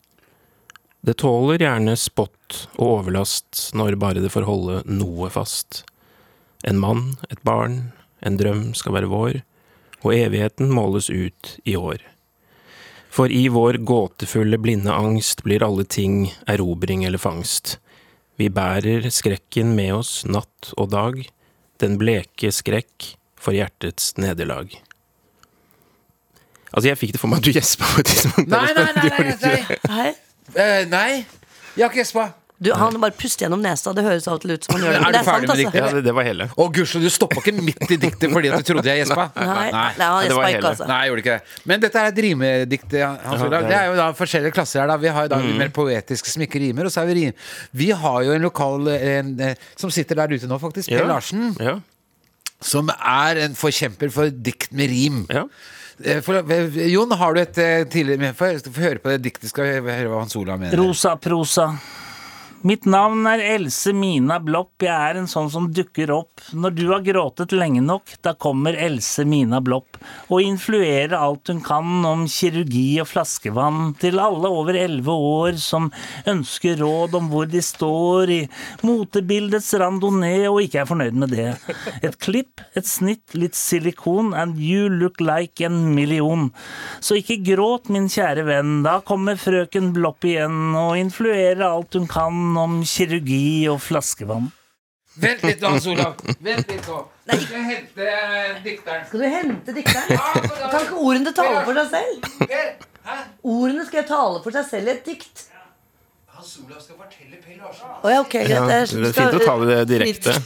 Det 1.03 1.17
tåler 1.23 1.63
gjerne 1.63 1.97
spott 1.99 2.67
og 2.77 3.01
overlast 3.01 3.71
når 3.75 3.99
bare 3.99 4.23
det 4.23 4.31
får 4.35 4.47
holde 4.47 4.83
noe 4.87 5.31
fast. 5.35 5.83
En 6.63 6.79
mann, 6.79 7.17
et 7.31 7.43
barn, 7.43 7.93
en 8.23 8.39
drøm 8.39 8.71
skal 8.79 8.95
være 8.99 9.11
vår, 9.11 9.41
og 10.03 10.15
evigheten 10.15 10.71
måles 10.71 11.11
ut 11.11 11.57
i 11.65 11.75
år. 11.79 12.03
For 13.13 13.33
i 13.33 13.49
vår 13.53 13.83
gåtefulle 13.87 14.59
blinde 14.63 14.95
angst 14.95 15.43
blir 15.45 15.65
alle 15.67 15.85
ting 15.85 16.31
erobring 16.49 17.05
eller 17.05 17.21
fangst. 17.21 17.77
Vi 18.41 18.49
bærer 18.49 19.11
skrekken 19.13 19.75
med 19.77 19.99
oss 19.99 20.23
natt 20.25 20.73
og 20.79 20.95
dag, 20.95 21.19
den 21.83 21.99
bleke 22.01 22.55
skrekk 22.55 23.13
for 23.37 23.59
hjertets 23.59 24.15
nederlag. 24.23 24.73
Altså, 26.73 26.89
jeg 26.89 26.99
fikk 26.99 27.13
det 27.13 27.21
for 27.21 27.29
meg 27.33 27.39
at 27.43 27.45
du 27.45 27.53
gjespa 27.53 27.85
på 27.95 28.01
et 28.01 28.07
tidspunkt. 28.13 28.49
Nei, 28.49 28.69
nei, 28.73 28.87
nei, 28.97 29.09
nei, 29.09 29.35
nei. 29.43 29.81
Hei. 29.97 30.13
Eh, 30.57 30.85
nei. 30.89 31.11
Jeg 31.77 31.85
har 31.85 31.91
ikke 31.93 32.01
gjespa. 32.05 32.31
Du, 32.63 32.69
han 32.79 32.95
bare 33.03 33.11
puster 33.19 33.43
gjennom 33.49 33.59
nesa. 33.59 33.91
Det 33.91 34.05
høres 34.07 34.27
av 34.31 34.37
og 34.37 34.43
til 34.45 34.53
ut 34.55 34.63
som 34.69 34.77
han 34.77 34.85
gjør 34.85 34.93
det. 34.93 34.99
Er 34.99 35.03
Men 35.03 35.11
du 35.11 35.17
det 35.17 35.21
er 35.21 35.27
sant, 35.27 35.43
med 35.43 35.51
altså. 35.51 35.79
Ja, 35.81 35.87
det, 35.97 36.03
det 36.07 36.13
var 36.15 36.27
hele. 36.29 36.45
Å, 36.55 36.67
gudskjelov, 36.77 37.03
du 37.09 37.11
stoppa 37.11 37.41
ikke 37.43 37.55
midt 37.59 37.91
i 37.91 37.97
diktet 38.05 38.31
fordi 38.31 38.53
at 38.55 38.63
du 38.63 38.69
trodde 38.69 38.87
jeg 38.87 39.01
gjespa. 39.03 39.25
Nei, 39.35 39.65
nei, 39.75 39.81
han 39.99 39.99
det 39.99 40.07
var 40.07 40.27
gjespa 40.29 40.51
ikke, 40.53 40.71
altså. 40.71 40.87
Nei, 40.87 40.99
jeg 41.03 41.11
gjorde 41.11 41.25
ikke 41.25 41.35
det. 41.41 41.57
Men 41.73 41.83
dette 41.83 42.05
er 42.05 42.13
et 42.13 42.21
rimedikt. 42.27 42.95
Hans 43.27 43.43
Olav. 43.49 43.67
det 43.67 43.77
er- 43.81 43.89
jo 43.91 43.97
da 43.99 44.07
forskjellige 44.21 44.55
klasser 44.55 44.81
her. 44.85 44.93
da 44.93 44.97
Vi 45.03 45.11
har 45.17 45.27
jo 45.27 45.33
da 45.35 45.41
de 45.43 45.57
mer 45.59 45.75
poetiske 45.75 46.31
som 46.37 46.47
ikke 46.47 46.63
rimer, 46.63 46.87
og 46.87 46.95
så 46.95 47.03
er 47.03 47.11
vi 47.11 47.19
rim. 47.19 47.35
Vi 47.83 47.91
har 48.05 48.23
jo 48.29 48.37
en 48.39 48.47
lokal 48.47 48.89
en, 48.95 49.35
eh, 49.49 49.55
som 49.75 49.91
sitter 49.91 50.23
der 50.23 50.31
ute 50.39 50.47
nå, 50.47 50.61
faktisk. 50.63 50.87
Per 50.95 51.03
Ja. 51.03 51.09
Larsen. 51.11 51.57
Ja, 51.59 51.81
Som 52.63 52.91
er 52.95 53.43
en 53.43 53.57
forkjemper 53.59 54.13
for 54.15 54.31
dikt 54.31 54.71
med 54.71 54.89
rim. 54.95 55.25
ja. 55.35 55.49
Eh, 56.05 56.21
For, 56.23 56.41
eh, 56.53 56.87
Jon, 56.93 57.11
har 57.11 57.35
du 57.35 57.41
et 57.41 57.59
eh, 57.59 57.85
tidligere 57.89 58.33
Få 58.35 58.53
høre 58.81 59.03
på 59.03 59.13
det 59.13 59.23
diktet, 59.27 59.51
skal 59.53 59.69
høre 59.83 60.09
hva 60.09 60.23
Hans 60.23 60.37
Olav 60.37 60.61
mener. 60.61 60.77
Rosa 60.81 61.17
prosa. 61.17 61.73
Mitt 62.63 62.85
navn 62.87 63.25
er 63.27 63.41
Else 63.43 63.91
Mina 63.91 64.37
Blopp. 64.39 64.85
Jeg 64.85 64.95
er 64.95 65.17
en 65.19 65.27
sånn 65.27 65.49
som 65.51 65.65
dukker 65.75 66.13
opp. 66.15 66.45
Når 66.55 66.75
du 66.77 66.83
har 66.93 67.03
gråtet 67.03 67.51
lenge 67.57 67.81
nok, 67.83 68.13
da 68.23 68.37
kommer 68.39 68.77
Else 68.79 69.25
Mina 69.27 69.59
Blopp 69.59 69.99
og 70.31 70.45
influerer 70.47 71.17
alt 71.17 71.51
hun 71.51 71.59
kan 71.65 72.05
om 72.07 72.23
kirurgi 72.31 73.01
og 73.03 73.09
flaskevann 73.11 73.97
til 73.99 74.21
alle 74.23 74.47
over 74.47 74.79
elleve 74.79 75.11
år 75.11 75.59
som 75.59 75.89
ønsker 76.31 76.79
råd 76.79 77.17
om 77.19 77.33
hvor 77.33 77.49
de 77.51 77.65
står 77.67 78.31
i 78.31 78.39
motebildets 78.87 79.73
randonee 79.83 80.47
og 80.47 80.61
ikke 80.63 80.85
er 80.85 80.91
fornøyd 80.93 81.19
med 81.19 81.35
det. 81.35 81.49
Et 82.07 82.15
klipp, 82.23 82.63
et 82.79 82.87
snitt, 82.87 83.35
litt 83.35 83.59
silikon, 83.59 84.31
and 84.39 84.63
you 84.63 84.87
look 84.87 85.19
like 85.19 85.67
en 85.67 85.97
million. 85.97 86.53
Så 87.03 87.19
ikke 87.19 87.41
gråt, 87.51 87.91
min 87.91 88.07
kjære 88.07 88.47
venn. 88.47 88.81
Da 88.87 89.01
kommer 89.03 89.41
frøken 89.41 89.91
Blopp 89.99 90.31
igjen 90.31 90.77
og 90.79 90.95
influerer 91.03 91.67
alt 91.67 91.99
hun 91.99 92.07
kan 92.07 92.52
om 92.61 92.81
kirurgi 92.87 93.69
og 93.73 93.81
flaskevann. 93.83 94.51
Vent 95.23 95.43
litt, 95.45 95.61
Hans 95.63 95.87
Olav. 95.93 96.17
Vent 96.41 96.69
litt 96.73 96.87
nå. 96.89 96.99
Nei. 97.29 97.37
skal 97.45 97.65
hente 97.69 98.07
eh, 98.09 98.63
dikteren. 98.65 99.03
Skal 99.11 99.21
du 99.21 99.27
hente 99.29 99.75
dikteren? 99.77 100.09
Kan 100.73 100.79
ikke 100.87 100.97
ordene 100.97 101.33
tale 101.37 101.61
for 101.67 101.75
seg 101.77 101.89
selv? 101.93 102.17
Hæ? 103.03 103.17
Ordene 103.43 103.85
skal 103.89 104.01
jeg 104.01 104.09
tale 104.09 104.41
for 104.45 104.57
seg 104.57 104.65
selv 104.71 104.89
i 104.89 104.95
et 104.95 105.05
dikt. 105.11 105.45
Hans 106.33 106.55
Olav 106.65 106.81
skal 106.81 106.97
fortelle 106.97 107.37
Per 107.45 107.59
Larsen. 107.61 107.93
Oh, 108.01 108.09
ja, 108.11 108.21
okay, 108.25 108.49
ja 108.49 108.65
det 108.67 108.79
er 108.81 108.87
skal- 108.89 109.13
fint 109.21 109.37
å 109.37 109.45
ta 109.45 109.55
det 109.69 109.81
direkte. 109.93 110.33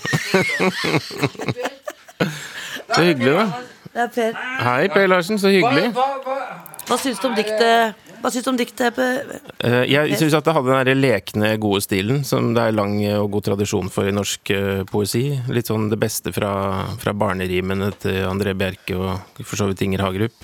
Så 2.96 3.02
hyggelig, 3.02 3.32
da. 3.34 3.46
Det 3.92 4.02
er 4.02 4.10
Per. 4.14 4.32
Hei, 4.66 4.88
Per 4.92 5.06
Larsen, 5.08 5.38
så 5.38 5.48
hyggelig. 5.52 5.88
Hva, 5.96 6.04
hva, 6.24 6.34
hva? 6.36 6.74
Hva 6.86 6.96
syns 7.00 7.18
du 7.22 7.26
om 7.30 7.34
diktet? 7.36 7.96
Hva 8.26 8.32
syns 8.34 8.42
du 8.42 8.48
om 8.50 8.56
diktet? 8.58 8.96
Eh, 8.98 9.84
Jeg 9.86 10.16
syns 10.18 10.34
at 10.34 10.42
det 10.48 10.54
hadde 10.56 10.72
den 10.72 10.88
der 10.88 10.98
lekne, 10.98 11.52
gode 11.62 11.78
stilen 11.84 12.24
som 12.26 12.48
det 12.56 12.64
er 12.64 12.74
lang 12.74 12.96
og 13.20 13.28
god 13.36 13.44
tradisjon 13.52 13.86
for 13.94 14.10
i 14.10 14.14
norsk 14.14 14.50
eh, 14.50 14.80
poesi. 14.90 15.28
Litt 15.46 15.70
sånn 15.70 15.86
det 15.92 15.98
beste 16.02 16.32
fra, 16.34 16.50
fra 16.98 17.14
barnerimene 17.14 17.92
til 18.02 18.18
André 18.26 18.56
Bjerke 18.58 18.98
og 18.98 19.38
for 19.46 19.60
så 19.62 19.68
vidt 19.70 19.84
Inger 19.86 20.02
Hagerup. 20.02 20.42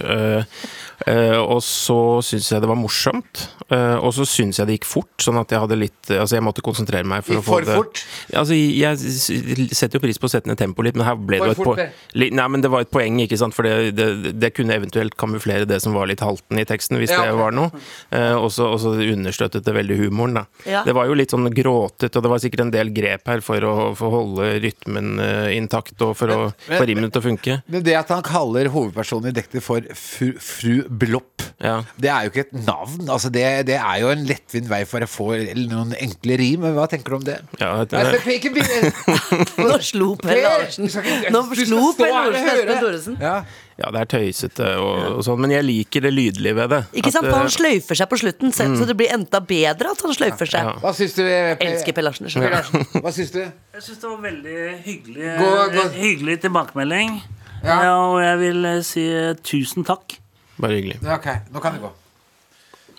Eh, 1.07 1.12
eh, 1.33 1.38
og 1.41 1.61
så 1.65 1.97
syns 2.25 2.51
jeg 2.53 2.61
det 2.62 2.69
var 2.71 2.77
morsomt. 2.79 3.49
eh, 3.71 3.97
og 3.97 4.12
så 4.15 4.27
syns 4.29 4.59
jeg 4.59 4.67
det 4.69 4.77
gikk 4.81 4.88
fort, 4.88 5.12
sånn 5.23 5.38
at 5.41 5.51
jeg 5.51 5.61
hadde 5.62 5.79
litt 5.79 6.11
Altså 6.12 6.37
jeg 6.37 6.43
måtte 6.45 6.62
konsentrere 6.65 7.05
meg 7.07 7.23
for 7.25 7.35
Gikk 7.37 7.43
å 7.43 7.47
få 7.47 7.53
for 7.55 7.67
det 7.67 7.77
fort? 7.77 8.03
Altså, 8.35 8.57
jeg 8.59 8.99
setter 9.73 9.99
jo 9.99 10.03
pris 10.03 10.19
på 10.21 10.27
å 10.29 10.33
sette 10.33 10.51
ned 10.51 10.59
tempoet 10.61 10.88
litt, 10.91 10.97
men 10.99 11.07
her 11.07 11.17
ble 11.17 11.38
For 11.38 11.49
det 11.53 11.57
jo 11.57 11.62
et 11.62 11.69
poeng. 11.69 12.33
Nei, 12.37 12.47
men 12.53 12.65
det 12.65 12.71
var 12.73 12.85
et 12.85 12.91
poeng, 12.93 13.21
ikke 13.25 13.38
sant, 13.41 13.55
for 13.57 13.67
det, 13.67 13.93
det, 13.97 14.35
det 14.43 14.53
kunne 14.57 14.75
eventuelt 14.77 15.17
kamuflere 15.21 15.67
det 15.69 15.81
som 15.85 15.95
var 15.97 16.09
litt 16.11 16.21
halten 16.25 16.59
i 16.61 16.67
teksten, 16.69 16.99
hvis 17.01 17.12
Ja, 17.15 17.25
det 17.29 17.37
var 17.38 17.55
noe. 17.57 17.71
Eh, 18.11 18.35
og 18.37 18.51
så 18.55 18.69
og 18.73 18.79
så 18.83 18.93
understøttet 18.97 19.65
det 19.67 19.75
veldig 19.77 19.99
humoren, 20.05 20.38
da. 20.41 20.45
Ja. 20.69 20.83
Det 20.87 20.95
var 20.97 21.07
jo 21.11 21.17
litt 21.19 21.33
sånn 21.35 21.49
gråtet, 21.55 22.15
og 22.17 22.23
det 22.25 22.31
var 22.33 22.41
sikkert 22.43 22.65
en 22.67 22.75
del 22.75 22.93
grep 22.95 23.27
her 23.29 23.43
for 23.45 23.61
å, 23.69 23.75
for 23.99 24.15
holde 24.15 24.53
rytmen 24.65 25.19
eh, 25.23 25.51
intakt, 25.59 25.97
og 26.05 26.15
for 26.17 26.33
å 26.33 26.38
Men- 26.69 26.79
få 26.79 26.87
rimene 26.88 27.11
til 27.12 27.23
å 27.23 27.27
funke. 27.27 27.59
Men 27.69 27.83
det 27.87 27.97
at 27.99 28.09
han 28.15 28.23
kaller 28.27 28.71
hovedpersonen 28.73 29.29
i 29.33 29.37
diktet 29.37 29.62
for 29.65 29.81
fru, 29.99 30.33
fru 30.41 30.77
Blopp, 30.98 31.42
Ja. 31.62 31.76
det 31.96 32.09
er 32.11 32.24
jo 32.26 32.31
ikke 32.33 32.42
et 32.48 32.55
navn. 32.66 33.07
Altså 33.09 33.31
det, 33.33 33.42
det 33.68 33.76
er 33.78 33.98
jo 34.02 34.09
en 34.12 34.24
lettvint 34.26 34.66
vei 34.68 34.81
for 34.88 35.05
å 35.05 35.09
få 35.09 35.28
noen 35.57 35.92
enkle 35.94 36.37
rim. 36.40 36.64
Hva 36.74 36.85
tenker 36.90 37.14
du 37.14 37.16
om 37.20 37.26
det? 37.26 37.37
Ja, 37.61 37.70
det, 37.87 37.96
Nei, 37.96 38.18
skal 38.20 38.35
ikke 38.37 39.62
Nå 39.62 39.76
slo 39.87 40.09
Per 40.20 40.40
Larsen. 40.42 40.88
Nå 41.33 41.42
slo 41.55 41.83
Per 41.98 42.11
Larsen 42.12 42.72
Thoresen. 42.81 43.16
Ja. 43.22 43.35
ja, 43.78 43.90
det 43.94 44.02
er 44.02 44.11
tøysete 44.16 44.68
og, 44.83 45.18
og 45.18 45.22
sånn, 45.26 45.40
men 45.44 45.55
jeg 45.55 45.64
liker 45.68 46.05
det 46.05 46.12
lydlige 46.16 46.57
ved 46.59 46.72
det. 46.74 46.81
Ikke 47.00 47.12
sant? 47.14 47.28
At, 47.28 47.33
For 47.33 47.40
han 47.44 47.50
eh, 47.50 47.55
sløyfer 47.57 48.00
seg 48.02 48.11
på 48.11 48.18
slutten, 48.24 48.52
så, 48.57 48.66
så 48.78 48.88
det 48.90 48.96
blir 48.98 49.12
enda 49.14 49.40
bedre 49.52 49.92
at 49.94 50.02
han 50.07 50.16
sløyfer 50.18 50.50
seg. 50.57 50.66
Ja. 50.68 50.74
Hva 50.83 50.92
syns 50.98 51.14
du? 51.18 51.22
eh, 51.26 51.52
Elsker 51.68 51.96
Per 51.96 52.07
Larsen. 52.09 52.28
Larsen, 52.42 52.88
Hva 52.98 53.14
syns 53.14 53.33
du? 53.37 53.40
Jeg 53.44 53.87
syns 53.87 54.02
det 54.02 54.11
var 54.11 54.20
veldig 54.26 54.59
hyggelig, 54.88 55.37
Gå- 55.40 55.68
gå- 55.78 55.87
hyggelig 55.96 56.40
tilbakemelding. 56.48 57.20
Ja. 57.62 57.76
Ja, 57.87 57.94
og 58.11 58.18
jeg 58.24 58.42
vil 58.42 58.64
eh, 58.66 58.81
si 58.87 59.07
tusen 59.46 59.87
takk. 59.87 60.18
Bare 60.62 60.79
hyggelig. 60.79 61.01
Ok, 61.11 61.27
nå 61.53 61.62
kan 61.64 61.75
det 61.77 61.83
gå. 61.83 61.90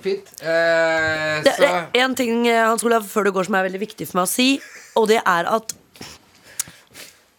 Fint. 0.04 0.34
Eh, 0.44 1.38
Det, 1.44 1.44
det 1.48 1.54
så 1.56 1.68
er 1.70 2.02
en 2.04 2.16
ting 2.20 2.42
eh, 2.52 2.64
Hans 2.68 2.84
Olav, 2.84 3.06
før 3.08 3.30
du 3.30 3.32
går 3.36 3.48
som 3.48 3.56
er 3.56 3.68
veldig 3.70 3.80
viktig 3.86 4.08
for 4.10 4.20
meg 4.20 4.28
å 4.28 4.32
si, 4.34 4.48
og 5.00 5.08
det 5.14 5.22
er 5.24 5.48
at 5.48 5.72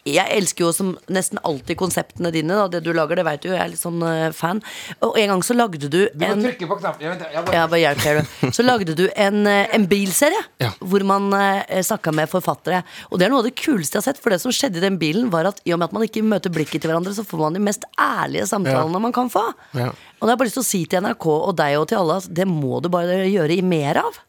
jeg 0.05 0.29
elsker 0.37 0.67
jo 0.67 0.71
som 0.75 0.91
nesten 1.09 1.39
alltid 1.41 1.77
konseptene 1.79 2.29
dine. 2.33 2.53
Da. 2.53 2.67
Det 2.75 2.81
du 2.85 2.91
lager, 2.93 3.17
det 3.17 3.25
vet 3.25 3.41
du, 3.41 3.47
jeg 3.49 3.61
er 3.61 3.71
litt 3.71 3.81
sånn 3.81 4.03
uh, 4.05 4.29
fan. 4.37 4.61
Og 5.01 5.17
en 5.17 5.31
gang 5.33 5.41
så 5.45 5.55
lagde 5.57 5.79
du 5.81 5.87
Du 5.89 6.21
må 6.21 6.35
trykke 6.43 6.67
på 6.69 6.77
knappen. 6.77 7.05
Jeg, 7.07 7.17
jeg 7.33 7.45
bare... 7.47 7.55
ja, 7.57 7.63
bare 7.71 7.81
hjelp 7.81 8.03
her, 8.05 8.19
du. 8.21 8.51
Så 8.53 8.65
lagde 8.65 8.93
du 8.97 9.05
en, 9.09 9.39
eh, 9.49 9.65
en 9.73 9.87
bilserie 9.89 10.43
Ja. 10.61 10.69
hvor 10.79 11.01
man 11.07 11.31
uh, 11.33 11.63
snakka 11.81 12.13
med 12.13 12.29
forfattere. 12.29 12.83
Og 13.09 13.17
det 13.17 13.27
er 13.27 13.33
noe 13.33 13.41
av 13.41 13.49
det 13.49 13.55
kuleste 13.57 13.97
jeg 13.97 14.03
har 14.03 14.07
sett, 14.11 14.21
for 14.21 14.35
det 14.35 14.39
som 14.43 14.53
skjedde 14.53 14.77
i 14.77 14.85
den 14.85 14.99
bilen, 15.01 15.31
var 15.33 15.49
at 15.49 15.63
i 15.65 15.73
og 15.73 15.81
med 15.81 15.89
at 15.89 15.97
man 15.97 16.05
ikke 16.05 16.23
møter 16.25 16.53
blikket 16.53 16.85
til 16.85 16.93
hverandre, 16.93 17.15
så 17.17 17.25
får 17.25 17.41
man 17.47 17.57
de 17.57 17.65
mest 17.65 17.89
ærlige 17.97 18.45
samtalene 18.51 19.01
man 19.07 19.15
kan 19.15 19.31
få. 19.33 19.47
Ja. 19.73 19.89
Og 19.89 20.21
det 20.21 20.29
har 20.29 20.35
jeg 20.35 20.43
bare 20.43 20.51
lyst 20.51 20.59
til 20.61 20.65
å 20.67 20.69
si 20.69 20.85
til 20.91 21.01
NRK 21.05 21.27
og 21.33 21.51
deg 21.57 21.79
og 21.81 21.89
til 21.89 21.99
alle 22.03 22.21
at 22.21 22.29
det 22.41 22.45
må 22.49 22.77
du 22.83 22.91
bare 22.93 23.23
gjøre 23.25 23.57
i 23.57 23.65
mer 23.65 24.03
av. 24.05 24.21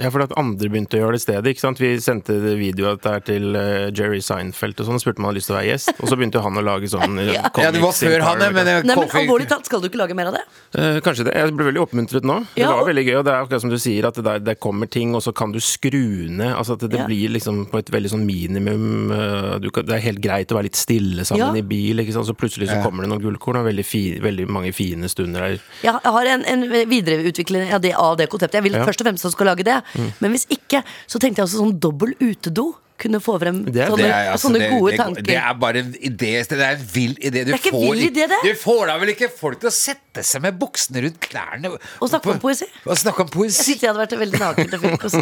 Ja, 0.00 0.08
for 0.10 0.22
at 0.24 0.32
andre 0.40 0.68
begynte 0.72 0.96
å 0.96 1.00
gjøre 1.02 1.12
det 1.16 1.20
i 1.20 1.24
stedet. 1.26 1.46
ikke 1.52 1.60
sant? 1.60 1.78
Vi 1.82 1.90
sendte 2.00 2.32
video 2.56 2.88
av 2.90 3.00
dette 3.00 3.24
til 3.28 3.54
eh, 3.56 3.90
Jerry 3.92 4.20
Seinfeld 4.24 4.80
og 4.80 4.86
sånn, 4.88 4.96
og 4.96 5.02
spurte 5.02 5.20
om 5.20 5.26
han 5.26 5.34
hadde 5.34 5.40
lyst 5.40 5.50
til 5.50 5.54
å 5.54 5.58
være 5.60 5.68
gjest. 5.70 5.90
Og 6.00 6.08
så 6.08 6.16
begynte 6.16 6.40
han 6.42 6.56
å 6.56 6.62
lage 6.64 6.88
sånn 6.88 7.18
eh, 7.20 7.32
Ja. 7.34 7.42
Ja, 7.60 7.70
det 7.74 7.82
var 7.82 7.92
før 7.92 8.20
han, 8.24 8.38
men 8.54 8.64
det- 8.64 8.84
Nei, 8.88 8.96
men 8.96 9.08
Alvorlig 9.20 9.48
talt, 9.50 9.66
skal 9.68 9.80
du 9.82 9.88
ikke 9.90 10.00
lage 10.00 10.14
mer 10.16 10.30
av 10.32 10.38
det? 10.38 10.44
Eh, 10.80 11.00
kanskje 11.04 11.24
det. 11.28 11.34
Jeg 11.36 11.52
ble 11.56 11.66
veldig 11.68 11.82
oppmuntret 11.84 12.24
nå. 12.24 12.38
Det 12.54 12.62
Ja, 12.64 12.72
var 12.76 12.86
veldig 12.88 13.04
gøy, 13.06 13.18
og 13.18 13.24
det 13.28 13.32
er 13.34 13.44
akkurat 13.44 13.60
som 13.60 13.70
du 13.70 13.76
sier, 13.78 14.06
at 14.08 14.14
det, 14.14 14.24
der, 14.24 14.38
det 14.38 14.56
kommer 14.60 14.88
ting, 14.88 15.14
og 15.14 15.20
så 15.22 15.34
kan 15.36 15.52
du 15.52 15.58
skru 15.60 16.28
ned. 16.30 16.54
Altså 16.56 16.72
at 16.78 16.80
det, 16.80 16.90
det 16.90 17.00
Ja. 17.00 17.06
blir 17.06 17.28
liksom 17.36 17.66
på 17.70 17.78
et 17.78 17.90
veldig 17.92 18.10
sånn 18.10 18.24
minimum 18.24 19.10
eh, 19.12 19.58
du 19.58 19.70
kan, 19.70 19.84
Det 19.84 19.94
er 19.96 20.04
helt 20.08 20.20
greit 20.24 20.48
å 20.48 20.56
være 20.56 20.68
litt 20.70 20.76
stille 20.80 21.24
sammen 21.28 21.52
Ja. 21.54 21.58
i 21.58 21.62
bil, 21.62 21.98
ikke 22.00 22.12
sant. 22.16 22.26
Så 22.26 22.34
plutselig 22.34 22.68
så 22.70 22.76
Ja. 22.80 22.82
kommer 22.82 23.02
det 23.04 23.10
noen 23.10 23.20
gullkorn, 23.20 23.56
og 23.60 23.66
veldig, 23.68 23.84
fi, 23.84 24.18
veldig 24.20 24.48
mange 24.48 24.72
fine 24.72 25.04
stunder 25.08 25.40
her. 25.40 25.58
Jeg 25.82 25.92
har 26.04 26.26
en, 26.26 26.44
en 26.44 26.62
videreutvikling 26.88 27.72
av 27.74 27.80
det, 27.82 27.92
av 27.94 28.16
det 28.16 28.28
konseptet. 28.30 28.52
Jeg 28.60 28.62
vil 28.64 28.72
Ja. 28.80 28.84
først 28.86 29.00
og 29.00 29.06
fremst 29.06 29.24
at 29.24 29.30
du 29.32 29.36
skal 29.36 29.46
lage 29.46 29.64
det. 29.64 29.82
Men 30.20 30.30
hvis 30.34 30.46
ikke, 30.52 30.84
så 31.06 31.18
tenkte 31.22 31.40
jeg 31.42 31.48
også 31.50 31.64
sånn 31.64 31.76
dobbel 31.82 32.14
utedo. 32.20 32.72
Kunne 33.00 33.16
få 33.24 33.38
frem 33.40 33.62
Det 33.64 33.86
sånne, 33.88 33.96
Det 33.96 34.08
er, 34.12 34.26
altså, 34.28 34.44
sånne 34.50 34.58
det, 34.60 34.66
gode 34.74 34.90
det, 34.92 34.96
tanker. 35.00 35.22
det 35.24 35.36
er 35.40 35.54
bare 35.56 35.80
en 35.80 35.94
idé. 36.04 36.32
Det 36.44 36.56
er 36.60 36.74
en 36.74 36.82
vill 36.92 37.14
idé. 37.16 37.44
Du 37.46 37.48
Det 37.48 37.54
er 37.54 37.60
ikke 37.62 37.72
får, 37.72 37.84
vill 37.86 38.02
idé, 38.10 38.26
det. 38.28 38.40
Du 38.44 38.50
får 38.60 38.82
da 38.90 38.96
vel 39.00 39.12
ikke 39.14 39.28
folk 39.32 39.62
til 39.62 39.70
å 39.70 39.72
sette 39.72 40.24
seg 40.28 40.42
med 40.44 40.58
buksene 40.60 41.00
rundt 41.06 41.16
klærne 41.24 41.70
Og 41.72 42.10
snakke 42.12 42.34
om 42.34 42.42
poesi. 42.42 42.68
Og 42.84 42.98
snakke 43.00 43.24
om 43.24 43.30
poesi 43.32 43.56
Jeg 43.56 43.64
synes 43.70 43.86
jeg 43.86 43.88
hadde 43.94 44.02
vært 44.02 44.16
veldig 44.20 44.40
naken 44.42 44.76
og 44.76 44.80
fint. 44.84 45.00
også. 45.08 45.20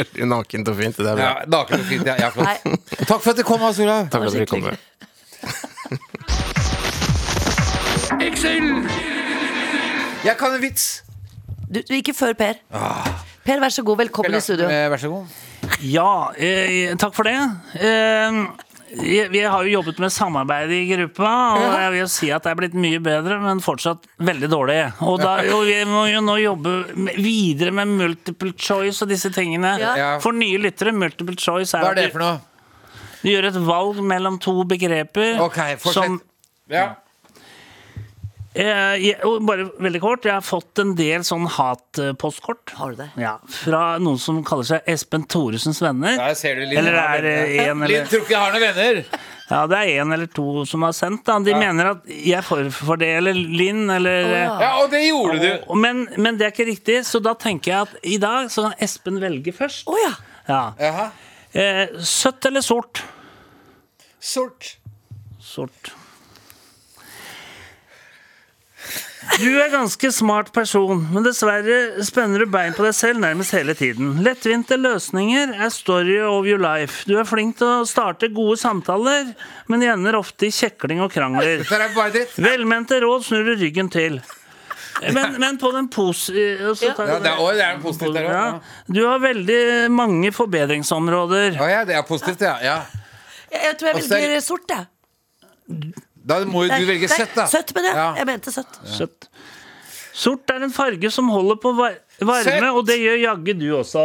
Veldig 0.00 0.28
nakent 0.32 0.72
og 0.72 0.80
fint. 0.82 0.98
Det 0.98 1.06
er 1.06 1.14
bra. 1.20 1.28
Ja, 1.30 1.46
Naken 1.54 1.78
og 1.78 1.86
fint. 1.92 2.10
Ja, 2.10 2.18
ja, 2.24 2.32
flott. 2.34 2.66
Nei. 2.66 2.82
Takk 3.04 3.20
for 3.22 3.30
at 3.30 3.38
du 3.38 3.44
kom, 3.52 3.62
Hans 3.62 3.78
Olav. 3.86 4.10
Takk 4.10 4.26
for 4.26 4.34
at 4.34 4.42
du 4.42 4.46
kom. 4.50 4.66
Jeg 10.26 10.36
kan 10.42 10.54
en 10.58 10.62
vits. 10.62 11.04
Du, 11.70 11.80
du, 11.86 11.94
ikke 11.94 12.14
før 12.14 12.34
Per. 12.38 12.58
Per, 13.46 13.60
vær 13.62 13.70
så 13.72 13.84
god. 13.86 14.00
Velkommen 14.04 14.34
i 14.36 14.40
studio. 14.42 14.66
Eh, 14.70 14.88
Vær 14.90 14.98
så 15.02 15.10
god. 15.12 15.34
Ja, 15.86 16.30
eh, 16.36 16.94
takk 16.98 17.14
for 17.14 17.24
det. 17.24 17.34
Eh, 17.78 18.46
jeg- 19.06 19.30
vi 19.30 19.40
har 19.40 19.62
jo 19.64 19.80
jobbet 19.82 19.98
med 19.98 20.10
samarbeid 20.10 20.70
i 20.70 20.86
gruppa, 20.96 21.30
og 21.54 21.80
jeg 21.80 21.90
vil 21.92 22.00
jo 22.00 22.06
si 22.06 22.30
at 22.30 22.42
det 22.42 22.50
er 22.52 22.54
blitt 22.56 22.74
mye 22.74 22.98
bedre, 23.02 23.40
men 23.40 23.60
fortsatt 23.60 24.02
veldig 24.18 24.48
dårlig. 24.50 24.92
Og, 25.02 25.20
da, 25.20 25.36
og 25.54 25.64
vi 25.66 25.84
må 25.84 26.10
jo 26.12 26.20
nå 26.20 26.36
jobbe 26.42 27.16
videre 27.16 27.72
med 27.72 27.86
multiple 27.88 28.52
choice 28.58 29.02
og 29.02 29.08
disse 29.08 29.30
tingene. 29.30 29.78
Ja. 29.78 30.18
For 30.18 30.32
nye 30.32 30.58
lyttere, 30.58 30.92
multiple 30.92 31.36
choice 31.36 31.74
er 31.74 31.82
Hva 31.82 31.90
er 31.90 31.94
det 31.94 32.12
for 32.12 32.18
noe? 32.18 32.40
du, 33.22 33.28
du 33.28 33.30
gjør 33.30 33.44
et 33.46 33.54
valg 33.66 33.96
mellom 34.02 34.38
to 34.40 34.64
begreper 34.64 35.38
Ok, 35.40 35.54
fortsett. 35.78 35.92
som 35.94 36.20
Ja. 36.68 36.94
Eh, 38.56 38.96
jeg, 39.02 39.30
Bare 39.46 39.68
veldig 39.84 40.00
kort, 40.02 40.26
jeg 40.26 40.34
har 40.34 40.44
fått 40.44 40.80
en 40.82 40.94
del 40.98 41.24
sånn 41.26 41.46
hatpostkort. 41.56 42.72
Har 42.78 42.94
du 42.94 43.02
det? 43.02 43.08
Ja, 43.20 43.36
fra 43.52 43.82
noen 44.02 44.18
som 44.22 44.42
kaller 44.46 44.66
seg 44.68 44.90
Espen 44.90 45.26
Thoresens 45.30 45.82
venner. 45.84 46.16
Der 46.18 46.36
ser 46.38 46.58
du 46.58 46.64
Linn. 46.64 46.80
Eller 46.80 46.98
er 47.02 47.24
det 47.26 47.34
en 47.66 47.84
Linn 47.86 47.86
eller 47.88 48.10
tror 48.10 48.24
ikke 48.24 48.34
jeg 48.36 48.42
har 48.42 48.54
noen 48.56 48.66
venner. 48.66 49.02
Ja, 49.46 49.60
det 49.70 49.78
er 49.78 50.00
en 50.02 50.14
eller 50.16 50.30
to 50.34 50.64
som 50.66 50.82
har 50.82 50.94
sendt. 50.96 51.22
Da. 51.28 51.36
De 51.38 51.52
mener 51.54 51.92
at 51.92 52.08
jeg 52.10 52.42
forfordeler 52.48 53.36
Linn, 53.36 53.84
eller 53.94 54.32
ja. 54.32 54.48
Ja, 54.64 54.70
og 54.82 54.90
det 54.90 55.04
gjorde 55.04 55.36
du. 55.38 55.76
Men, 55.78 56.06
men 56.18 56.40
det 56.40 56.48
er 56.48 56.54
ikke 56.56 56.66
riktig, 56.72 56.96
så 57.06 57.20
da 57.22 57.36
tenker 57.38 57.72
jeg 57.72 57.86
at 57.86 58.08
i 58.16 58.16
dag 58.22 58.50
så 58.50 58.66
kan 58.66 58.80
Espen 58.82 59.20
velge 59.22 59.54
først. 59.54 59.86
Oh, 59.86 60.00
ja. 60.02 60.16
Ja. 60.50 61.10
Eh, 61.56 61.94
søtt 62.02 62.46
eller 62.50 62.64
sort? 62.64 63.04
Sort. 64.18 64.76
Sort. 65.38 65.94
Du 69.36 69.50
er 69.60 69.68
ganske 69.72 70.08
smart 70.14 70.48
person, 70.54 71.02
men 71.12 71.24
dessverre 71.26 72.04
spenner 72.06 72.40
du 72.44 72.46
bein 72.50 72.72
på 72.76 72.84
deg 72.86 72.94
selv 72.96 73.20
nærmest 73.20 73.52
hele 73.56 73.74
tiden. 73.76 74.14
Lettvinte 74.24 74.78
løsninger 74.80 75.52
er 75.66 75.72
story 75.74 76.16
of 76.24 76.46
your 76.48 76.62
life. 76.62 77.02
Du 77.08 77.16
er 77.20 77.26
flink 77.28 77.58
til 77.58 77.68
å 77.68 77.84
starte 77.88 78.30
gode 78.32 78.56
samtaler, 78.60 79.34
men 79.68 79.82
de 79.82 79.90
ender 79.92 80.16
ofte 80.16 80.48
i 80.48 80.54
kjekling 80.54 81.02
og 81.04 81.12
krangler. 81.12 81.66
Er. 81.66 82.26
Velmente 82.40 83.00
råd 83.04 83.26
snur 83.28 83.44
du 83.50 83.54
ryggen 83.60 83.90
til. 83.92 84.20
Men, 85.02 85.34
men 85.42 85.58
på 85.60 85.68
den 85.74 85.90
positive 85.92 86.72
Ja, 86.80 87.18
det 87.20 87.28
er, 87.28 87.36
også, 87.36 87.52
det 87.58 87.64
er 87.66 87.74
en 87.74 87.82
positivt 87.82 88.14
der 88.16 88.30
ja. 88.32 88.44
Du 88.88 89.02
har 89.04 89.20
veldig 89.20 89.60
mange 89.92 90.32
forbedringsområder. 90.32 91.58
Å 91.60 91.68
ja, 91.68 91.82
det 91.84 91.98
er 91.98 92.06
positivt, 92.08 92.46
ja. 92.46 92.54
ja. 92.64 92.78
Jeg, 93.52 93.76
tror 93.76 93.92
jeg 93.92 94.04
er- 94.06 94.12
velger 94.14 94.44
sort, 94.46 94.72
jeg. 94.72 96.05
Da 96.26 96.40
må 96.48 96.64
jo 96.66 96.74
du 96.74 96.88
velge 96.88 97.08
søtt, 97.10 97.34
da. 97.36 97.46
Søtt, 97.50 97.70
med 97.76 97.86
det. 97.86 97.92
Ja. 97.94 98.08
Jeg 98.18 98.26
mente 98.26 98.52
søtt. 98.54 98.80
Søtt. 98.96 99.28
Sort 100.16 100.50
er 100.50 100.64
en 100.64 100.72
farge 100.72 101.10
som 101.12 101.28
holder 101.28 101.58
på 101.60 101.74
var 101.76 101.98
varme, 102.24 102.44
Søtt. 102.48 102.64
og 102.72 102.86
det 102.88 102.96
gjør 103.02 103.18
jaggu 103.20 103.52
du 103.60 103.66
også. 103.76 104.04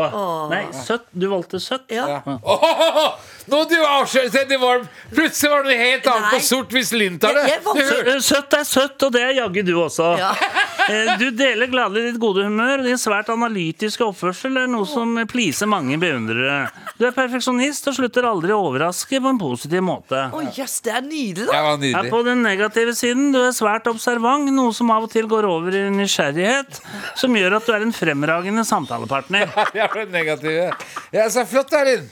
Nei, 0.52 0.66
søtt. 0.86 1.06
Du 1.16 1.30
valgte 1.32 1.62
søtt. 1.64 1.88
Ja. 1.90 2.20
Åhåhå! 2.28 3.06
Nå 3.50 3.64
du 3.70 3.76
avslørte 3.82 4.44
det 4.50 4.58
var 4.62 4.84
Plutselig 5.12 5.50
var 5.52 5.64
det 5.66 5.72
noe 5.74 5.80
helt 5.82 6.08
annet 6.12 6.34
på 6.36 6.40
sort 6.46 6.74
hvis 6.76 6.92
Linn 6.94 7.18
tar 7.20 7.34
det. 7.34 7.56
Sø- 7.64 8.20
Søtt 8.22 8.54
er 8.60 8.64
søtt, 8.68 9.04
og 9.08 9.12
det 9.16 9.22
er 9.26 9.32
jaggu 9.40 9.64
du 9.66 9.74
også. 9.82 10.12
Ja. 10.22 10.34
Eh, 10.92 11.12
Du 11.22 11.28
deler 11.38 11.70
gladelig 11.70 12.02
ditt 12.10 12.18
gode 12.20 12.42
humør. 12.44 12.82
Din 12.84 12.98
svært 13.00 13.28
analytiske 13.30 14.02
oppførsel 14.04 14.58
er 14.64 14.66
noe 14.68 14.88
som 14.90 15.14
pleaser 15.30 15.70
mange 15.70 15.96
beundrere. 16.02 16.72
Du 16.98 17.06
er 17.06 17.14
perfeksjonist 17.16 17.86
og 17.92 17.96
slutter 18.00 18.26
aldri 18.28 18.50
å 18.52 18.58
overraske 18.66 19.22
på 19.22 19.30
en 19.30 19.38
positiv 19.40 19.84
måte. 19.86 20.24
Å 20.34 20.42
yes, 20.58 20.80
det 20.84 20.96
er 20.98 21.06
nydelig, 21.06 21.46
da. 21.52 21.62
Var 21.70 21.86
Er 22.02 22.10
på 22.12 22.24
den 22.26 22.42
negative 22.44 22.96
siden. 22.98 23.30
Du 23.32 23.40
er 23.44 23.54
svært 23.56 23.88
observant, 23.94 24.50
noe 24.52 24.74
som 24.76 24.90
av 24.92 25.06
og 25.06 25.14
til 25.14 25.30
går 25.32 25.48
over 25.48 25.78
i 25.78 25.86
nysgjerrighet, 25.94 26.82
som 27.22 27.38
gjør 27.38 27.60
at 27.62 27.70
du 27.70 27.76
er 27.78 27.86
en 27.86 27.96
fremragende 27.96 28.66
samtalepartner. 28.68 29.54
Jeg 29.78 29.86
er 29.88 30.12
negativ. 30.18 30.88
Ja, 31.14 31.30
så 31.30 31.46
flott 31.48 31.72
Linn. 31.86 32.10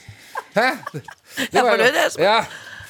Hæ? 0.56 0.70
Det 1.38 1.50
Jeg 1.54 1.66
er 1.66 1.78
det 1.78 2.12
som. 2.12 2.22
Ja, 2.24 2.46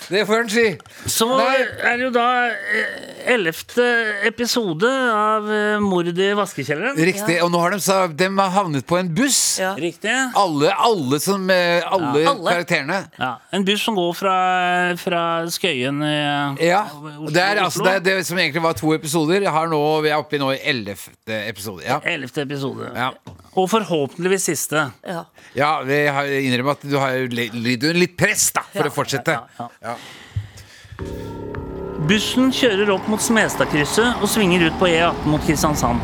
det 0.09 0.25
får 0.27 0.35
han 0.41 0.49
si. 0.49 0.65
Så 1.09 1.27
Nei. 1.37 1.55
er 1.85 1.97
det 1.99 2.05
jo 2.07 2.11
da 2.15 2.27
eh, 2.49 3.33
ellevte 3.35 3.85
episode 4.29 4.89
av 5.13 5.43
Mord 5.83 5.99
Mordet 5.99 6.15
i 6.23 6.33
vaskekjelleren. 6.37 6.95
Riktig. 6.95 7.35
Og 7.43 7.49
nå 7.51 7.59
har 7.59 7.73
de, 7.75 7.79
sa, 7.83 7.95
de 8.07 8.27
har 8.37 8.51
havnet 8.55 8.85
på 8.87 8.95
en 8.99 9.09
buss. 9.13 9.57
Ja. 9.59 9.73
Riktig. 9.75 10.13
Alle, 10.39 10.69
alle, 10.79 11.19
som, 11.19 11.43
eh, 11.51 11.83
alle 11.83 12.21
Ja. 12.23 12.29
Alle. 12.31 12.53
karakterene. 12.53 12.99
Ja, 13.19 13.33
En 13.51 13.65
buss 13.67 13.83
som 13.83 13.95
går 13.99 14.13
fra, 14.15 14.35
fra 15.01 15.23
Skøyen 15.51 15.99
i 16.05 16.65
Ja. 16.69 16.85
Oslo- 16.93 17.33
Det 17.33 17.43
er 17.43 17.59
altså 17.63 17.83
det, 17.83 17.93
er 17.95 17.99
det 17.99 18.25
som 18.25 18.37
egentlig 18.37 18.61
var 18.63 18.73
to 18.79 18.93
episoder. 18.95 19.43
Har 19.51 19.67
nå, 19.67 19.81
vi 20.01 20.09
er 20.09 20.17
oppe 20.21 20.37
i 20.37 20.39
nå 20.39 20.53
i 20.55 20.61
ellevte 20.71 21.35
episode. 21.49 21.83
Ja. 21.83 21.99
Ellevte 21.99 22.41
episode. 22.47 22.89
Ja. 22.95 23.11
Og 23.59 23.67
forhåpentligvis 23.69 24.45
siste. 24.53 24.85
Ja. 25.03 25.25
Ja, 25.55 25.81
vi 25.83 26.05
har 26.07 26.23
innrømmer 26.25 26.77
at 26.77 26.81
du 26.87 26.95
har 26.97 27.17
lidd 27.27 27.83
under 27.83 27.99
litt 27.99 28.15
press 28.17 28.51
da 28.55 28.61
for 28.71 28.85
Ja. 28.85 28.89
å 28.89 28.93
fortsette. 28.95 29.35
Ja, 29.35 29.43
ja. 29.59 29.69
Ja. 29.83 29.95
Bussen 32.09 32.53
kjører 32.55 32.89
opp 32.93 33.07
mot 33.11 33.21
Smestadkrysset 33.21 34.21
og 34.23 34.31
svinger 34.31 34.69
ut 34.69 34.77
på 34.79 34.87
E18 34.89 35.27
mot 35.29 35.43
Kristiansand. 35.45 36.01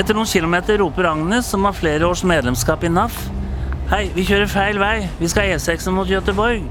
Etter 0.00 0.16
noen 0.16 0.26
kilometer 0.26 0.80
roper 0.80 1.06
Agnes, 1.06 1.46
som 1.46 1.66
har 1.68 1.76
flere 1.76 2.08
års 2.08 2.24
medlemskap 2.26 2.82
i 2.82 2.90
NAF. 2.90 3.18
Hei, 3.92 4.08
vi 4.16 4.24
kjører 4.26 4.50
feil 4.50 4.80
vei. 4.80 5.04
Vi 5.20 5.28
skal 5.30 5.52
E6 5.54 5.86
mot 5.94 6.08
Gøteborg. 6.08 6.64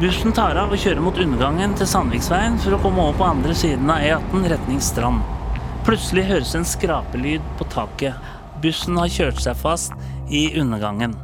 Bussen 0.00 0.34
tar 0.34 0.58
av 0.58 0.72
og 0.72 0.80
kjører 0.80 1.02
mot 1.04 1.18
undergangen 1.20 1.76
til 1.78 1.88
Sandviksveien 1.90 2.58
for 2.62 2.74
å 2.74 2.80
komme 2.82 3.04
over 3.04 3.20
på 3.20 3.28
andre 3.28 3.54
siden 3.58 3.90
av 3.92 4.02
E18 4.02 4.50
retning 4.54 4.82
Strand. 4.82 5.22
Plutselig 5.86 6.26
høres 6.28 6.56
en 6.56 6.66
skrapelyd 6.66 7.44
på 7.60 7.68
taket. 7.72 8.18
Bussen 8.64 8.98
har 9.00 9.12
kjørt 9.12 9.40
seg 9.44 9.58
fast 9.60 9.94
i 10.26 10.48
undergangen. 10.58 11.14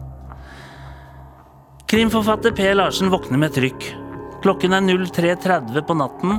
Krimforfatter 1.91 2.55
P. 2.55 2.73
Larsen 2.75 3.11
våkner 3.13 3.41
med 3.41 3.55
trykk. 3.57 4.06
Klokken 4.47 4.77
er 4.77 4.85
03.30 4.87 5.81
på 5.83 5.95
natten. 5.99 6.37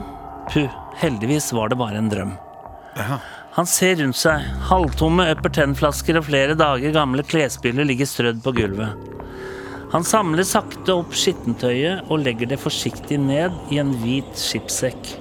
Puh, 0.48 0.76
heldigvis 0.96 1.50
var 1.52 1.68
det 1.68 1.76
bare 1.76 2.00
en 2.00 2.08
drøm. 2.08 2.30
Han 3.58 3.68
ser 3.68 3.98
rundt 4.00 4.16
seg. 4.16 4.46
Halvtomme 4.70 5.26
Upper 5.34 5.52
Ten-flasker 5.52 6.16
og 6.16 6.24
flere 6.30 6.56
dager 6.56 6.96
gamle 6.96 7.26
klesbyller 7.28 7.84
ligger 7.90 8.08
strødd 8.08 8.40
på 8.46 8.54
gulvet. 8.62 8.96
Han 9.92 10.08
samler 10.08 10.48
sakte 10.48 10.96
opp 10.96 11.20
skittentøyet 11.20 12.08
og 12.08 12.24
legger 12.24 12.48
det 12.54 12.62
forsiktig 12.64 13.20
ned 13.26 13.76
i 13.76 13.82
en 13.84 13.92
hvit 14.00 14.40
skipssekk. 14.40 15.12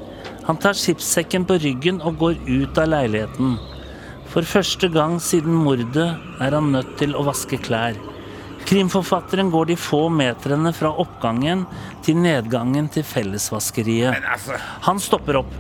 Han 0.46 0.62
tar 0.62 0.78
skipssekken 0.78 1.42
på 1.50 1.58
ryggen 1.66 1.98
og 2.06 2.22
går 2.22 2.38
ut 2.46 2.78
av 2.78 2.92
leiligheten. 2.94 3.56
For 4.30 4.46
første 4.46 4.94
gang 4.94 5.18
siden 5.18 5.58
mordet 5.66 6.12
er 6.38 6.54
han 6.54 6.70
nødt 6.70 6.94
til 7.02 7.18
å 7.18 7.26
vaske 7.26 7.58
klær. 7.66 7.98
Krimforfatteren 8.66 9.50
går 9.50 9.70
de 9.70 9.76
få 9.78 10.08
metrene 10.10 10.72
fra 10.74 10.90
oppgangen 10.98 11.64
til 12.06 12.18
nedgangen 12.18 12.88
til 12.90 13.06
fellesvaskeriet. 13.06 14.18
altså. 14.26 14.58
Han 14.88 14.98
stopper 15.02 15.38
opp. 15.42 15.52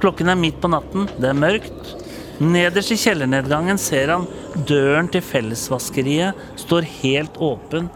Klokken 0.00 0.28
er 0.32 0.38
midt 0.40 0.60
på 0.60 0.70
natten, 0.72 1.08
det 1.20 1.30
er 1.30 1.36
mørkt. 1.36 1.92
Nederst 2.40 2.92
i 2.92 2.98
kjellernedgangen 3.00 3.78
ser 3.80 4.12
han 4.12 4.26
døren 4.68 5.08
til 5.08 5.22
fellesvaskeriet 5.24 6.36
står 6.60 6.88
helt 7.00 7.38
åpen 7.40 7.88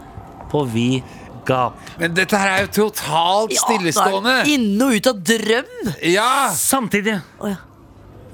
på 0.51 0.63
vid 0.73 1.01
gap. 1.45 1.77
Men 2.01 2.15
dette 2.17 2.37
her 2.37 2.55
er 2.55 2.65
jo 2.65 2.71
totalt 2.87 3.53
stillestående. 3.57 4.37
Ja, 4.39 4.45
det 4.45 4.53
er 4.53 4.55
Inne 4.57 4.87
og 4.87 4.97
ut 4.97 5.11
av 5.11 5.21
drøm! 5.31 5.91
Ja! 6.09 6.31
Samtidig 6.57 7.17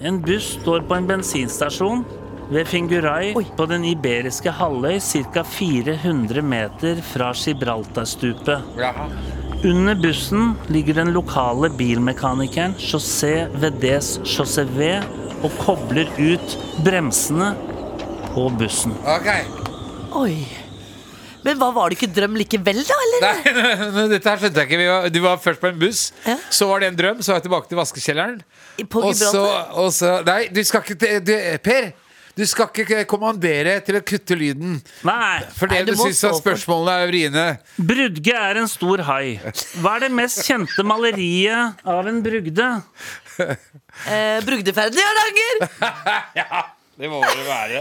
En 0.08 0.20
buss 0.22 0.54
står 0.60 0.84
på 0.88 0.96
en 0.96 1.08
bensinstasjon 1.10 2.04
ved 2.50 2.68
Fingurai 2.70 3.34
Oi. 3.36 3.44
på 3.58 3.66
den 3.70 3.84
iberiske 3.90 4.52
halvøy 4.56 5.00
ca. 5.04 5.44
400 5.44 6.42
meter 6.42 7.02
fra 7.14 7.32
Gibraltarstupet. 7.36 8.64
Jaha. 8.80 9.08
Under 9.66 9.96
bussen 9.98 10.52
ligger 10.70 10.94
den 11.00 11.12
lokale 11.16 11.70
bilmekanikeren 11.74 12.76
José 12.78 13.48
Vedes 13.58 14.20
José 14.24 14.64
V 14.78 14.92
og 15.44 15.52
kobler 15.64 16.08
ut 16.22 16.56
bremsene 16.86 17.52
på 18.34 18.48
bussen. 18.60 18.94
Ok. 19.02 19.28
Oi. 20.22 20.38
Men 21.46 21.60
hva 21.62 21.70
var 21.72 21.90
det 21.90 21.98
ikke 22.00 22.10
drøm 22.16 22.36
likevel, 22.38 22.80
da? 22.86 22.96
eller? 23.06 23.28
Nei, 23.56 23.90
men 23.96 24.10
dette 24.12 24.30
her 24.30 24.40
skjønte 24.42 24.62
jeg 24.64 24.68
ikke. 24.68 24.80
Vi 24.82 24.88
var, 24.90 25.06
du 25.14 25.20
var 25.24 25.38
først 25.40 25.62
på 25.62 25.70
en 25.72 25.78
buss, 25.80 26.08
Ja. 26.28 26.36
så 26.52 26.68
var 26.68 26.82
det 26.84 26.90
en 26.92 26.98
drøm, 27.00 27.22
så 27.24 27.32
var 27.32 27.40
jeg 27.40 27.46
tilbake 27.48 27.70
til 27.72 27.80
vaskekjelleren. 27.80 28.42
På 28.92 29.04
Og 29.08 29.14
så, 29.16 29.30
Gibraltar? 29.32 29.78
og 29.80 29.94
så 29.96 30.12
Nei, 30.28 30.42
du 30.54 30.60
skal 30.68 30.84
ikke 30.84 31.00
til- 31.00 31.24
du, 31.24 31.34
Per! 31.64 31.94
Du 32.38 32.44
skal 32.46 32.70
ikke 32.70 33.00
kommandere 33.10 33.80
til 33.86 33.98
å 33.98 34.02
kutte 34.06 34.36
lyden. 34.38 34.76
Nei! 35.08 35.40
Fordi 35.58 35.80
Nei, 35.80 35.84
du 35.88 35.92
du 35.96 36.02
syns 36.04 36.20
at 36.30 36.38
spørsmålene 36.38 36.96
er 37.02 37.10
vriene. 37.10 37.46
Brudge 37.82 38.36
er 38.38 38.60
en 38.62 38.70
stor 38.70 39.02
hai. 39.08 39.40
Hva 39.82 39.96
er 39.98 40.06
det 40.06 40.12
mest 40.14 40.44
kjente 40.46 40.86
maleriet 40.86 41.82
av 41.88 42.08
en 42.14 42.22
brugde? 42.26 42.70
Eh, 44.06 44.44
Brugdeferden 44.46 45.00
i 45.02 45.06
Hardanger! 45.08 45.56
Det 47.02 47.08
må 47.10 47.18
det 47.26 47.46
være. 47.48 47.80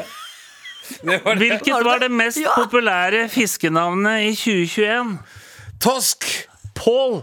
Det 1.04 1.16
var 1.26 1.36
det. 1.36 1.42
Hvilket 1.42 1.84
var 1.84 2.00
det 2.00 2.08
mest 2.12 2.40
Ja. 2.40 2.54
populære 2.56 3.26
fiskenavnet 3.32 4.30
i 4.30 4.32
2021? 4.36 5.10
Tosk! 5.84 6.24
Pål. 6.76 7.18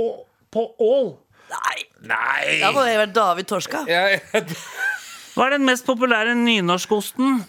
Og 0.00 0.24
på 0.52 0.64
Ål. 0.80 1.10
Nei, 1.52 1.76
Nei! 2.08 2.58
da 2.62 2.72
må 2.76 2.84
det 2.88 2.96
vært 3.02 3.14
David 3.16 3.48
Torska. 3.52 3.84
Jeg, 3.88 4.22
Hva 5.38 5.46
er 5.46 5.54
den 5.54 5.66
mest 5.68 5.86
populære 5.86 6.32
nynorskosten? 6.34 7.44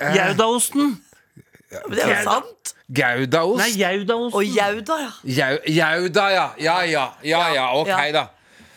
Jaudaosten. 0.00 0.92
Men 1.70 1.96
det 1.96 2.04
er 2.04 2.12
jo 2.14 2.22
sant. 2.26 2.74
Goudaost? 2.90 3.60
Nei, 3.60 3.70
jaudaosten. 3.78 4.36
Og 4.38 4.44
Jauda, 4.54 4.96
ja. 5.02 5.10
Jau, 5.38 5.58
Jauda, 5.70 6.24
ja. 6.34 6.46
Ja, 6.58 6.76
ja. 6.86 7.04
Ja, 7.26 7.42
ja. 7.54 7.66
Ok, 7.78 7.86
Ja. 7.90 7.98
da. 8.12 8.24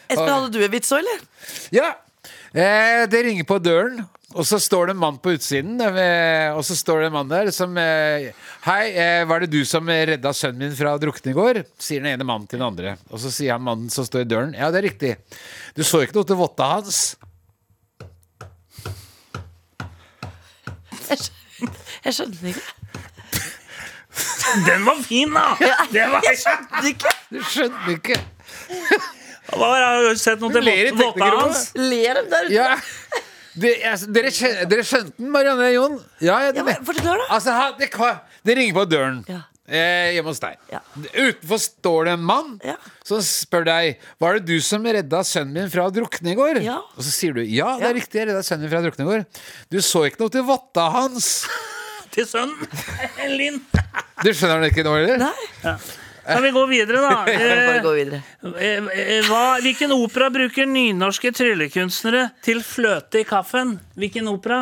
Espen, 0.10 0.30
hadde 0.30 0.52
du 0.54 0.60
en 0.66 0.72
vits 0.74 0.92
òg, 0.94 1.00
eller? 1.02 1.24
Ja. 1.74 1.88
Eh, 2.54 3.06
det 3.10 3.24
ringer 3.26 3.44
på 3.50 3.58
døren, 3.64 4.04
og 4.34 4.46
så 4.48 4.58
står 4.62 4.88
det 4.88 4.94
en 4.96 5.02
mann 5.02 5.18
på 5.22 5.36
utsiden. 5.36 5.78
Eh, 5.82 6.50
og 6.56 6.64
så 6.66 6.76
står 6.78 7.04
det 7.04 7.10
en 7.10 7.16
mann 7.18 7.30
der 7.32 7.52
som 7.54 7.76
eh, 7.78 8.32
Hei, 8.66 8.84
eh, 8.92 9.26
var 9.30 9.44
det 9.44 9.52
du 9.54 9.62
som 9.68 9.90
redda 9.90 10.34
sønnen 10.34 10.66
min 10.66 10.78
fra 10.78 10.96
å 10.96 11.02
drukne 11.02 11.34
i 11.34 11.38
går? 11.38 11.62
Sier 11.82 12.02
den 12.02 12.14
ene 12.16 12.28
mannen 12.28 12.50
til 12.50 12.60
den 12.60 12.68
andre. 12.68 12.96
Og 13.12 13.22
så 13.22 13.32
sier 13.34 13.56
han 13.56 13.66
mannen 13.66 13.94
som 13.94 14.08
står 14.08 14.26
i 14.26 14.30
døren, 14.30 14.56
ja, 14.58 14.72
det 14.74 14.82
er 14.82 14.88
riktig. 14.90 15.14
Du 15.78 15.84
så 15.86 16.02
ikke 16.04 16.18
noe 16.18 16.30
til 16.30 16.40
votta 16.40 16.72
hans? 16.76 17.04
Jeg 21.04 21.20
skjønner, 21.20 21.84
jeg 22.08 22.18
skjønner 22.18 22.54
ikke. 22.54 22.70
Den 24.68 24.86
var 24.86 25.02
fin, 25.06 25.34
da! 25.34 25.46
Det 25.94 26.06
var, 26.10 26.26
Jeg 26.26 26.40
skjønner 26.42 26.90
ikke. 26.90 27.14
Du 27.34 27.40
skjønner 27.42 27.94
ikke. 27.98 28.18
Hva, 29.54 29.70
har 29.70 30.04
du 30.08 30.20
sett 30.22 30.42
noe 30.42 30.54
til 30.54 30.98
votta 30.98 31.30
hans? 31.38 31.66
Ler 31.78 32.22
de 32.22 32.30
der 32.32 32.50
ute? 32.50 32.54
Ja. 32.56 32.76
Det, 33.54 33.72
dere, 34.16 34.30
skjøn- 34.34 34.64
dere 34.72 34.84
skjønte 34.88 35.14
den, 35.20 35.30
Marianne 35.34 35.68
og 35.70 35.74
Jon? 35.76 35.98
Ja, 36.22 36.40
ja, 36.40 36.46
Ja, 36.48 36.52
det, 36.58 36.64
men 36.66 36.86
Forklar, 36.88 37.20
da. 37.22 37.28
altså, 37.36 37.52
ha- 37.54 37.74
det, 37.78 37.92
ka- 37.94 38.20
det 38.44 38.56
ringer 38.58 38.74
på 38.80 38.86
døren 38.90 39.20
Ja. 39.30 39.42
eh, 39.68 40.14
hjemme 40.16 40.32
hos 40.32 40.40
deg. 40.42 40.58
Ja. 40.72 40.80
Utenfor 41.14 41.60
står 41.62 42.06
det 42.06 42.14
en 42.18 42.24
mann 42.26 42.60
Ja. 42.66 42.76
som 43.06 43.20
spør 43.22 43.66
deg 43.66 44.00
Var 44.20 44.34
det 44.40 44.46
du 44.46 44.60
som 44.62 44.84
redda 44.84 45.22
sønnen 45.24 45.54
min 45.54 45.70
fra 45.70 45.86
å 45.86 45.94
drukne 45.94 46.32
i 46.34 46.36
går. 46.36 46.62
Ja. 46.64 46.80
Og 46.98 47.04
så 47.06 47.12
sier 47.14 47.34
du 47.34 47.42
ja, 47.44 47.78
det 47.78 47.86
er 47.86 47.94
Ja. 47.94 48.00
riktig, 48.02 48.14
jeg 48.20 48.28
redda 48.28 48.42
sønnen 48.44 48.62
min 48.66 48.70
fra 48.72 48.80
å 48.82 48.88
drukne 48.90 49.06
i 49.06 49.10
går. 49.12 49.26
Du 49.70 49.78
så 49.82 50.06
ikke 50.10 50.20
noe 50.20 50.30
til 50.30 50.44
votta 50.44 50.90
hans. 50.92 51.46
Til 52.14 52.26
sønnen. 52.26 52.58
Linn. 53.38 53.62
Du 54.24 54.30
skjønner 54.32 54.62
det 54.62 54.72
ikke 54.72 54.84
nå, 54.86 54.94
eller? 55.02 55.18
Nei, 55.18 55.74
Kan 56.26 56.44
vi 56.44 56.52
gå 56.56 56.66
videre, 56.70 56.98
da? 57.04 57.26
Eh, 57.34 57.82
gå 57.84 57.92
videre. 57.98 58.22
eh, 58.56 58.86
eh, 58.94 59.24
hva, 59.28 59.58
hvilken 59.64 59.92
opera 59.96 60.30
bruker 60.32 60.66
nynorske 60.70 61.32
tryllekunstnere 61.36 62.30
til 62.46 62.62
fløte 62.64 63.20
i 63.20 63.24
kaffen? 63.28 63.80
Hvilken 64.00 64.28
opera? 64.32 64.62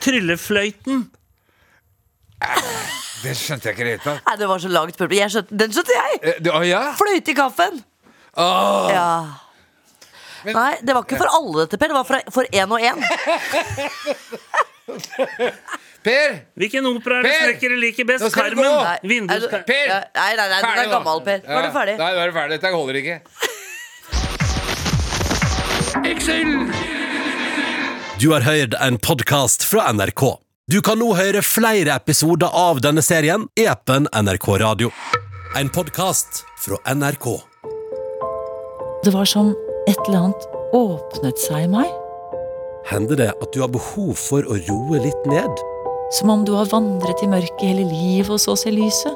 Tryllefløyten. 0.00 1.04
Det 3.22 3.32
skjønte 3.34 3.66
jeg 3.70 3.74
ikke 3.74 3.82
i 3.82 3.84
det 3.86 3.92
hele 3.96 4.04
tatt. 4.04 4.20
Nei, 4.28 4.36
det 4.38 4.46
var 4.48 4.58
så 4.62 4.68
langt 4.70 4.94
spørsmål. 4.94 5.16
Jeg 5.18 5.30
skjønte, 5.32 5.56
den 5.64 5.72
skjønte 5.72 5.92
jeg! 5.96 6.18
Eh, 6.22 6.34
du- 6.44 6.50
Å 6.52 6.60
ja? 6.68 6.82
Fløyte 6.98 7.30
i 7.32 7.34
kaffen. 7.38 7.80
Åh. 8.36 8.90
Ja. 8.92 9.24
Men- 10.44 10.54
Nei, 10.54 10.74
det 10.84 10.94
var 10.94 11.02
ikke 11.08 11.16
for 11.18 11.26
alle 11.32 11.58
dette, 11.64 11.78
Per. 11.80 11.88
Det 11.88 11.94
var 11.96 12.04
for- 12.06 12.30
for 12.30 12.44
én 12.52 12.70
og 12.70 12.80
én. 12.80 13.02
Per! 16.06 16.36
Hvilken 16.54 16.86
opera 16.86 17.16
er 17.18 17.24
det 17.26 17.34
snekkere 17.40 17.76
liker 17.82 18.06
best? 18.06 18.22
Karmen, 18.30 18.30
skal 18.30 18.44
Carmen. 18.54 19.00
gå! 19.02 19.08
Vindus... 19.10 19.46
er 19.50 19.64
Per! 19.66 19.86
Nei, 19.90 20.02
Nei, 20.14 20.32
nei, 20.38 20.46
nei, 20.52 20.60
den 20.62 20.78
er 20.84 20.90
gammel, 20.92 21.18
Per. 21.26 21.40
Nå 21.42 21.56
er 21.58 21.66
du 21.66 21.72
ferdig. 21.74 21.96
Nei, 21.98 22.10
nå 22.14 22.20
er 22.22 22.30
du 22.30 22.36
ferdig. 22.36 22.58
Dette 22.60 22.70
holder 22.76 22.94
ikke. 23.02 23.16
Du 28.22 28.30
har 28.32 28.46
hørt 28.46 28.74
en 28.80 28.98
podkast 29.02 29.66
fra 29.66 29.90
NRK. 29.92 30.22
Du 30.70 30.78
kan 30.82 30.98
nå 31.02 31.10
høre 31.18 31.42
flere 31.46 31.94
episoder 31.98 32.54
av 32.54 32.80
denne 32.86 33.02
serien 33.02 33.48
i 33.58 33.66
appen 33.70 34.06
NRK 34.14 34.48
Radio. 34.62 34.90
En 35.58 35.68
podkast 35.74 36.44
fra 36.62 36.78
NRK. 36.94 37.26
Det 39.02 39.12
var 39.14 39.26
som 39.26 39.52
et 39.90 39.98
eller 40.06 40.18
annet 40.28 40.42
åpnet 40.74 41.38
seg 41.48 41.66
i 41.66 41.70
meg. 41.74 41.90
Hender 42.86 43.18
det 43.18 43.32
at 43.34 43.50
du 43.54 43.62
har 43.64 43.70
behov 43.74 44.14
for 44.18 44.46
å 44.46 44.54
roe 44.68 45.02
litt 45.02 45.26
ned? 45.30 45.66
Som 46.10 46.30
om 46.30 46.44
du 46.46 46.52
har 46.54 46.68
vandret 46.70 47.22
i 47.24 47.28
mørket 47.30 47.64
hele 47.66 47.86
livet 47.90 48.30
og 48.30 48.38
så 48.38 48.54
ser 48.58 48.76
lyset. 48.76 49.14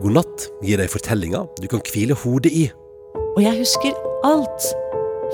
God 0.00 0.16
natt 0.16 0.46
gir 0.64 0.80
deg 0.80 0.90
fortellinger 0.90 1.46
du 1.60 1.68
kan 1.70 1.82
hvile 1.86 2.16
hodet 2.18 2.50
i. 2.56 2.66
Og 3.36 3.42
jeg 3.44 3.54
husker 3.60 3.94
alt 4.26 4.70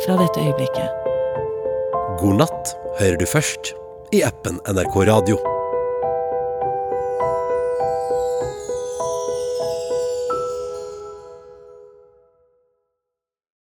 fra 0.04 0.18
dette 0.20 0.42
øyeblikket. 0.42 1.04
God 2.20 2.40
natt 2.42 2.74
hører 3.00 3.16
du 3.20 3.26
først 3.28 3.72
i 4.12 4.22
appen 4.26 4.60
NRK 4.68 4.98
Radio. 5.08 5.55